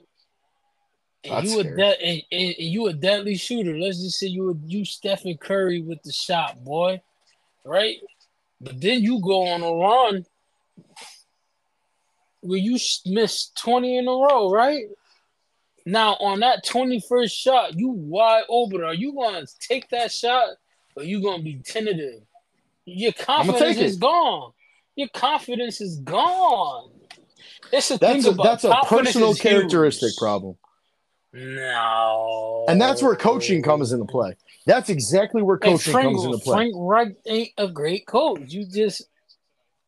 [1.23, 3.77] And That's you a de- and, and, and you a deadly shooter.
[3.77, 7.02] Let's just say you a, you Stephen Curry with the shot, boy,
[7.65, 7.98] right?
[8.61, 10.26] But then you go on a run
[12.41, 14.85] where you miss twenty in a row, right?
[15.85, 18.84] Now on that twenty first shot, you wide open.
[18.84, 20.49] Are you gonna take that shot,
[20.95, 22.22] or you gonna be tentative?
[22.85, 24.53] Your confidence is gone.
[24.98, 26.90] Your confidence is gone.
[27.72, 30.18] That's thing a, about that's a personal characteristic huge.
[30.18, 30.57] problem.
[31.34, 32.65] No.
[32.68, 34.36] And that's where coaching comes into play.
[34.65, 36.56] That's exactly where coaching Frank, comes into play.
[36.56, 38.41] Frank Reich ain't a great coach.
[38.48, 39.03] You just,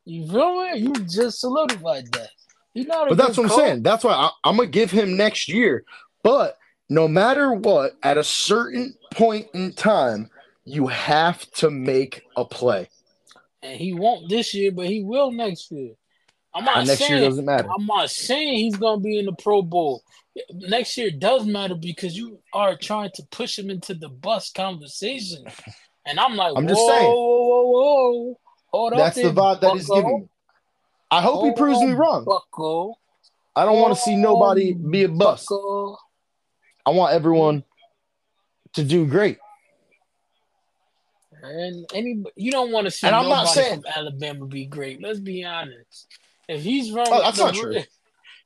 [0.06, 0.77] you feel me?
[0.77, 2.30] You just solidified that.
[2.76, 3.84] Not a But that's what I'm saying.
[3.84, 5.86] That's why I, I'm gonna give him next year.
[6.23, 6.57] But
[6.88, 10.30] no matter what, at a certain point in time,
[10.65, 12.90] you have to make a play.
[13.61, 15.94] And he won't this year, but he will next year.
[16.53, 17.69] I'm not And next saying year doesn't matter.
[17.69, 20.03] I'm not saying he's gonna be in the Pro Bowl.
[20.52, 25.45] Next year does matter because you are trying to push him into the bus conversation.
[26.06, 27.11] And I'm like, I'm whoa, just saying.
[27.11, 28.40] whoa, whoa, whoa.
[28.68, 30.30] Hold That's up the vibe that he's giving.
[31.11, 32.26] I hope he Hold proves me wrong.
[33.56, 35.52] I don't want to see nobody be a bust.
[35.52, 37.64] I want everyone
[38.73, 39.38] to do great.
[41.50, 44.66] And any you don't want to see And I'm nobody not saying- from Alabama be
[44.66, 45.02] great.
[45.02, 46.08] Let's be honest.
[46.48, 47.76] If he's running, Oh, that's the, not true.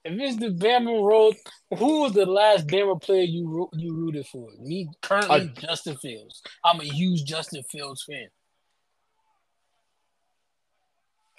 [0.06, 1.36] If it's the Bama road,
[1.78, 4.50] who was the last Bama player you you rooted for?
[4.60, 6.42] Me currently, I- Justin Fields.
[6.66, 8.28] I'm a huge Justin Fields fan.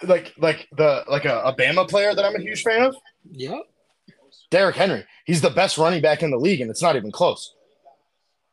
[0.03, 2.95] Like like the like a, a Bama player that I'm a huge fan of,
[3.31, 3.59] Yep.
[4.51, 5.05] Derrick Henry.
[5.25, 7.53] He's the best running back in the league, and it's not even close.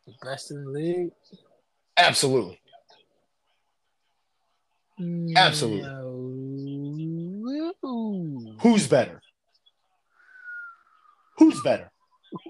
[0.07, 1.11] The best in the league.
[1.97, 2.61] Absolutely.
[5.37, 5.83] Absolutely.
[5.83, 6.03] No.
[8.61, 9.21] Who's better?
[11.39, 11.91] Who's better?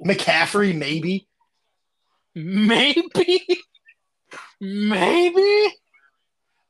[0.05, 1.27] McCaffrey, maybe.
[2.35, 3.47] Maybe.
[4.61, 5.75] Maybe.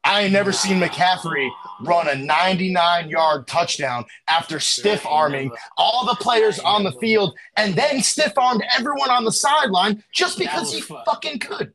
[0.05, 1.49] I ain't never seen McCaffrey
[1.83, 7.75] run a 99 yard touchdown after stiff arming all the players on the field and
[7.75, 11.73] then stiff armed everyone on the sideline just because he fucking could.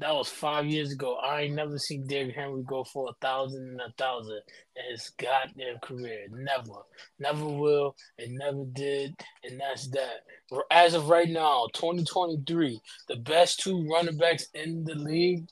[0.00, 1.16] That was five years ago.
[1.16, 4.40] I ain't never seen Derrick Henry go for a thousand and a thousand
[4.74, 6.26] in his goddamn career.
[6.30, 6.86] Never.
[7.18, 9.14] Never will and never did.
[9.44, 10.24] And that's that.
[10.70, 15.46] As of right now, 2023, the best two running backs in the league.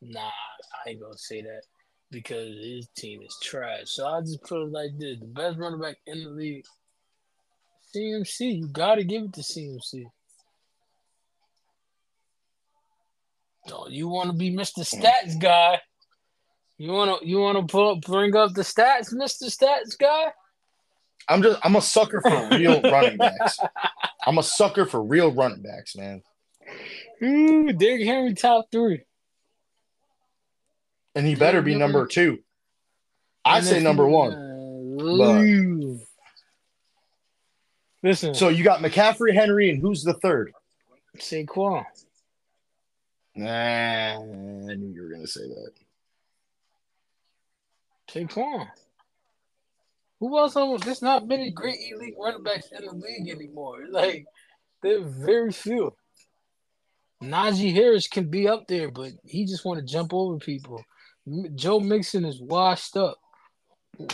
[0.00, 1.62] Nah, I ain't gonna say that
[2.12, 3.86] because his team is trash.
[3.86, 6.64] So I just put it like this: the best running back in the league,
[7.92, 8.58] CMC.
[8.58, 10.04] You gotta give it to CMC.
[13.66, 14.80] So you want to be Mr.
[14.80, 15.80] Stats guy?
[16.78, 19.44] You want to you want to pull bring up the stats, Mr.
[19.44, 20.32] Stats guy?
[21.28, 23.58] I'm just I'm a sucker for real running backs.
[24.26, 26.22] I'm a sucker for real running backs, man.
[27.22, 29.02] Ooh, Derrick Henry top three.
[31.14, 32.40] And he better be number two.
[33.44, 34.32] I'd say number one.
[34.32, 36.02] uh.
[38.02, 40.52] Listen, So you got McCaffrey, Henry, and who's the third?
[41.18, 41.84] Saquon.
[43.36, 45.72] Nah, I knew you were gonna say that.
[48.08, 48.68] Saquon.
[50.20, 50.56] Who else?
[50.56, 53.84] on- There's not many great elite running backs in the league anymore.
[53.90, 54.24] Like,
[54.82, 55.94] there are very few.
[57.22, 60.82] Najee Harris can be up there, but he just want to jump over people.
[61.54, 63.18] Joe Mixon is washed up.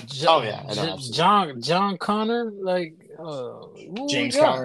[0.06, 3.66] Jo- Oh, yeah, John John Connor, like uh,
[4.08, 4.58] James got?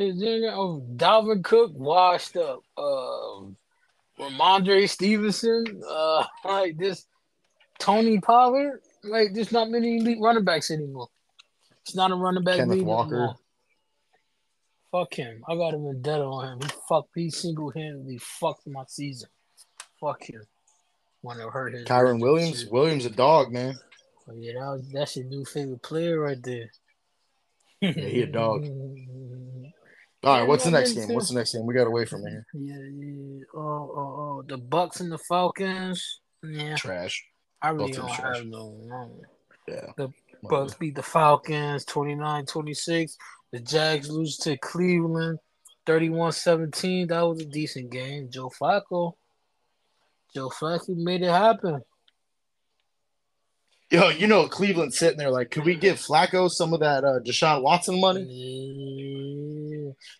[0.00, 0.10] Conner.
[0.10, 2.62] Is Oh, Dalvin Cook washed up.
[2.76, 3.56] Um,
[4.18, 7.06] Rhamondre Stevenson, uh, like this,
[7.78, 8.80] Tony Pollard.
[9.02, 11.08] Like, there's not many elite running backs anymore.
[11.82, 13.16] It's not a running back Kenneth Walker.
[13.16, 13.36] more.
[14.92, 15.42] Fuck him.
[15.48, 16.60] I got him a vendetta on him.
[16.60, 17.10] He fucked.
[17.14, 19.28] He single handedly fucked my season.
[20.00, 20.42] Fuck him.
[21.22, 21.84] When it hurt his.
[21.84, 22.66] Kyren Williams.
[22.66, 23.78] Williams a dog, man.
[24.28, 26.70] Oh, yeah, that was, that's your new favorite player right there.
[27.80, 28.66] Yeah, he a dog.
[30.22, 31.14] yeah, All right, what's the next game?
[31.14, 31.66] What's the next game?
[31.66, 32.46] We got away from here.
[32.54, 33.44] yeah.
[33.54, 34.44] Oh, oh, oh.
[34.46, 36.20] The Bucs and the Falcons.
[36.42, 37.24] Yeah, Trash.
[37.62, 38.74] I really Both don't have no.
[38.86, 39.10] no.
[39.68, 39.92] Yeah.
[39.96, 40.12] The
[40.44, 43.16] Bucs beat the Falcons 29-26.
[43.52, 45.38] The Jags lose to Cleveland
[45.86, 47.08] 31-17.
[47.08, 48.30] That was a decent game.
[48.30, 49.14] Joe Flacco.
[50.34, 51.82] Joe Flacco made it happen.
[53.90, 57.18] Yo, you know Cleveland sitting there like, could we give Flacco some of that uh,
[57.18, 58.22] Deshaun Watson money?
[58.22, 59.59] Yeah.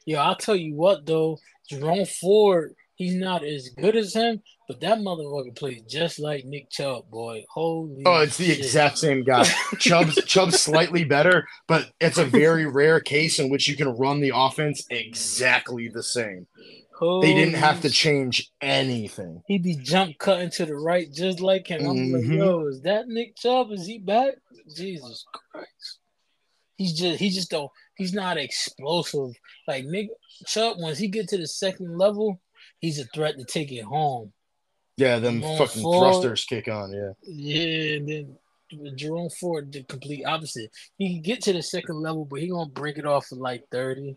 [0.06, 1.38] Yeah, I'll tell you what though,
[1.68, 6.70] Jerome Ford, he's not as good as him, but that motherfucker plays just like Nick
[6.70, 7.44] Chubb, boy.
[7.50, 9.44] Holy Oh, it's the exact same guy.
[9.78, 14.20] Chubb's Chubb's slightly better, but it's a very rare case in which you can run
[14.20, 16.46] the offense exactly the same.
[17.22, 19.42] They didn't have to change anything.
[19.46, 21.86] He'd be jump cutting to the right just like him.
[21.86, 22.12] I'm Mhm.
[22.12, 23.72] like, yo, is that Nick Chubb?
[23.72, 24.34] Is he back?
[24.76, 25.98] Jesus Christ.
[26.76, 29.30] He's just he just don't he's not explosive.
[29.70, 30.10] Like Nick
[30.46, 32.40] Chubb, once he get to the second level,
[32.80, 34.32] he's a threat to take it home.
[34.96, 36.12] Yeah, them Going fucking forward.
[36.12, 36.92] thrusters kick on.
[36.92, 40.70] Yeah, Yeah, and then Jerome Ford the complete opposite.
[40.98, 43.64] He can get to the second level, but he gonna break it off for like
[43.70, 44.16] 30.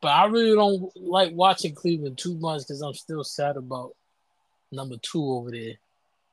[0.00, 3.94] But I really don't like watching Cleveland too much because I'm still sad about
[4.72, 5.74] number two over there.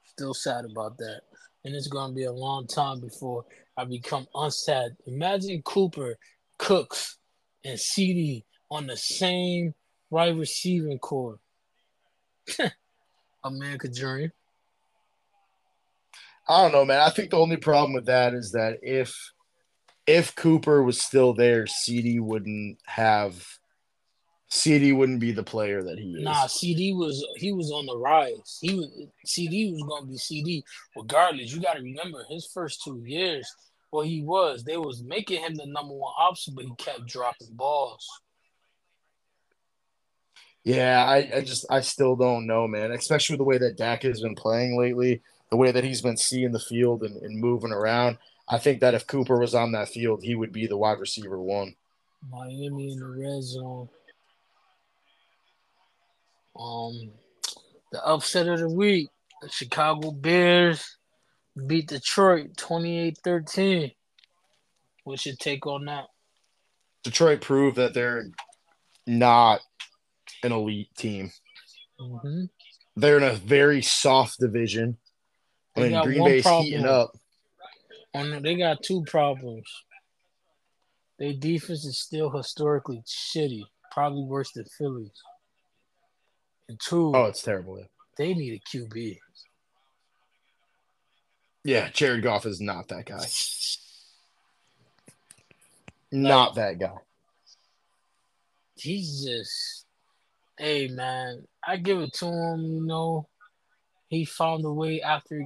[0.06, 1.22] Still sad about that.
[1.65, 3.45] And it's gonna be a long time before
[3.76, 4.95] I become unsad.
[5.07, 6.18] Imagine Cooper,
[6.57, 7.18] Cooks,
[7.64, 9.76] and CD on the same
[10.10, 11.38] wide receiving core.
[12.60, 14.31] a man could dream.
[16.48, 17.02] I don't know, man.
[17.02, 19.15] I think the only problem with that is that if
[20.07, 23.45] if Cooper was still there, CD wouldn't have
[24.49, 26.23] CD wouldn't be the player that he is.
[26.23, 28.57] Nah, CD was he was on the rise.
[28.61, 28.89] He was
[29.26, 30.64] CD was gonna be CD
[30.95, 31.53] regardless.
[31.53, 33.48] You got to remember his first two years.
[33.91, 34.64] Well, he was.
[34.64, 38.07] They was making him the number one option, but he kept dropping balls.
[40.64, 42.92] Yeah, I, I just I still don't know, man.
[42.92, 46.18] Especially with the way that Dak has been playing lately, the way that he's been
[46.18, 48.18] seeing the field and, and moving around.
[48.48, 51.42] I think that if Cooper was on that field, he would be the wide receiver
[51.42, 51.76] one.
[52.30, 53.90] Miami in the red zone.
[56.60, 57.12] Um,
[57.92, 59.10] the upset of the week:
[59.42, 60.98] the Chicago Bears
[61.68, 63.94] beat Detroit 28-13.
[65.04, 66.06] What's your take on that?
[67.04, 68.30] Detroit proved that they're
[69.08, 69.62] not
[70.44, 71.32] an elite team.
[71.99, 72.45] Mm-hmm.
[72.95, 74.98] They're in a very soft division.
[75.76, 76.66] I mean, Green Bay's problem.
[76.66, 77.12] heating up.
[78.14, 79.66] No, they got two problems.
[81.18, 85.12] Their defense is still historically shitty, probably worse than Philly's.
[86.68, 87.78] And two, Oh, it's terrible.
[87.78, 87.86] Yeah.
[88.18, 89.18] they need a QB.
[91.64, 93.26] Yeah, Jared Goff is not that guy.
[96.14, 96.98] Not that guy.
[98.76, 99.81] He's just,
[100.62, 102.64] hey man, I give it to him.
[102.64, 103.28] You know,
[104.10, 105.44] he found a way after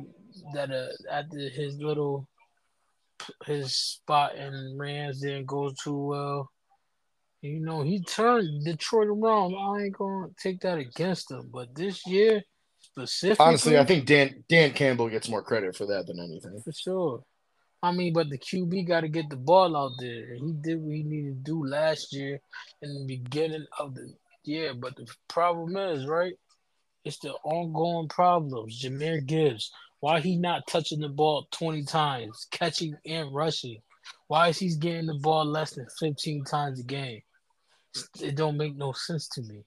[0.54, 0.70] that.
[0.72, 2.28] Uh, after his little,
[3.46, 6.52] his spot in Rams didn't go too well.
[7.42, 9.56] You know, he turned Detroit around.
[9.56, 12.44] I ain't gonna take that against him, but this year
[12.82, 16.62] specifically, Honestly, I think Dan Dan Campbell gets more credit for that than anything.
[16.62, 17.24] for sure.
[17.82, 20.34] I mean, but the QB got to get the ball out there.
[20.34, 22.42] He did what he needed to do last year
[22.82, 24.12] in the beginning of the
[24.48, 24.74] year.
[24.74, 26.34] But the problem is, right?
[27.04, 28.82] It's the ongoing problems.
[28.84, 33.82] Jahmyr Gibbs, why he not touching the ball 20 times, catching and rushing?
[34.28, 37.22] Why is he getting the ball less than 15 times a game?
[38.22, 39.64] It don't make no sense to me.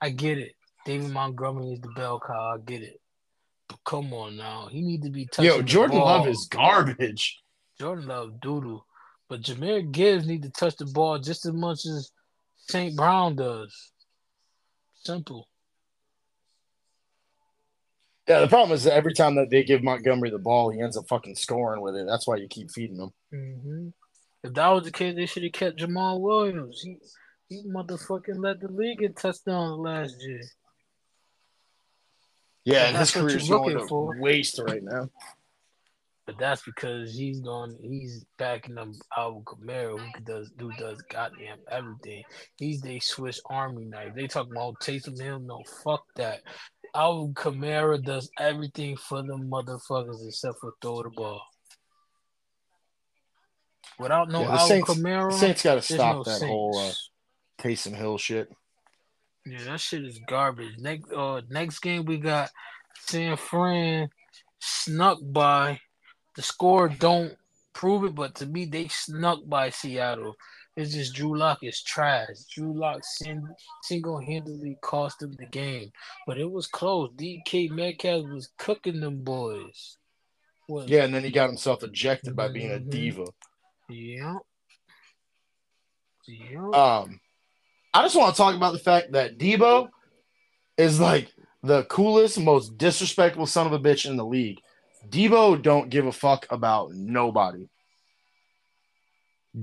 [0.00, 0.52] I get it.
[0.86, 2.54] David Montgomery is the bell cow.
[2.54, 3.00] I get it.
[3.68, 4.68] But come on now.
[4.70, 5.98] He need to be touching Yo, Jordan.
[5.98, 7.40] Love is garbage.
[7.78, 8.80] Jordan Love doodoo.
[9.28, 12.10] But Jahmyr Gibbs need to touch the ball just as much as
[12.56, 12.96] St.
[12.96, 13.92] Brown does.
[15.04, 15.48] Simple.
[18.28, 20.98] Yeah, the problem is that every time that they give Montgomery the ball, he ends
[20.98, 22.06] up fucking scoring with it.
[22.06, 23.10] That's why you keep feeding him.
[23.32, 23.88] hmm
[24.44, 26.82] If that was the case, they should have kept Jamaal Williams.
[26.82, 26.98] He,
[27.48, 30.42] he motherfucking led the league in touchdowns last year.
[32.64, 34.14] Yeah, But and his career's going to for.
[34.18, 35.08] waste right now.
[36.28, 37.74] But that's because he's going.
[37.82, 42.22] He's backing up Alvin Kamara, who does who does goddamn everything.
[42.58, 44.12] He's the Swiss Army knife.
[44.14, 45.38] They talk about Taysom Hill.
[45.40, 46.40] No, fuck that.
[46.94, 51.40] Alvin Kamara does everything for the motherfuckers except for throw the ball.
[53.98, 56.44] Without no Yeah, Alvin Saints- Kamara, Saints got to stop no that Saints.
[56.44, 56.92] whole uh,
[57.58, 58.50] Taysom Hill shit.
[59.46, 60.74] Yeah, that shit is garbage.
[60.78, 62.50] Next, uh, next game we got
[63.06, 64.10] San Fran
[64.60, 65.80] snuck by.
[66.38, 67.36] The score don't
[67.72, 70.36] prove it, but to me they snuck by Seattle.
[70.76, 72.28] It's just Drew Lock is trash.
[72.54, 73.00] Drew Lock
[73.82, 75.90] single handedly cost them the game,
[76.28, 77.10] but it was close.
[77.16, 79.96] DK Metcalf was cooking them boys.
[80.68, 82.88] Yeah, and then he got himself ejected by being a Mhm.
[82.88, 83.24] diva.
[83.88, 84.38] yeah,
[86.28, 86.70] yeah.
[86.70, 87.20] Um,
[87.92, 89.88] I just want to talk about the fact that Deebo
[90.76, 91.34] is like
[91.64, 94.60] the coolest, most disrespectful son of a bitch in the league.
[95.08, 97.68] Deebo don't give a fuck about nobody.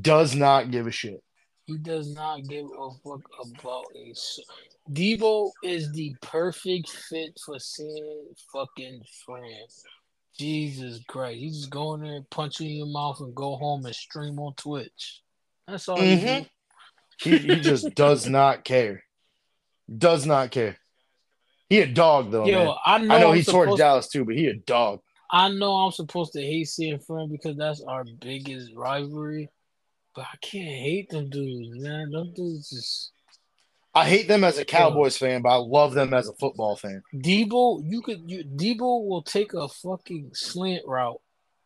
[0.02, 1.22] Does not give a shit.
[1.66, 4.14] He does not give a fuck about a.
[4.92, 9.66] Deebo is the perfect fit for San fucking Fran.
[10.38, 11.38] Jesus Christ.
[11.40, 14.54] he's just going there, punch you in your mouth, and go home and stream on
[14.56, 15.22] Twitch.
[15.68, 16.44] That's all he Mhm.
[16.44, 16.46] do.
[17.24, 19.04] He, he just does not care.
[19.98, 20.78] Does not care.
[21.70, 22.76] He a dog though, Yo, man.
[22.86, 25.00] I know, I know I'm he torched supposed, Dallas too, but he a dog.
[25.36, 29.50] I know I'm supposed to hate San Fran because that's our biggest rivalry,
[30.16, 32.12] but I can't hate them dudes, man.
[32.12, 33.12] Them dudes just
[33.94, 37.04] I hate them as a Cowboys fan, but I love them as a football fan.
[37.14, 41.20] Deebo, you could you Deebo will take a fucking slant route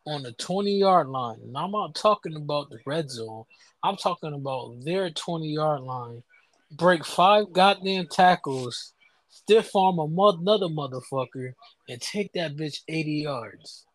[0.04, 1.38] on the 20 yard line.
[1.40, 3.44] And I'm not talking about the red zone.
[3.84, 6.24] I'm talking about their 20 yard line.
[6.72, 8.94] Break five goddamn tackles,
[9.30, 11.54] stiff arm another motherfucker,
[11.88, 13.86] and take that bitch 80 yards.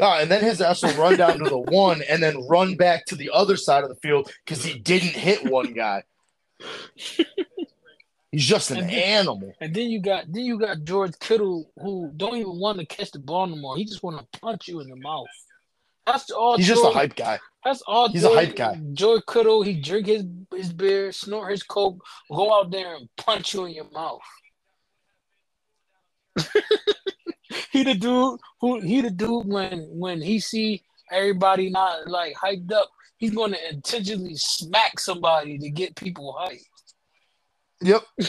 [0.00, 3.04] Ah, and then his ass will run down to the one and then run back
[3.06, 6.02] to the other side of the field because he didn't hit one guy.
[8.30, 9.52] He's just an And then- animal.
[9.60, 13.10] And then you got then you got George Kittle who don't even want to catch
[13.12, 13.76] the ball no more.
[13.76, 15.26] He just want to punch you in the mouth.
[16.06, 16.56] That's all.
[16.56, 17.38] He's just a hype guy.
[17.64, 18.08] That's all.
[18.08, 18.80] He's a hype guy.
[18.92, 20.24] George Kittle, he drink his
[20.54, 24.20] his beer, snort his coke, go out there and punch you in your mouth.
[27.72, 32.72] he the dude who he the dude when when he see everybody not like hyped
[32.72, 32.88] up,
[33.18, 36.64] he's going to intentionally smack somebody to get people hyped.
[37.80, 38.02] Yep.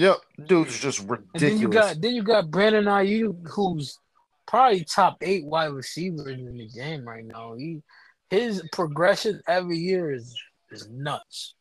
[0.00, 1.28] Yep, dude's just ridiculous.
[1.34, 3.98] And then you got then you got Brandon Aiyuk, who's
[4.46, 7.54] probably top eight wide receiver in the game right now.
[7.54, 7.82] He
[8.30, 10.34] his progression every year is
[10.70, 11.54] is nuts.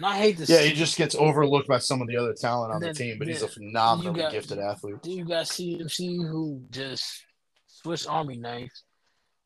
[0.00, 2.72] And I hate to yeah, he just gets overlooked by some of the other talent
[2.72, 5.02] on Then- the team, but he's a phenomenally got- gifted athlete.
[5.02, 7.22] Then you got CMC who just
[7.66, 8.72] Swiss Army knife.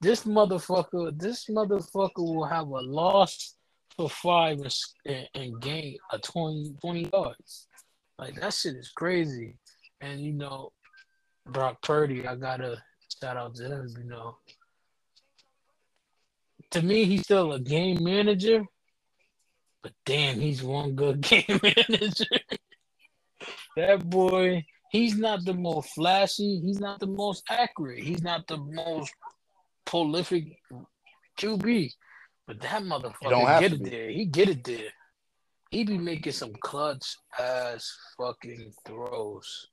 [0.00, 3.56] This motherfucker, this motherfucker will have a loss
[3.96, 4.74] for five and,
[5.06, 7.66] and, and gain a 20, 20 yards.
[8.16, 9.56] Like that shit is crazy.
[10.00, 10.70] And you know,
[11.46, 12.80] Brock Purdy, I gotta
[13.20, 14.36] shout out to him, you know.
[16.70, 18.64] To me, he's still a game manager,
[19.84, 22.24] but damn, he's one good game manager.
[23.76, 26.58] that boy, he's not the most flashy.
[26.64, 28.02] He's not the most accurate.
[28.02, 29.12] He's not the most
[29.84, 30.56] prolific
[31.38, 31.92] QB.
[32.46, 34.08] But that don't motherfucker get it there.
[34.08, 34.88] He get it there.
[35.70, 39.68] He be making some clutch ass fucking throws.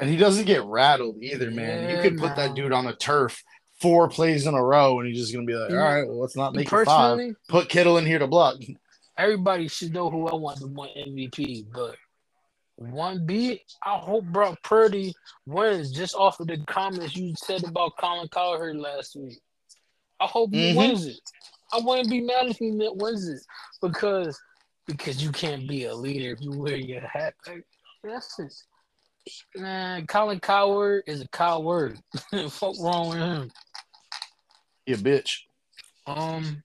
[0.00, 1.94] And he doesn't get rattled either, man.
[1.94, 3.42] you could put that dude on the turf
[3.80, 6.36] four plays in a row, and he's just gonna be like, "All right, well, let's
[6.36, 7.34] not make it five.
[7.48, 8.56] Put Kittle in here to block."
[9.18, 11.96] Everybody should know who I want to win MVP, but
[12.76, 15.14] one B, I hope Brock Purdy
[15.46, 19.38] wins just off of the comments you said about Colin Cowherd last week.
[20.18, 20.76] I hope he Mhm.
[20.76, 21.20] wins it.
[21.72, 23.42] I wouldn't be mad if he wins it
[23.80, 24.40] because
[24.86, 27.34] because you can't be a leader if you wear your hat.
[27.46, 27.64] Like,
[28.02, 28.66] that's just
[29.54, 30.06] man.
[30.06, 32.00] Colin Cowherd is a coward.
[32.50, 33.50] Fuck wrong with him.
[34.86, 35.42] You bitch.
[36.06, 36.62] Um,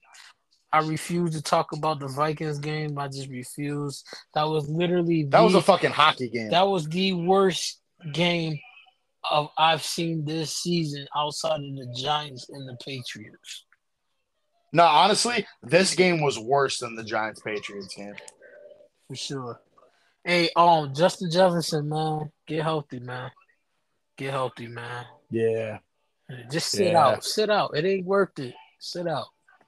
[0.72, 2.98] I refuse to talk about the Vikings game.
[2.98, 4.02] I just refuse.
[4.34, 6.50] That was literally That was a fucking hockey game.
[6.50, 7.80] that was the worst
[8.12, 8.58] game
[9.30, 13.64] of I've seen this season outside of the Giants and the Patriots.
[14.72, 18.14] no, honestly, this game was worse than the Giants Patriots game.
[19.08, 19.60] For sure.
[20.24, 23.30] Hey, um, Justin Jefferson, man, get healthy, man.
[24.18, 25.06] Get healthy, man.
[25.30, 25.78] Yeah,
[26.50, 27.06] Just sit Yeah.
[27.06, 27.24] out.
[27.24, 27.76] Sit out.
[27.76, 28.54] It ain't worth it.
[28.80, 29.26] Sit out.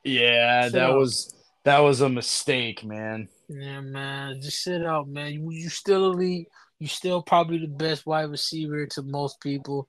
[0.08, 0.98] Yeah, Sit that out.
[0.98, 3.28] was that was a mistake, man.
[3.48, 4.40] Yeah, man.
[4.40, 5.32] Just sit out, man.
[5.32, 6.48] You you still elite.
[6.78, 9.88] You still probably the best wide receiver to most people.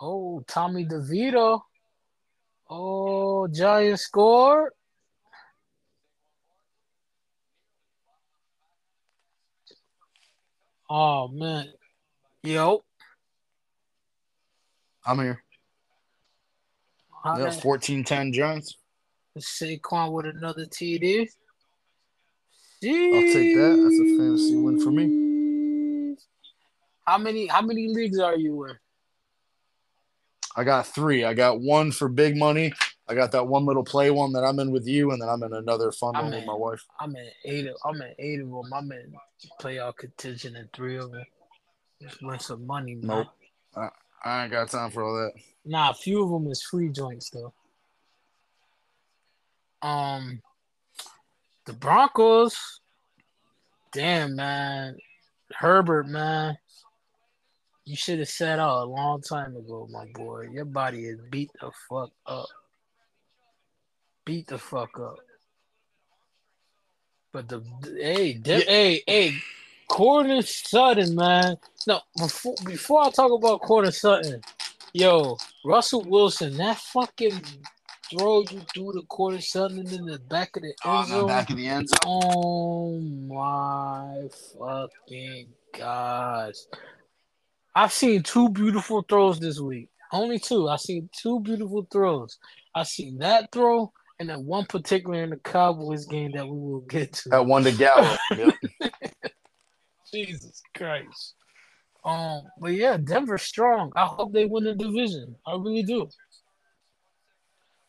[0.00, 1.60] Oh, Tommy DeVito.
[2.68, 4.72] Oh, Giants score.
[10.88, 11.66] Oh man.
[12.42, 12.82] Yo.
[15.04, 15.42] I'm here.
[17.22, 18.76] How Yeah, 14-10 Giants.
[19.40, 21.28] Saquon with another TD.
[22.82, 23.80] I'll take that.
[23.82, 26.16] That's a fantasy win for me.
[27.06, 28.76] How many how many leagues are you in?
[30.56, 31.24] I got three.
[31.24, 32.72] I got one for big money.
[33.08, 35.42] I got that one little play one that I'm in with you, and then I'm
[35.42, 36.84] in another fun I'm one with my wife.
[36.98, 37.66] I'm in eight.
[37.66, 38.72] Of, I'm in eight of them.
[38.74, 39.14] I'm in
[39.60, 41.24] playoff contention in three of them.
[42.02, 43.26] Just win some money, man.
[43.76, 43.92] Nope.
[44.24, 45.32] I ain't got time for all that.
[45.64, 47.52] Nah, a few of them is free joints though.
[49.82, 50.42] Um,
[51.66, 52.80] the Broncos.
[53.92, 54.96] Damn, man,
[55.52, 56.58] Herbert, man,
[57.86, 60.48] you should have sat out a long time ago, my boy.
[60.52, 62.48] Your body is beat the fuck up.
[64.26, 65.16] Beat the fuck up.
[67.32, 68.64] But the hey, de- Yeah.
[68.66, 69.34] hey, hey,
[69.88, 71.56] Courtland Sutton, man.
[71.86, 74.42] No, before before I talk about Courtland Sutton,
[74.92, 77.40] yo, Russell Wilson, that fucking
[78.10, 81.26] throw you through the Courtland Sutton in the back of the end zone.
[81.26, 81.98] back of the end zone.
[82.04, 84.28] Oh my
[84.58, 86.54] fucking gosh.
[87.74, 89.90] I've seen two beautiful throws this week.
[90.12, 90.68] Only two.
[90.68, 92.38] I've seen two beautiful throws.
[92.74, 96.80] I've seen that throw and that one particular in the Cowboys game that we will
[96.80, 97.28] get to.
[97.30, 98.18] That one to Gallup.
[98.36, 98.54] Yep.
[100.12, 101.34] Jesus Christ.
[102.04, 103.92] Um, but yeah, Denver's strong.
[103.96, 105.34] I hope they win the division.
[105.44, 106.08] I really do.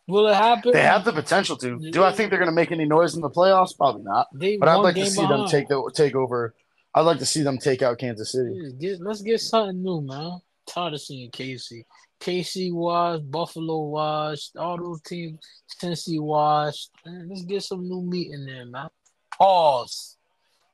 [0.07, 0.71] Will it happen?
[0.71, 1.77] They have the potential to.
[1.91, 3.75] Do I think they're going to make any noise in the playoffs?
[3.75, 4.27] Probably not.
[4.33, 6.55] They But I'd like to see them take the take over.
[6.95, 8.71] I'd like to see them take out Kansas City.
[8.79, 10.39] Get, let's get something new, man.
[10.65, 11.85] Tired of seeing Casey.
[12.19, 15.39] Casey washed, Buffalo washed, all those teams,
[15.79, 16.89] Tennessee washed.
[17.05, 18.89] Man, let's get some new meat in there, man.
[19.37, 20.17] Pause.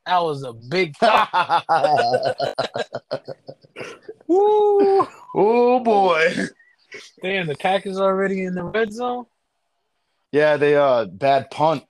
[0.06, 0.96] That was a big
[4.28, 5.08] Woo!
[5.36, 6.34] oh boy.
[7.22, 9.26] Damn, the Packers already in the red zone.
[10.32, 11.84] Yeah, they uh bad punt.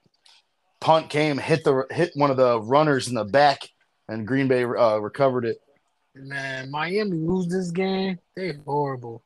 [0.79, 3.69] Punt came, hit the hit one of the runners in the back,
[4.09, 5.61] and Green Bay uh, recovered it.
[6.13, 8.19] Man, Miami lose this game.
[8.35, 9.23] They horrible.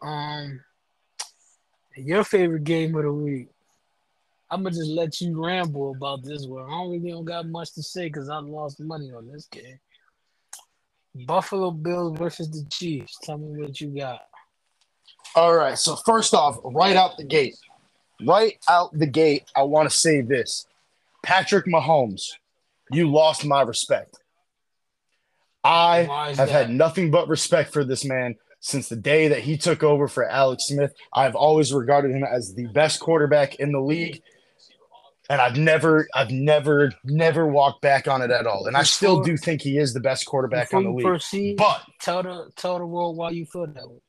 [0.00, 0.60] Um,
[1.96, 3.48] your favorite game of the week?
[4.50, 6.64] I'm gonna just let you ramble about this one.
[6.64, 9.78] I don't really don't got much to say because I lost money on this game.
[11.26, 13.18] Buffalo Bills versus the Chiefs.
[13.22, 14.22] Tell me what you got.
[15.34, 15.78] All right.
[15.78, 17.56] So first off, right out the gate,
[18.26, 20.66] right out the gate, I want to say this:
[21.22, 22.32] Patrick Mahomes,
[22.90, 24.16] you lost my respect.
[25.62, 26.48] I have that?
[26.48, 30.24] had nothing but respect for this man since the day that he took over for
[30.24, 30.92] Alex Smith.
[31.14, 34.22] I've always regarded him as the best quarterback in the league.
[35.28, 38.66] And I've never, I've never, never walked back on it at all.
[38.66, 41.06] And I still do think he is the best quarterback on the league.
[41.06, 44.00] Proceed, But tell the tell the world why you feel that way.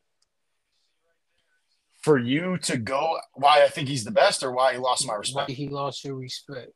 [2.02, 5.16] For you to go, why I think he's the best or why he lost my
[5.16, 5.50] respect.
[5.50, 6.72] Why he lost your respect.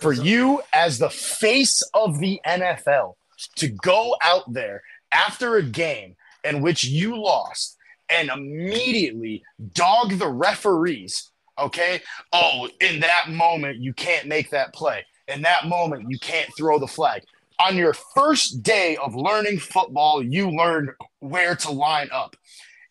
[0.00, 3.14] For you as the face of the NFL
[3.56, 4.82] to go out there
[5.12, 7.76] after a game in which you lost
[8.10, 9.42] and immediately
[9.72, 12.02] dog the referees, okay?
[12.32, 15.06] Oh, in that moment, you can't make that play.
[15.28, 17.22] In that moment, you can't throw the flag.
[17.60, 22.36] On your first day of learning football, you learned where to line up.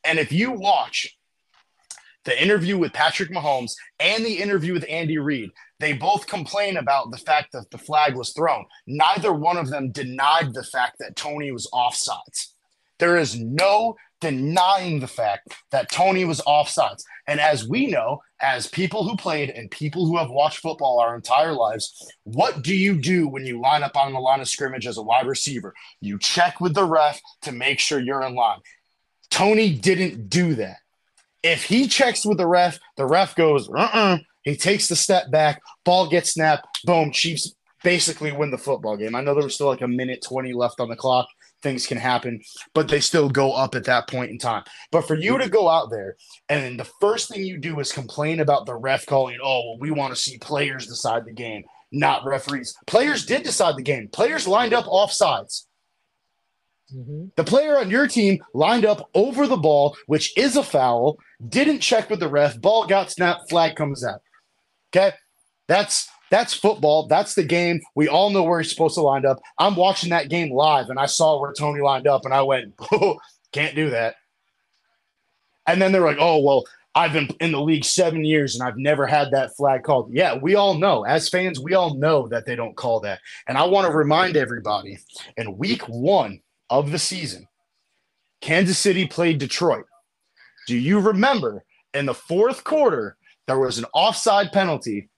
[0.04, 1.18] And if you watch
[2.26, 7.12] the interview with Patrick Mahomes and the interview with Andy Reid, they both complain about
[7.12, 8.66] the fact that the flag was thrown.
[8.88, 12.54] Neither one of them denied the fact that Toney was offsides.
[13.00, 17.04] There is no denying the fact that Toney was offsides.
[17.28, 21.16] And as we know, as people who played and people who have watched football our
[21.16, 24.88] entire lives, what do you do when you line up on the line of scrimmage
[24.88, 25.74] as a wide receiver?
[26.02, 28.60] You check with the ref to make sure you're in line.
[29.40, 30.80] Toney didn't do that.
[31.44, 35.32] If he checks with the ref, the ref goes, uh uh He takes the step
[35.32, 39.16] back, ball gets snapped, boom, Chiefs basically win the football game.
[39.16, 41.26] I know there was still like a minute 20 left on the clock.
[41.62, 42.42] Things can happen,
[42.74, 44.64] but they still go up at that point in time.
[44.92, 46.18] But for you to go out there
[46.50, 49.92] and the first thing you do is complain about the ref calling, oh, well, we
[49.92, 51.64] want to see players decide the game,
[51.94, 52.76] not referees.
[52.88, 54.10] Players did decide the game.
[54.10, 55.69] Players lined up off sides.
[56.96, 57.26] Mm-hmm.
[57.36, 61.18] The player on your team lined up over the ball, which is a foul,
[61.48, 64.22] didn't check with the ref, ball got snapped, flag comes out.
[64.90, 65.16] Okay?
[65.68, 67.08] That's that's football.
[67.08, 67.82] That's the game.
[67.96, 69.40] We all know where he's supposed to line up.
[69.58, 72.74] I'm watching that game live and I saw where Toney lined up and I went,
[72.92, 73.20] oh,
[73.52, 74.16] can't do that.
[75.66, 78.78] And then they're like, oh, well, I've been in the league seven years and I've
[78.78, 80.12] never had that flag called.
[80.12, 81.04] Yeah, we all know.
[81.04, 83.20] As fans, we all know that they don't call that.
[83.48, 85.00] And I want to remind everybody
[85.38, 87.48] in week one of the season,
[88.42, 89.86] Kansas City played Detroit.
[90.68, 91.64] Do you remember
[91.94, 93.18] in the fourth quarter,
[93.48, 95.10] there was an offside penalty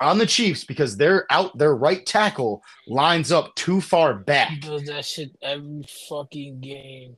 [0.00, 4.50] on the Chiefs because they're out their right tackle lines up too far back.
[4.50, 7.16] He does that shit every fucking game.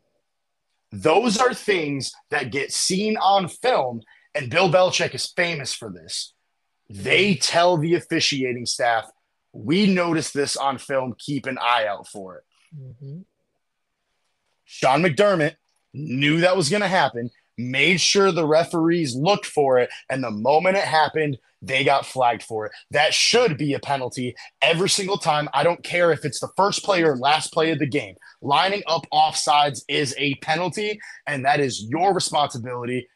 [0.92, 4.02] Those are things that get seen on film,
[4.34, 6.34] and Bill Belichick is famous for this.
[6.88, 9.08] They tell the officiating staff,
[9.52, 12.44] we noticed this on film, keep an eye out for it.
[12.76, 13.20] Mm-hmm.
[14.72, 15.56] Sean McDermott
[15.92, 17.28] knew that was going to happen,
[17.58, 22.44] made sure the referees looked for it, and the moment it happened, they got flagged
[22.44, 22.72] for it.
[22.92, 25.48] That should be a penalty every single time.
[25.52, 28.14] I don't care if it's the first play or last play of the game.
[28.40, 33.08] Lining up offsides is a penalty, and that is your responsibility.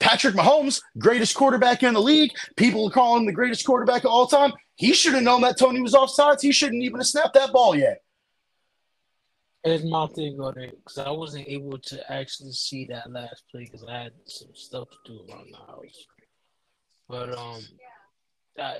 [0.00, 2.32] Patrick Mahomes, greatest quarterback in the league.
[2.56, 4.54] People call him the greatest quarterback of all time.
[4.76, 6.40] He should have known that Toney was offsides.
[6.40, 7.98] He shouldn't even have snapped that ball yet.
[9.64, 13.64] Here's my thing on it because I wasn't able to actually see that last play
[13.64, 16.06] because I had some stuff to do around the house.
[17.08, 17.62] But um,
[18.58, 18.76] I,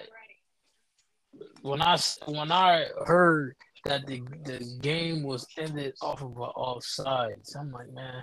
[1.62, 1.96] when I
[2.26, 3.56] when I heard
[3.86, 8.22] that the the game was ended off of an offsides, I'm like, man,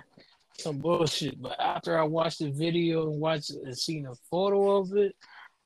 [0.58, 1.42] some bullshit.
[1.42, 5.16] But after I watched the video and watched and seen a photo of it,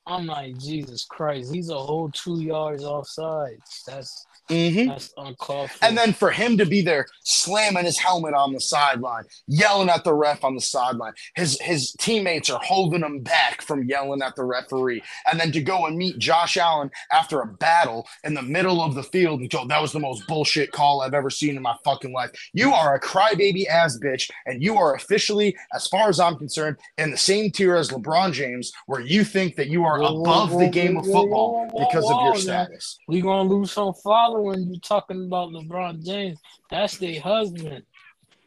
[0.07, 3.83] I'm like, Jesus Christ, he's a whole two yards offsides.
[3.85, 4.89] That's Mm-hmm.
[4.89, 5.85] that's uncalled for.
[5.85, 10.03] And then for him to be there slamming his helmet on the sideline, yelling at
[10.03, 14.35] the ref on the sideline, his his teammates are holding him back from yelling at
[14.35, 18.41] the referee, and then to go and meet Josh Allen after a battle in the
[18.41, 21.55] middle of the field and go, that was the most bullshit call I've ever seen
[21.55, 22.31] in my fucking life.
[22.53, 26.77] You are a crybaby ass bitch, and you are officially, as far as I'm concerned,
[26.97, 30.69] in the same tier as LeBron James, where you think that you are above the
[30.69, 32.99] game of football because of your status.
[33.07, 33.93] We gonna lose some
[34.37, 36.39] following you're talking about LeBron James.
[36.69, 37.83] That's their husband.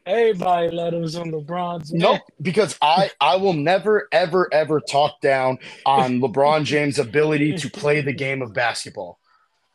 [0.07, 1.93] Everybody let us on LeBron James.
[1.93, 7.71] Nope, because I I will never ever ever talk down on LeBron James' ability to
[7.71, 9.19] play the game of basketball.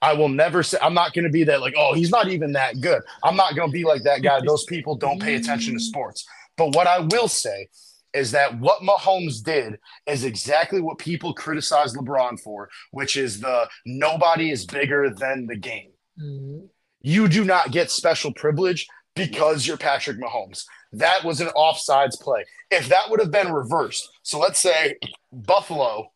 [0.02, 2.54] I will never say I'm not going to be that like oh he's not even
[2.54, 3.02] that good.
[3.24, 4.40] I'm not going to be like that guy.
[4.46, 6.26] Those people don't pay attention to sports.
[6.58, 7.68] But what I will say
[8.14, 9.78] is that what Mahomes did
[10.08, 15.58] is exactly what people criticize LeBron for, which is the nobody is bigger than the
[15.58, 15.92] game.
[16.18, 20.66] You do not get special privilege because you're Patrick Mahomes.
[20.94, 22.46] That was an offsides play.
[22.72, 24.96] If that would have been reversed, so let's say
[25.32, 26.12] Buffalo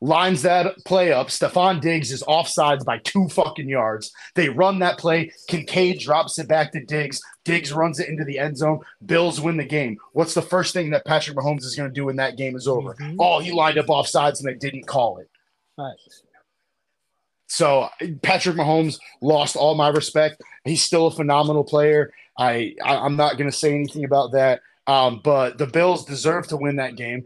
[0.00, 1.28] lines that play up.
[1.28, 4.10] Stefon Diggs is offsides by two fucking yards.
[4.34, 5.30] They run that play.
[5.46, 7.20] Kincaid drops it back to Diggs.
[7.44, 8.80] Diggs runs it into the end zone.
[9.06, 9.98] Bills win the game.
[10.12, 12.66] What's the first thing that Patrick Mahomes is going to do when that game is
[12.66, 12.94] over?
[12.94, 13.16] Mhm.
[13.20, 15.30] Oh, he lined up offsides and they didn't call it.
[15.76, 16.24] Facts.
[17.52, 17.90] So
[18.22, 20.40] Patrick Mahomes lost all my respect.
[20.64, 22.10] He's still a phenomenal player.
[22.38, 24.62] I, I I'm not going to say anything about that.
[24.86, 27.24] Um, but the Bills deserve to win that game.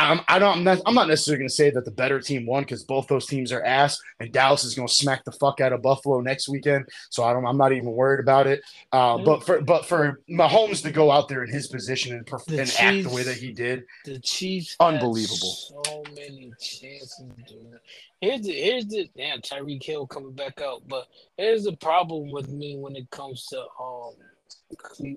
[0.00, 2.46] I'm I don't I'm not, I'm not necessarily going to say that the better team
[2.46, 5.60] won because both those teams are ass, and Dallas is going to smack the fuck
[5.60, 6.86] out of Buffalo next weekend.
[7.10, 8.62] So I don't I'm not even worried about it.
[8.92, 12.48] Uh, but for but for Mahomes to go out there in his position and, perf-
[12.48, 15.36] and act the way that he did, The Chiefs Unbelievable.
[15.36, 17.24] So many chances.
[17.46, 17.78] Dude.
[18.20, 21.06] Here's the here's the damn Tyreek Hill coming back out, but
[21.36, 24.14] here's the problem with me when it comes to um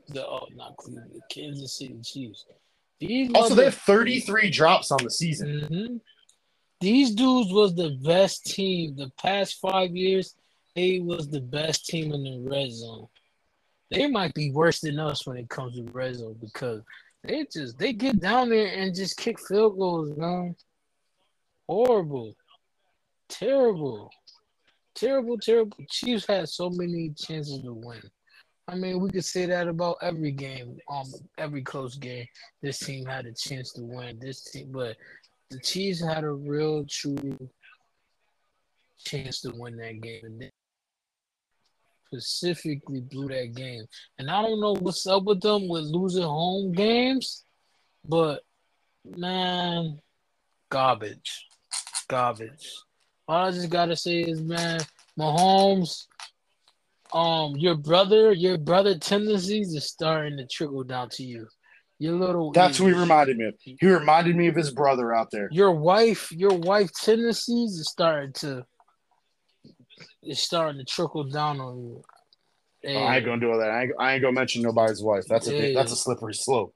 [0.10, 2.46] the oh not Cleveland, the Kansas City Chiefs.
[3.08, 5.62] These also they have 33 drops on the season.
[5.62, 6.02] Mhm.
[6.80, 10.36] These dudes was the best team the past five years.
[10.76, 13.08] They was the best team in the red zone.
[13.90, 16.82] They might be worse than us when it comes to red zone because
[17.24, 20.56] they just they get down there and just kick field goals, man.
[21.68, 22.36] Horrible,
[23.30, 24.12] terrible,
[24.96, 25.78] terrible, terrible.
[25.90, 28.02] Chiefs had so many chances to win.
[28.68, 32.26] I mean, we could say that about every game, um, every close game.
[32.62, 34.20] This team had a chance to win.
[34.20, 34.96] This team, but
[35.50, 37.38] the Chiefs had a real, true
[39.04, 40.52] chance to win that game, and they
[42.08, 43.84] specifically blew that game.
[44.18, 47.44] And I don't know what's up with them with losing home games,
[48.08, 48.44] but
[49.06, 50.00] man,
[50.70, 51.48] garbage,
[52.08, 52.72] garbage.
[53.28, 54.80] All I just gotta say is, man,
[55.20, 56.08] Mahomes,
[57.14, 61.48] um, your brother, your brother tendencies is starting to trickle down to you.
[62.00, 63.54] Your little That's what he reminded me of.
[63.60, 65.48] He reminded me of his brother out there.
[65.52, 68.66] your wife, your wife tendencies is starting to
[70.24, 72.04] is starting to trickle down on you.
[72.86, 73.70] Oh, I ain't gonna do all that.
[73.70, 75.26] I ain't, I ain't gonna mention nobody's wife.
[75.30, 76.74] That's a that's a slippery slope.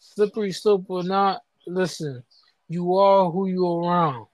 [0.00, 2.24] slippery slope or not, listen,
[2.68, 4.26] you are who you are around.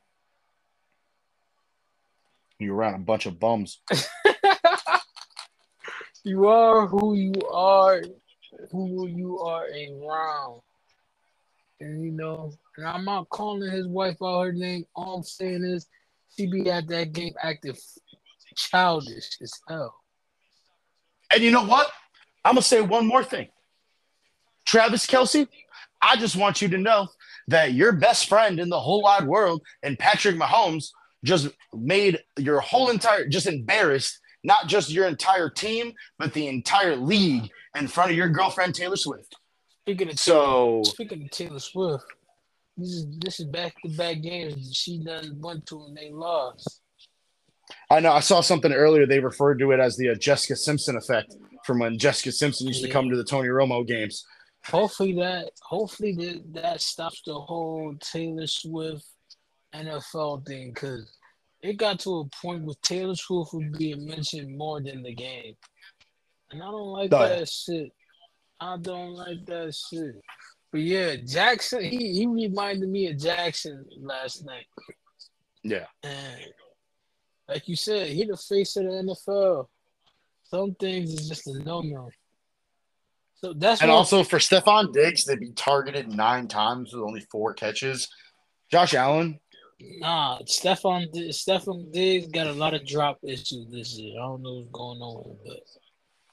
[2.58, 3.80] You're around a bunch of bums.
[6.24, 8.02] you are who you are,
[8.70, 10.60] who you are around.
[11.80, 14.84] And you know, and I'm not calling his wife out her name.
[14.94, 15.86] All I'm saying is
[16.36, 17.74] she be at that game acting
[18.54, 19.94] childish as hell.
[21.32, 21.90] And you know what?
[22.44, 23.48] I'm gonna say one more thing.
[24.66, 25.48] Travis Kelce,
[26.02, 27.08] I just want you to know
[27.48, 30.90] that your best friend in the whole wide world and Patrick Mahomes
[31.24, 36.96] just made your whole entire just embarrassed not just your entire team, but the entire
[36.96, 39.36] league in front of your girlfriend Taylor Swift.
[39.82, 42.04] Speaking of So speaking of Taylor Swift,
[42.76, 46.80] this is this is back to back games she done went to and they lost.
[47.90, 49.06] I know I saw something earlier.
[49.06, 52.82] They referred to it as the uh, Jessica Simpson effect from when Jessica Simpson used
[52.82, 54.24] to come to the Tony Romo games.
[54.66, 59.04] Hopefully that hopefully that, that stops the whole Taylor Swift
[59.74, 61.10] NFL thing because
[61.62, 65.54] it got to a point where Taylor Swift was being mentioned more than the game.
[66.50, 67.92] And I don't like that shit.
[68.58, 70.16] I don't like that shit.
[70.72, 74.66] But yeah, Jackson, he, he reminded me of Jackson last night.
[75.62, 75.86] Yeah.
[76.02, 76.40] And
[77.48, 79.66] like you said, he the face of the NFL.
[80.44, 82.08] Some things is just a no no.
[83.36, 87.54] So that's And also for Stefon Diggs to be targeted nine times with only four
[87.54, 88.08] catches.
[88.70, 89.40] Josh Allen,
[89.80, 94.20] Nah, Stefon Stefon Diggs got a lot of drop issues this year.
[94.20, 95.60] I don't know what's going on, but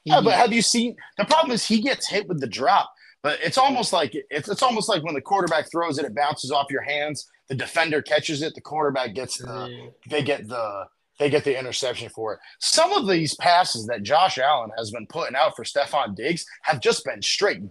[0.04, 2.92] yeah, but have you seen the problem is he gets hit with the drop,
[3.22, 6.50] but it's almost like it's it's almost like when the quarterback throws it, it bounces
[6.50, 7.28] off your hands.
[7.48, 9.90] The defender catches it, the quarterback gets the Yeah.
[10.08, 10.84] they get the
[11.18, 12.40] they get the interception for it.
[12.60, 16.80] Some of these passes that Josh Allen has been putting out for Stefon Diggs have
[16.80, 17.62] just been straight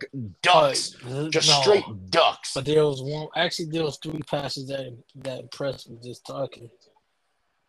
[0.41, 2.53] ducks, But- just no, straight ducks.
[2.53, 3.27] But there was one.
[3.35, 5.97] Actually, there was three passes that that impressed me.
[6.03, 6.69] Just talking,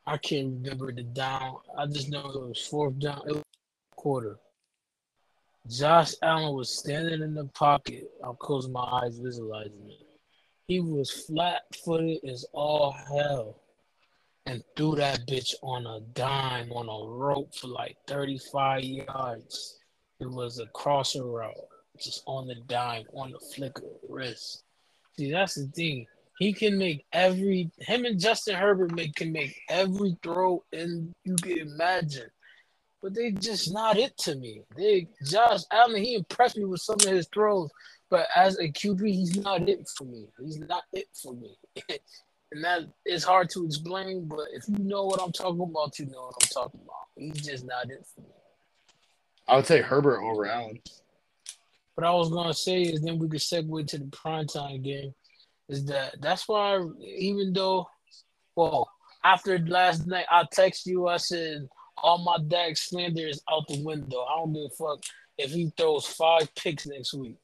[0.06, 1.59] I can't remember the down.
[1.76, 3.22] I just know it was fourth down.
[3.28, 3.42] It was
[3.96, 4.38] quarter.
[5.68, 8.10] Josh Allen was standing in the pocket.
[8.24, 10.06] I'm closing my eyes, visualizing it.
[10.66, 13.57] He was flat footed as all hell,
[14.48, 19.78] and threw that bitch on a dime on a rope for like 35 yards.
[20.20, 21.54] It was a crosser route.
[22.00, 24.64] just on the dime, on the flick of the wrist.
[25.18, 26.06] See, that's the thing.
[26.38, 31.34] He can make every him and Justin Herbert make can make every throw and you
[31.36, 32.30] can imagine.
[33.02, 34.62] But they just not it to me.
[34.76, 37.70] They Josh Allen, he impressed me with some of his throws,
[38.08, 40.26] but as a QB, he's not it for me.
[40.40, 41.54] He's not it for me.
[42.52, 46.06] and that is hard to explain, but if you know what I'm talking about, you
[46.06, 47.08] know what I'm talking about.
[47.16, 48.26] He's just not it for me.
[49.46, 50.78] I would say Herbert over Allen.
[51.94, 55.14] What I was gonna say is then we could segue to the primetime game.
[55.68, 57.88] Is that that's why even though,
[58.56, 58.90] well,
[59.24, 61.68] after last night I text you, I said
[62.02, 64.22] all my Dak slander is out the window.
[64.22, 65.02] I don't give a fuck
[65.36, 67.36] if he throws five picks next week.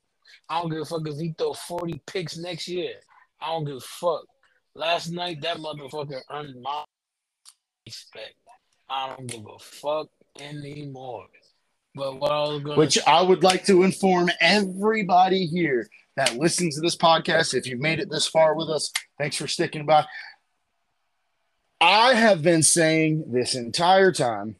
[0.48, 2.94] I don't give a fuck if he throws 40 picks next year.
[3.40, 4.24] I don't give a fuck.
[4.76, 6.84] Last night that motherfucker earned my
[7.86, 8.34] respect.
[8.88, 10.08] I don't give a fuck
[10.40, 11.26] anymore.
[11.94, 16.74] But what I was going Which I would like to inform everybody here that listens
[16.74, 17.54] to this podcast.
[17.54, 20.04] If you've made it this far with us, thanks for sticking by.
[21.80, 24.56] I have been saying this entire time,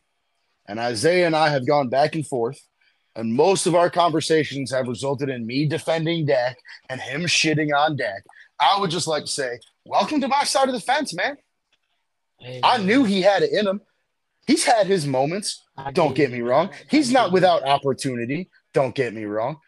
[0.69, 2.61] and Isaiah and I have gone back and forth,
[3.17, 6.57] and most of our conversations have resulted in me defending Dak
[6.89, 8.25] and him shitting on Dak.
[8.61, 11.37] I would just like to say, welcome to my side of the fence, man.
[12.39, 13.81] Hey, I knew he had it in him.
[14.47, 15.63] He's had his moments.
[15.77, 16.71] I don't get me wrong.
[16.91, 18.51] He's not without opportunity.
[18.73, 19.59] Don't get me wrong.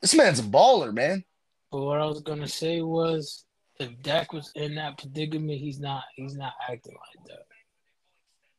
[0.00, 1.24] This man's a baller, man.
[1.72, 3.44] But what I was gonna say was,
[3.80, 6.04] if Dak was in that predicament, he's not.
[6.14, 7.46] He's not acting like that.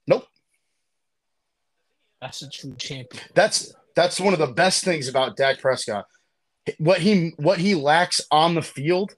[0.08, 0.28] Nope.
[2.22, 3.24] That's a true champion.
[3.34, 6.06] That's that's one of the best things about Dak Prescott.
[6.78, 9.16] What he what he lacks on the field,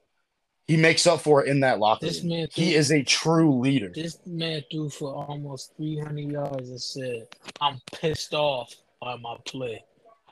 [0.71, 2.29] he makes up for it in that locker this room.
[2.29, 3.91] Man threw, he is a true leader.
[3.93, 7.27] This man threw for almost 300 yards and said,
[7.59, 9.83] "I'm pissed off by my play.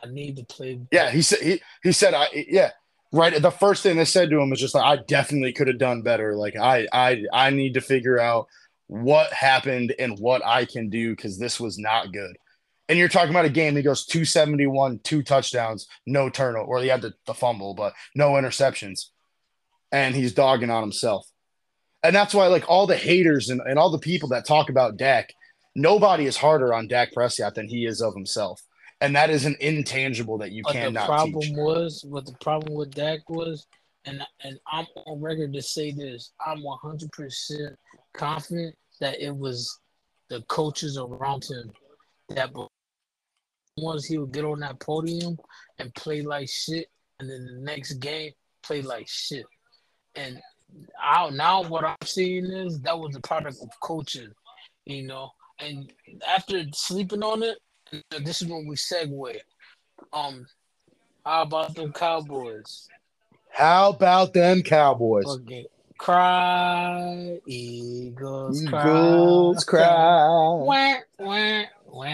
[0.01, 2.71] I need to play." Yeah, he said he he said I yeah
[3.11, 3.41] right.
[3.41, 6.03] The first thing they said to him was just like, "I definitely could have done
[6.03, 6.37] better.
[6.37, 8.47] Like I I I need to figure out
[8.87, 12.37] what happened and what I can do because this was not good."
[12.87, 13.75] And you're talking about a game.
[13.75, 18.31] He goes 271, two touchdowns, no turnover, or he had the, the fumble, but no
[18.31, 19.09] interceptions
[19.91, 21.25] and he's dogging on himself.
[22.03, 24.97] And that's why, like, all the haters and, and all the people that talk about
[24.97, 25.33] Dak,
[25.75, 28.61] nobody is harder on Dak Prescott than he is of himself.
[29.01, 31.07] And that is an intangible that you but cannot.
[31.07, 31.55] The problem teach.
[31.55, 33.65] was what the problem with Dak was,
[34.05, 37.75] and and I'm on record to say this: I'm 100 percent
[38.13, 39.79] confident that it was
[40.29, 41.71] the coaches around him
[42.29, 42.51] that
[43.77, 45.37] once he would get on that podium
[45.79, 46.87] and play like shit,
[47.19, 48.31] and then the next game
[48.63, 49.45] play like shit.
[50.15, 50.41] And
[51.01, 54.31] I, now what I'm seeing is that was a product of coaching,
[54.85, 55.31] you know.
[55.59, 55.91] And
[56.27, 57.57] after sleeping on it,
[58.23, 59.37] this is when we segue.
[60.13, 60.45] Um,
[61.25, 62.87] how about them Cowboys?
[63.51, 65.25] How about them Cowboys?
[65.25, 65.65] Okay.
[65.97, 69.81] Cry, Eagles, Eagles cry.
[69.81, 70.27] cry.
[70.29, 72.05] Wah, wah, wah.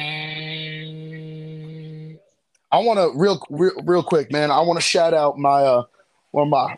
[2.72, 4.50] I want to real, real, real quick, man.
[4.50, 5.84] I want to shout out my uh,
[6.32, 6.78] one of my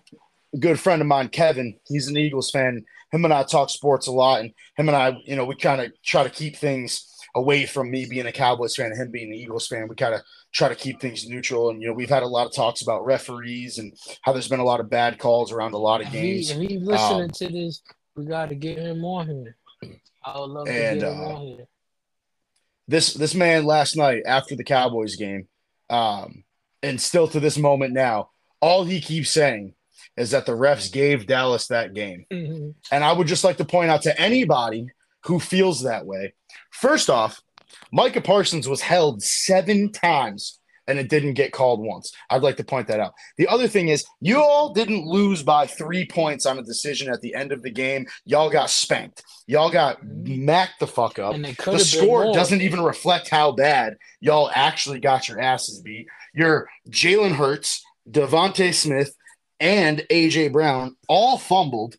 [0.59, 1.77] good friend of mine, Kevin.
[1.85, 2.85] He's an Eagles fan.
[3.11, 5.81] Him and I talk sports a lot, and him and I, you know, we kind
[5.81, 7.05] of try to keep things
[7.35, 9.87] away from me being a Cowboys fan and him being an Eagles fan.
[9.87, 10.21] We kind of
[10.53, 13.05] try to keep things neutral, and you know, we've had a lot of talks about
[13.05, 13.93] referees and
[14.23, 16.51] how there's been a lot of bad calls around a lot of games.
[16.51, 17.81] If, he, he's listening um, to this,
[18.15, 19.55] we got to get him on here.
[20.23, 21.67] I would love and, to get him uh, on here.
[22.87, 25.47] This this man last night after the Cowboys game,
[25.89, 26.43] um,
[26.83, 29.73] and still to this moment now, all he keeps saying
[30.17, 32.25] is that the refs gave Dallas that game.
[32.31, 32.69] Mm-hmm.
[32.91, 34.87] And I would just like to point out to anybody
[35.23, 36.33] who feels that way.
[36.71, 37.41] First off,
[37.91, 42.13] Micah Parsons was held seven times and it didn't get called once.
[42.29, 43.13] I'd like to point that out.
[43.37, 47.21] The other thing is, you all didn't lose by three points on a decision at
[47.21, 48.07] the end of the game.
[48.23, 49.23] Y'all got spanked.
[49.47, 51.35] Y'all got macked the fuck up.
[51.35, 56.07] The score doesn't even reflect how bad y'all actually got your asses beat.
[56.33, 59.13] Your Jalen Hurts, DeVonta Smith,
[59.59, 61.95] and AJ Brown all fumbled.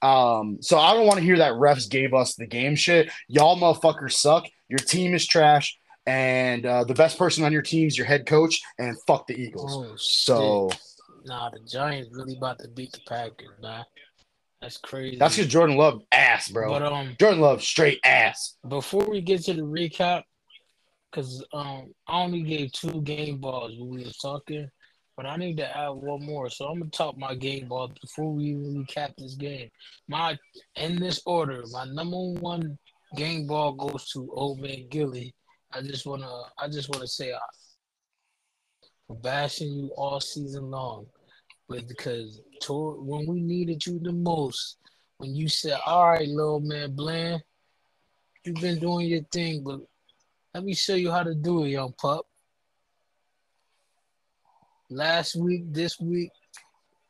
[0.00, 3.10] Um, so I don't want to hear that refs gave us the game shit.
[3.28, 4.46] Y'all motherfuckers suck.
[4.68, 5.78] Your team is trash.
[6.06, 9.40] And uh, the best person on your team is your head coach, and fuck the
[9.40, 9.72] Eagles.
[9.72, 10.70] Oh, so,
[11.24, 13.84] nah, the Giants really about to beat the Packers, man.
[14.60, 15.16] That's crazy.
[15.16, 16.70] That's because Jordan Love ass, bro.
[16.70, 18.56] But um, Jordan Love straight ass.
[18.68, 20.22] Before we get to the recap,
[21.10, 24.68] because um, I only gave two game balls when we were talking.
[25.22, 26.50] But I need to add one more.
[26.50, 29.70] So I'm gonna talk my game ball before we even cap this game.
[30.08, 30.36] My
[30.74, 32.76] in this order, my number one
[33.14, 35.32] game ball goes to Old Man Gilly.
[35.72, 36.28] I just wanna
[36.58, 37.38] I just wanna say uh,
[39.06, 41.06] for bashing you all season long.
[41.68, 44.78] But because when we needed you the most,
[45.18, 47.44] when you said, All right, little man Bland,
[48.44, 49.82] you've been doing your thing, but
[50.52, 52.26] let me show you how to do it, young pup.
[54.92, 56.30] Last week, this week,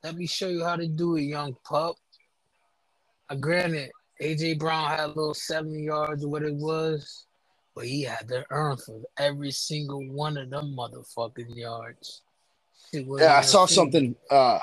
[0.04, 1.96] let me show you how to do it, young pup.
[3.28, 3.90] I granted,
[4.22, 7.26] AJ Brown had a little 70 yards or what it was,
[7.74, 12.22] but he had to earn for every single one of them motherfucking yards.
[12.92, 14.14] Yeah, I saw something.
[14.30, 14.60] Uh,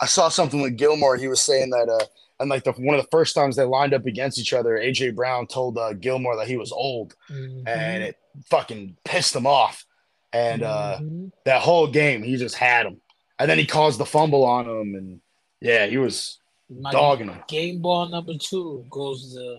[0.00, 1.16] I saw something with Gilmore.
[1.16, 2.04] He was saying that, uh,
[2.38, 5.16] and like the one of the first times they lined up against each other, AJ
[5.16, 7.66] Brown told uh, Gilmore that he was old, mm-hmm.
[7.66, 9.86] and it fucking pissed him off.
[10.32, 11.28] And uh, mm-hmm.
[11.44, 13.00] that whole game, he just had him,
[13.38, 15.20] and then he caused the fumble on him, and
[15.60, 16.38] yeah, he was
[16.68, 17.42] My dogging him.
[17.48, 19.58] Game ball number two goes to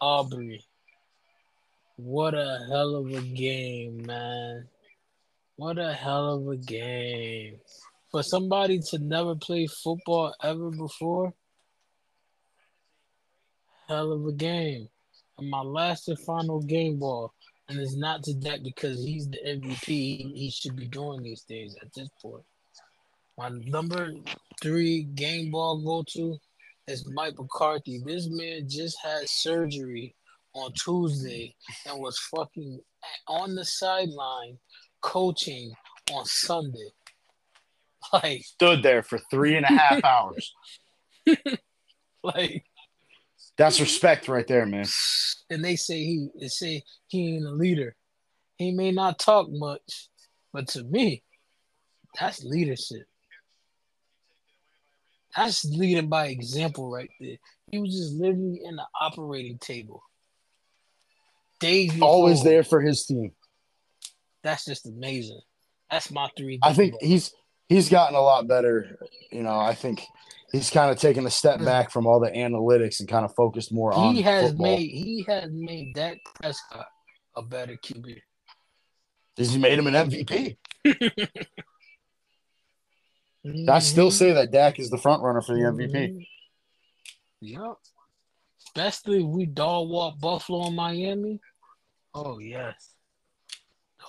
[0.00, 0.64] Aubrey.
[1.96, 4.66] What a hell of a game, man.
[5.56, 7.60] What a hell of a game.
[8.10, 11.34] For somebody to never play football ever before,
[13.86, 14.88] hell of a game.
[15.38, 17.34] And my last and final game ball.
[17.70, 20.34] And it's not to that because he's the MVP.
[20.34, 22.42] He should be doing these things at this point.
[23.38, 24.12] My number
[24.60, 26.36] three game ball go to
[26.88, 28.02] is Mike McCarthy.
[28.04, 30.16] This man just had surgery
[30.52, 31.54] on Tuesday
[31.86, 32.80] and was fucking
[33.28, 34.58] on the sideline
[35.00, 35.72] coaching
[36.12, 36.88] on Sunday.
[38.14, 40.54] Like stood there for three and a half hours.
[42.24, 42.64] like
[43.60, 44.86] that's respect right there, man.
[45.50, 47.94] And they say he they say he ain't a leader.
[48.56, 50.08] He may not talk much,
[50.50, 51.22] but to me,
[52.18, 53.06] that's leadership.
[55.36, 57.36] That's leading by example right there.
[57.70, 60.02] He was just literally in the operating table.
[61.60, 63.32] Days always there for his team.
[64.42, 65.42] That's just amazing.
[65.90, 66.60] That's my three.
[66.62, 67.34] I think he's
[67.68, 68.98] he's gotten a lot better.
[69.30, 70.02] You know, I think
[70.52, 73.72] he's kind of taken a step back from all the analytics and kind of focused
[73.72, 74.14] more on.
[74.14, 74.66] He has football.
[74.66, 76.86] made he has made Dak Prescott
[77.36, 78.20] a better QB.
[79.36, 80.56] He's made him an MVP.
[83.46, 83.70] mm-hmm.
[83.70, 85.92] I still say that Dak is the front runner for the MVP.
[85.92, 86.18] Mm-hmm.
[87.42, 87.76] Yep.
[88.66, 91.40] Especially if we dog walk Buffalo and Miami.
[92.14, 92.90] Oh yes.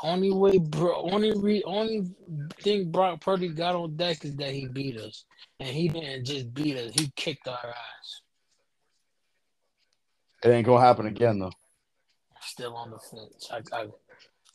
[0.03, 2.07] Only way, bro, only re, only
[2.59, 5.25] thing Brock Purdy got on deck is that he beat us,
[5.59, 8.21] and he didn't just beat us; he kicked our ass.
[10.43, 11.51] It ain't gonna happen again, though.
[12.41, 13.49] Still on the fence.
[13.51, 13.87] I, I,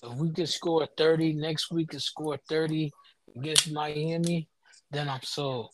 [0.02, 2.93] if we could score thirty next week, and score thirty
[3.36, 4.48] against Miami,
[4.90, 5.70] then I'm sold.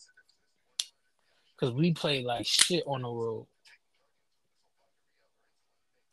[1.59, 3.47] Cause we play like shit on the road.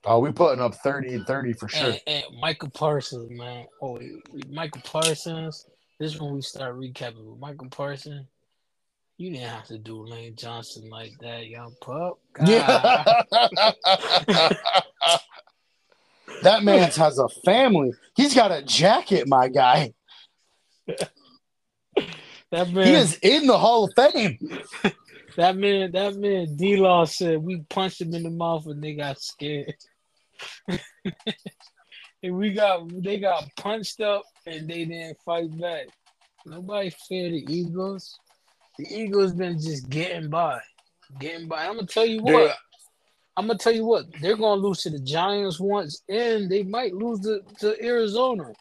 [0.04, 1.90] Oh, we putting up 30 and 30 for sure.
[1.90, 3.66] And, and Michael Parsons, man.
[3.82, 4.00] Oh,
[4.48, 5.66] Michael Parsons.
[5.98, 8.26] This is when we start recapping with Michael Parsons.
[9.18, 12.18] You didn't have to do Lane Johnson like that, young pup.
[12.32, 12.48] God.
[12.48, 13.22] Yeah.
[16.42, 17.92] that man has a family.
[18.16, 19.92] He's got a jacket, my guy.
[20.86, 24.38] that man, he is in the Hall of Fame.
[25.36, 28.94] that man, that man, D Law said we punched him in the mouth and they
[28.94, 29.74] got scared.
[32.22, 35.86] and we got they got punched up and they didn't fight back.
[36.46, 38.18] Nobody fear the Eagles.
[38.78, 40.60] The Eagles been just getting by,
[41.18, 41.66] getting by.
[41.66, 42.32] I'm gonna tell you what.
[42.32, 42.50] Dude.
[43.36, 44.06] I'm gonna tell you what.
[44.20, 48.52] They're gonna lose to the Giants once, and they might lose to, to Arizona.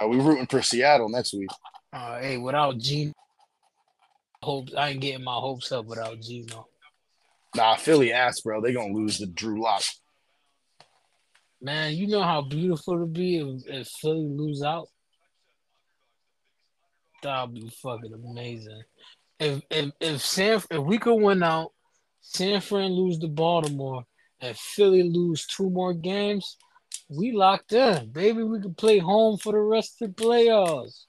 [0.00, 1.50] Are we rooting for Seattle next week?
[1.92, 3.12] Uh, hey, without Geno,
[4.42, 6.66] hopes I ain't getting my hopes up without Geno.
[7.56, 8.60] Nah, Philly ass, bro.
[8.60, 9.82] They gonna lose to Drew Lock.
[11.60, 14.88] Man, you know how beautiful it'd be if, if Philly lose out.
[17.22, 18.82] That'd be fucking amazing.
[19.38, 21.72] If if if San if we could win out,
[22.20, 24.04] San Fran lose to Baltimore,
[24.40, 26.56] and Philly lose two more games,
[27.08, 28.42] we locked in, baby.
[28.42, 31.04] We could play home for the rest of the playoffs.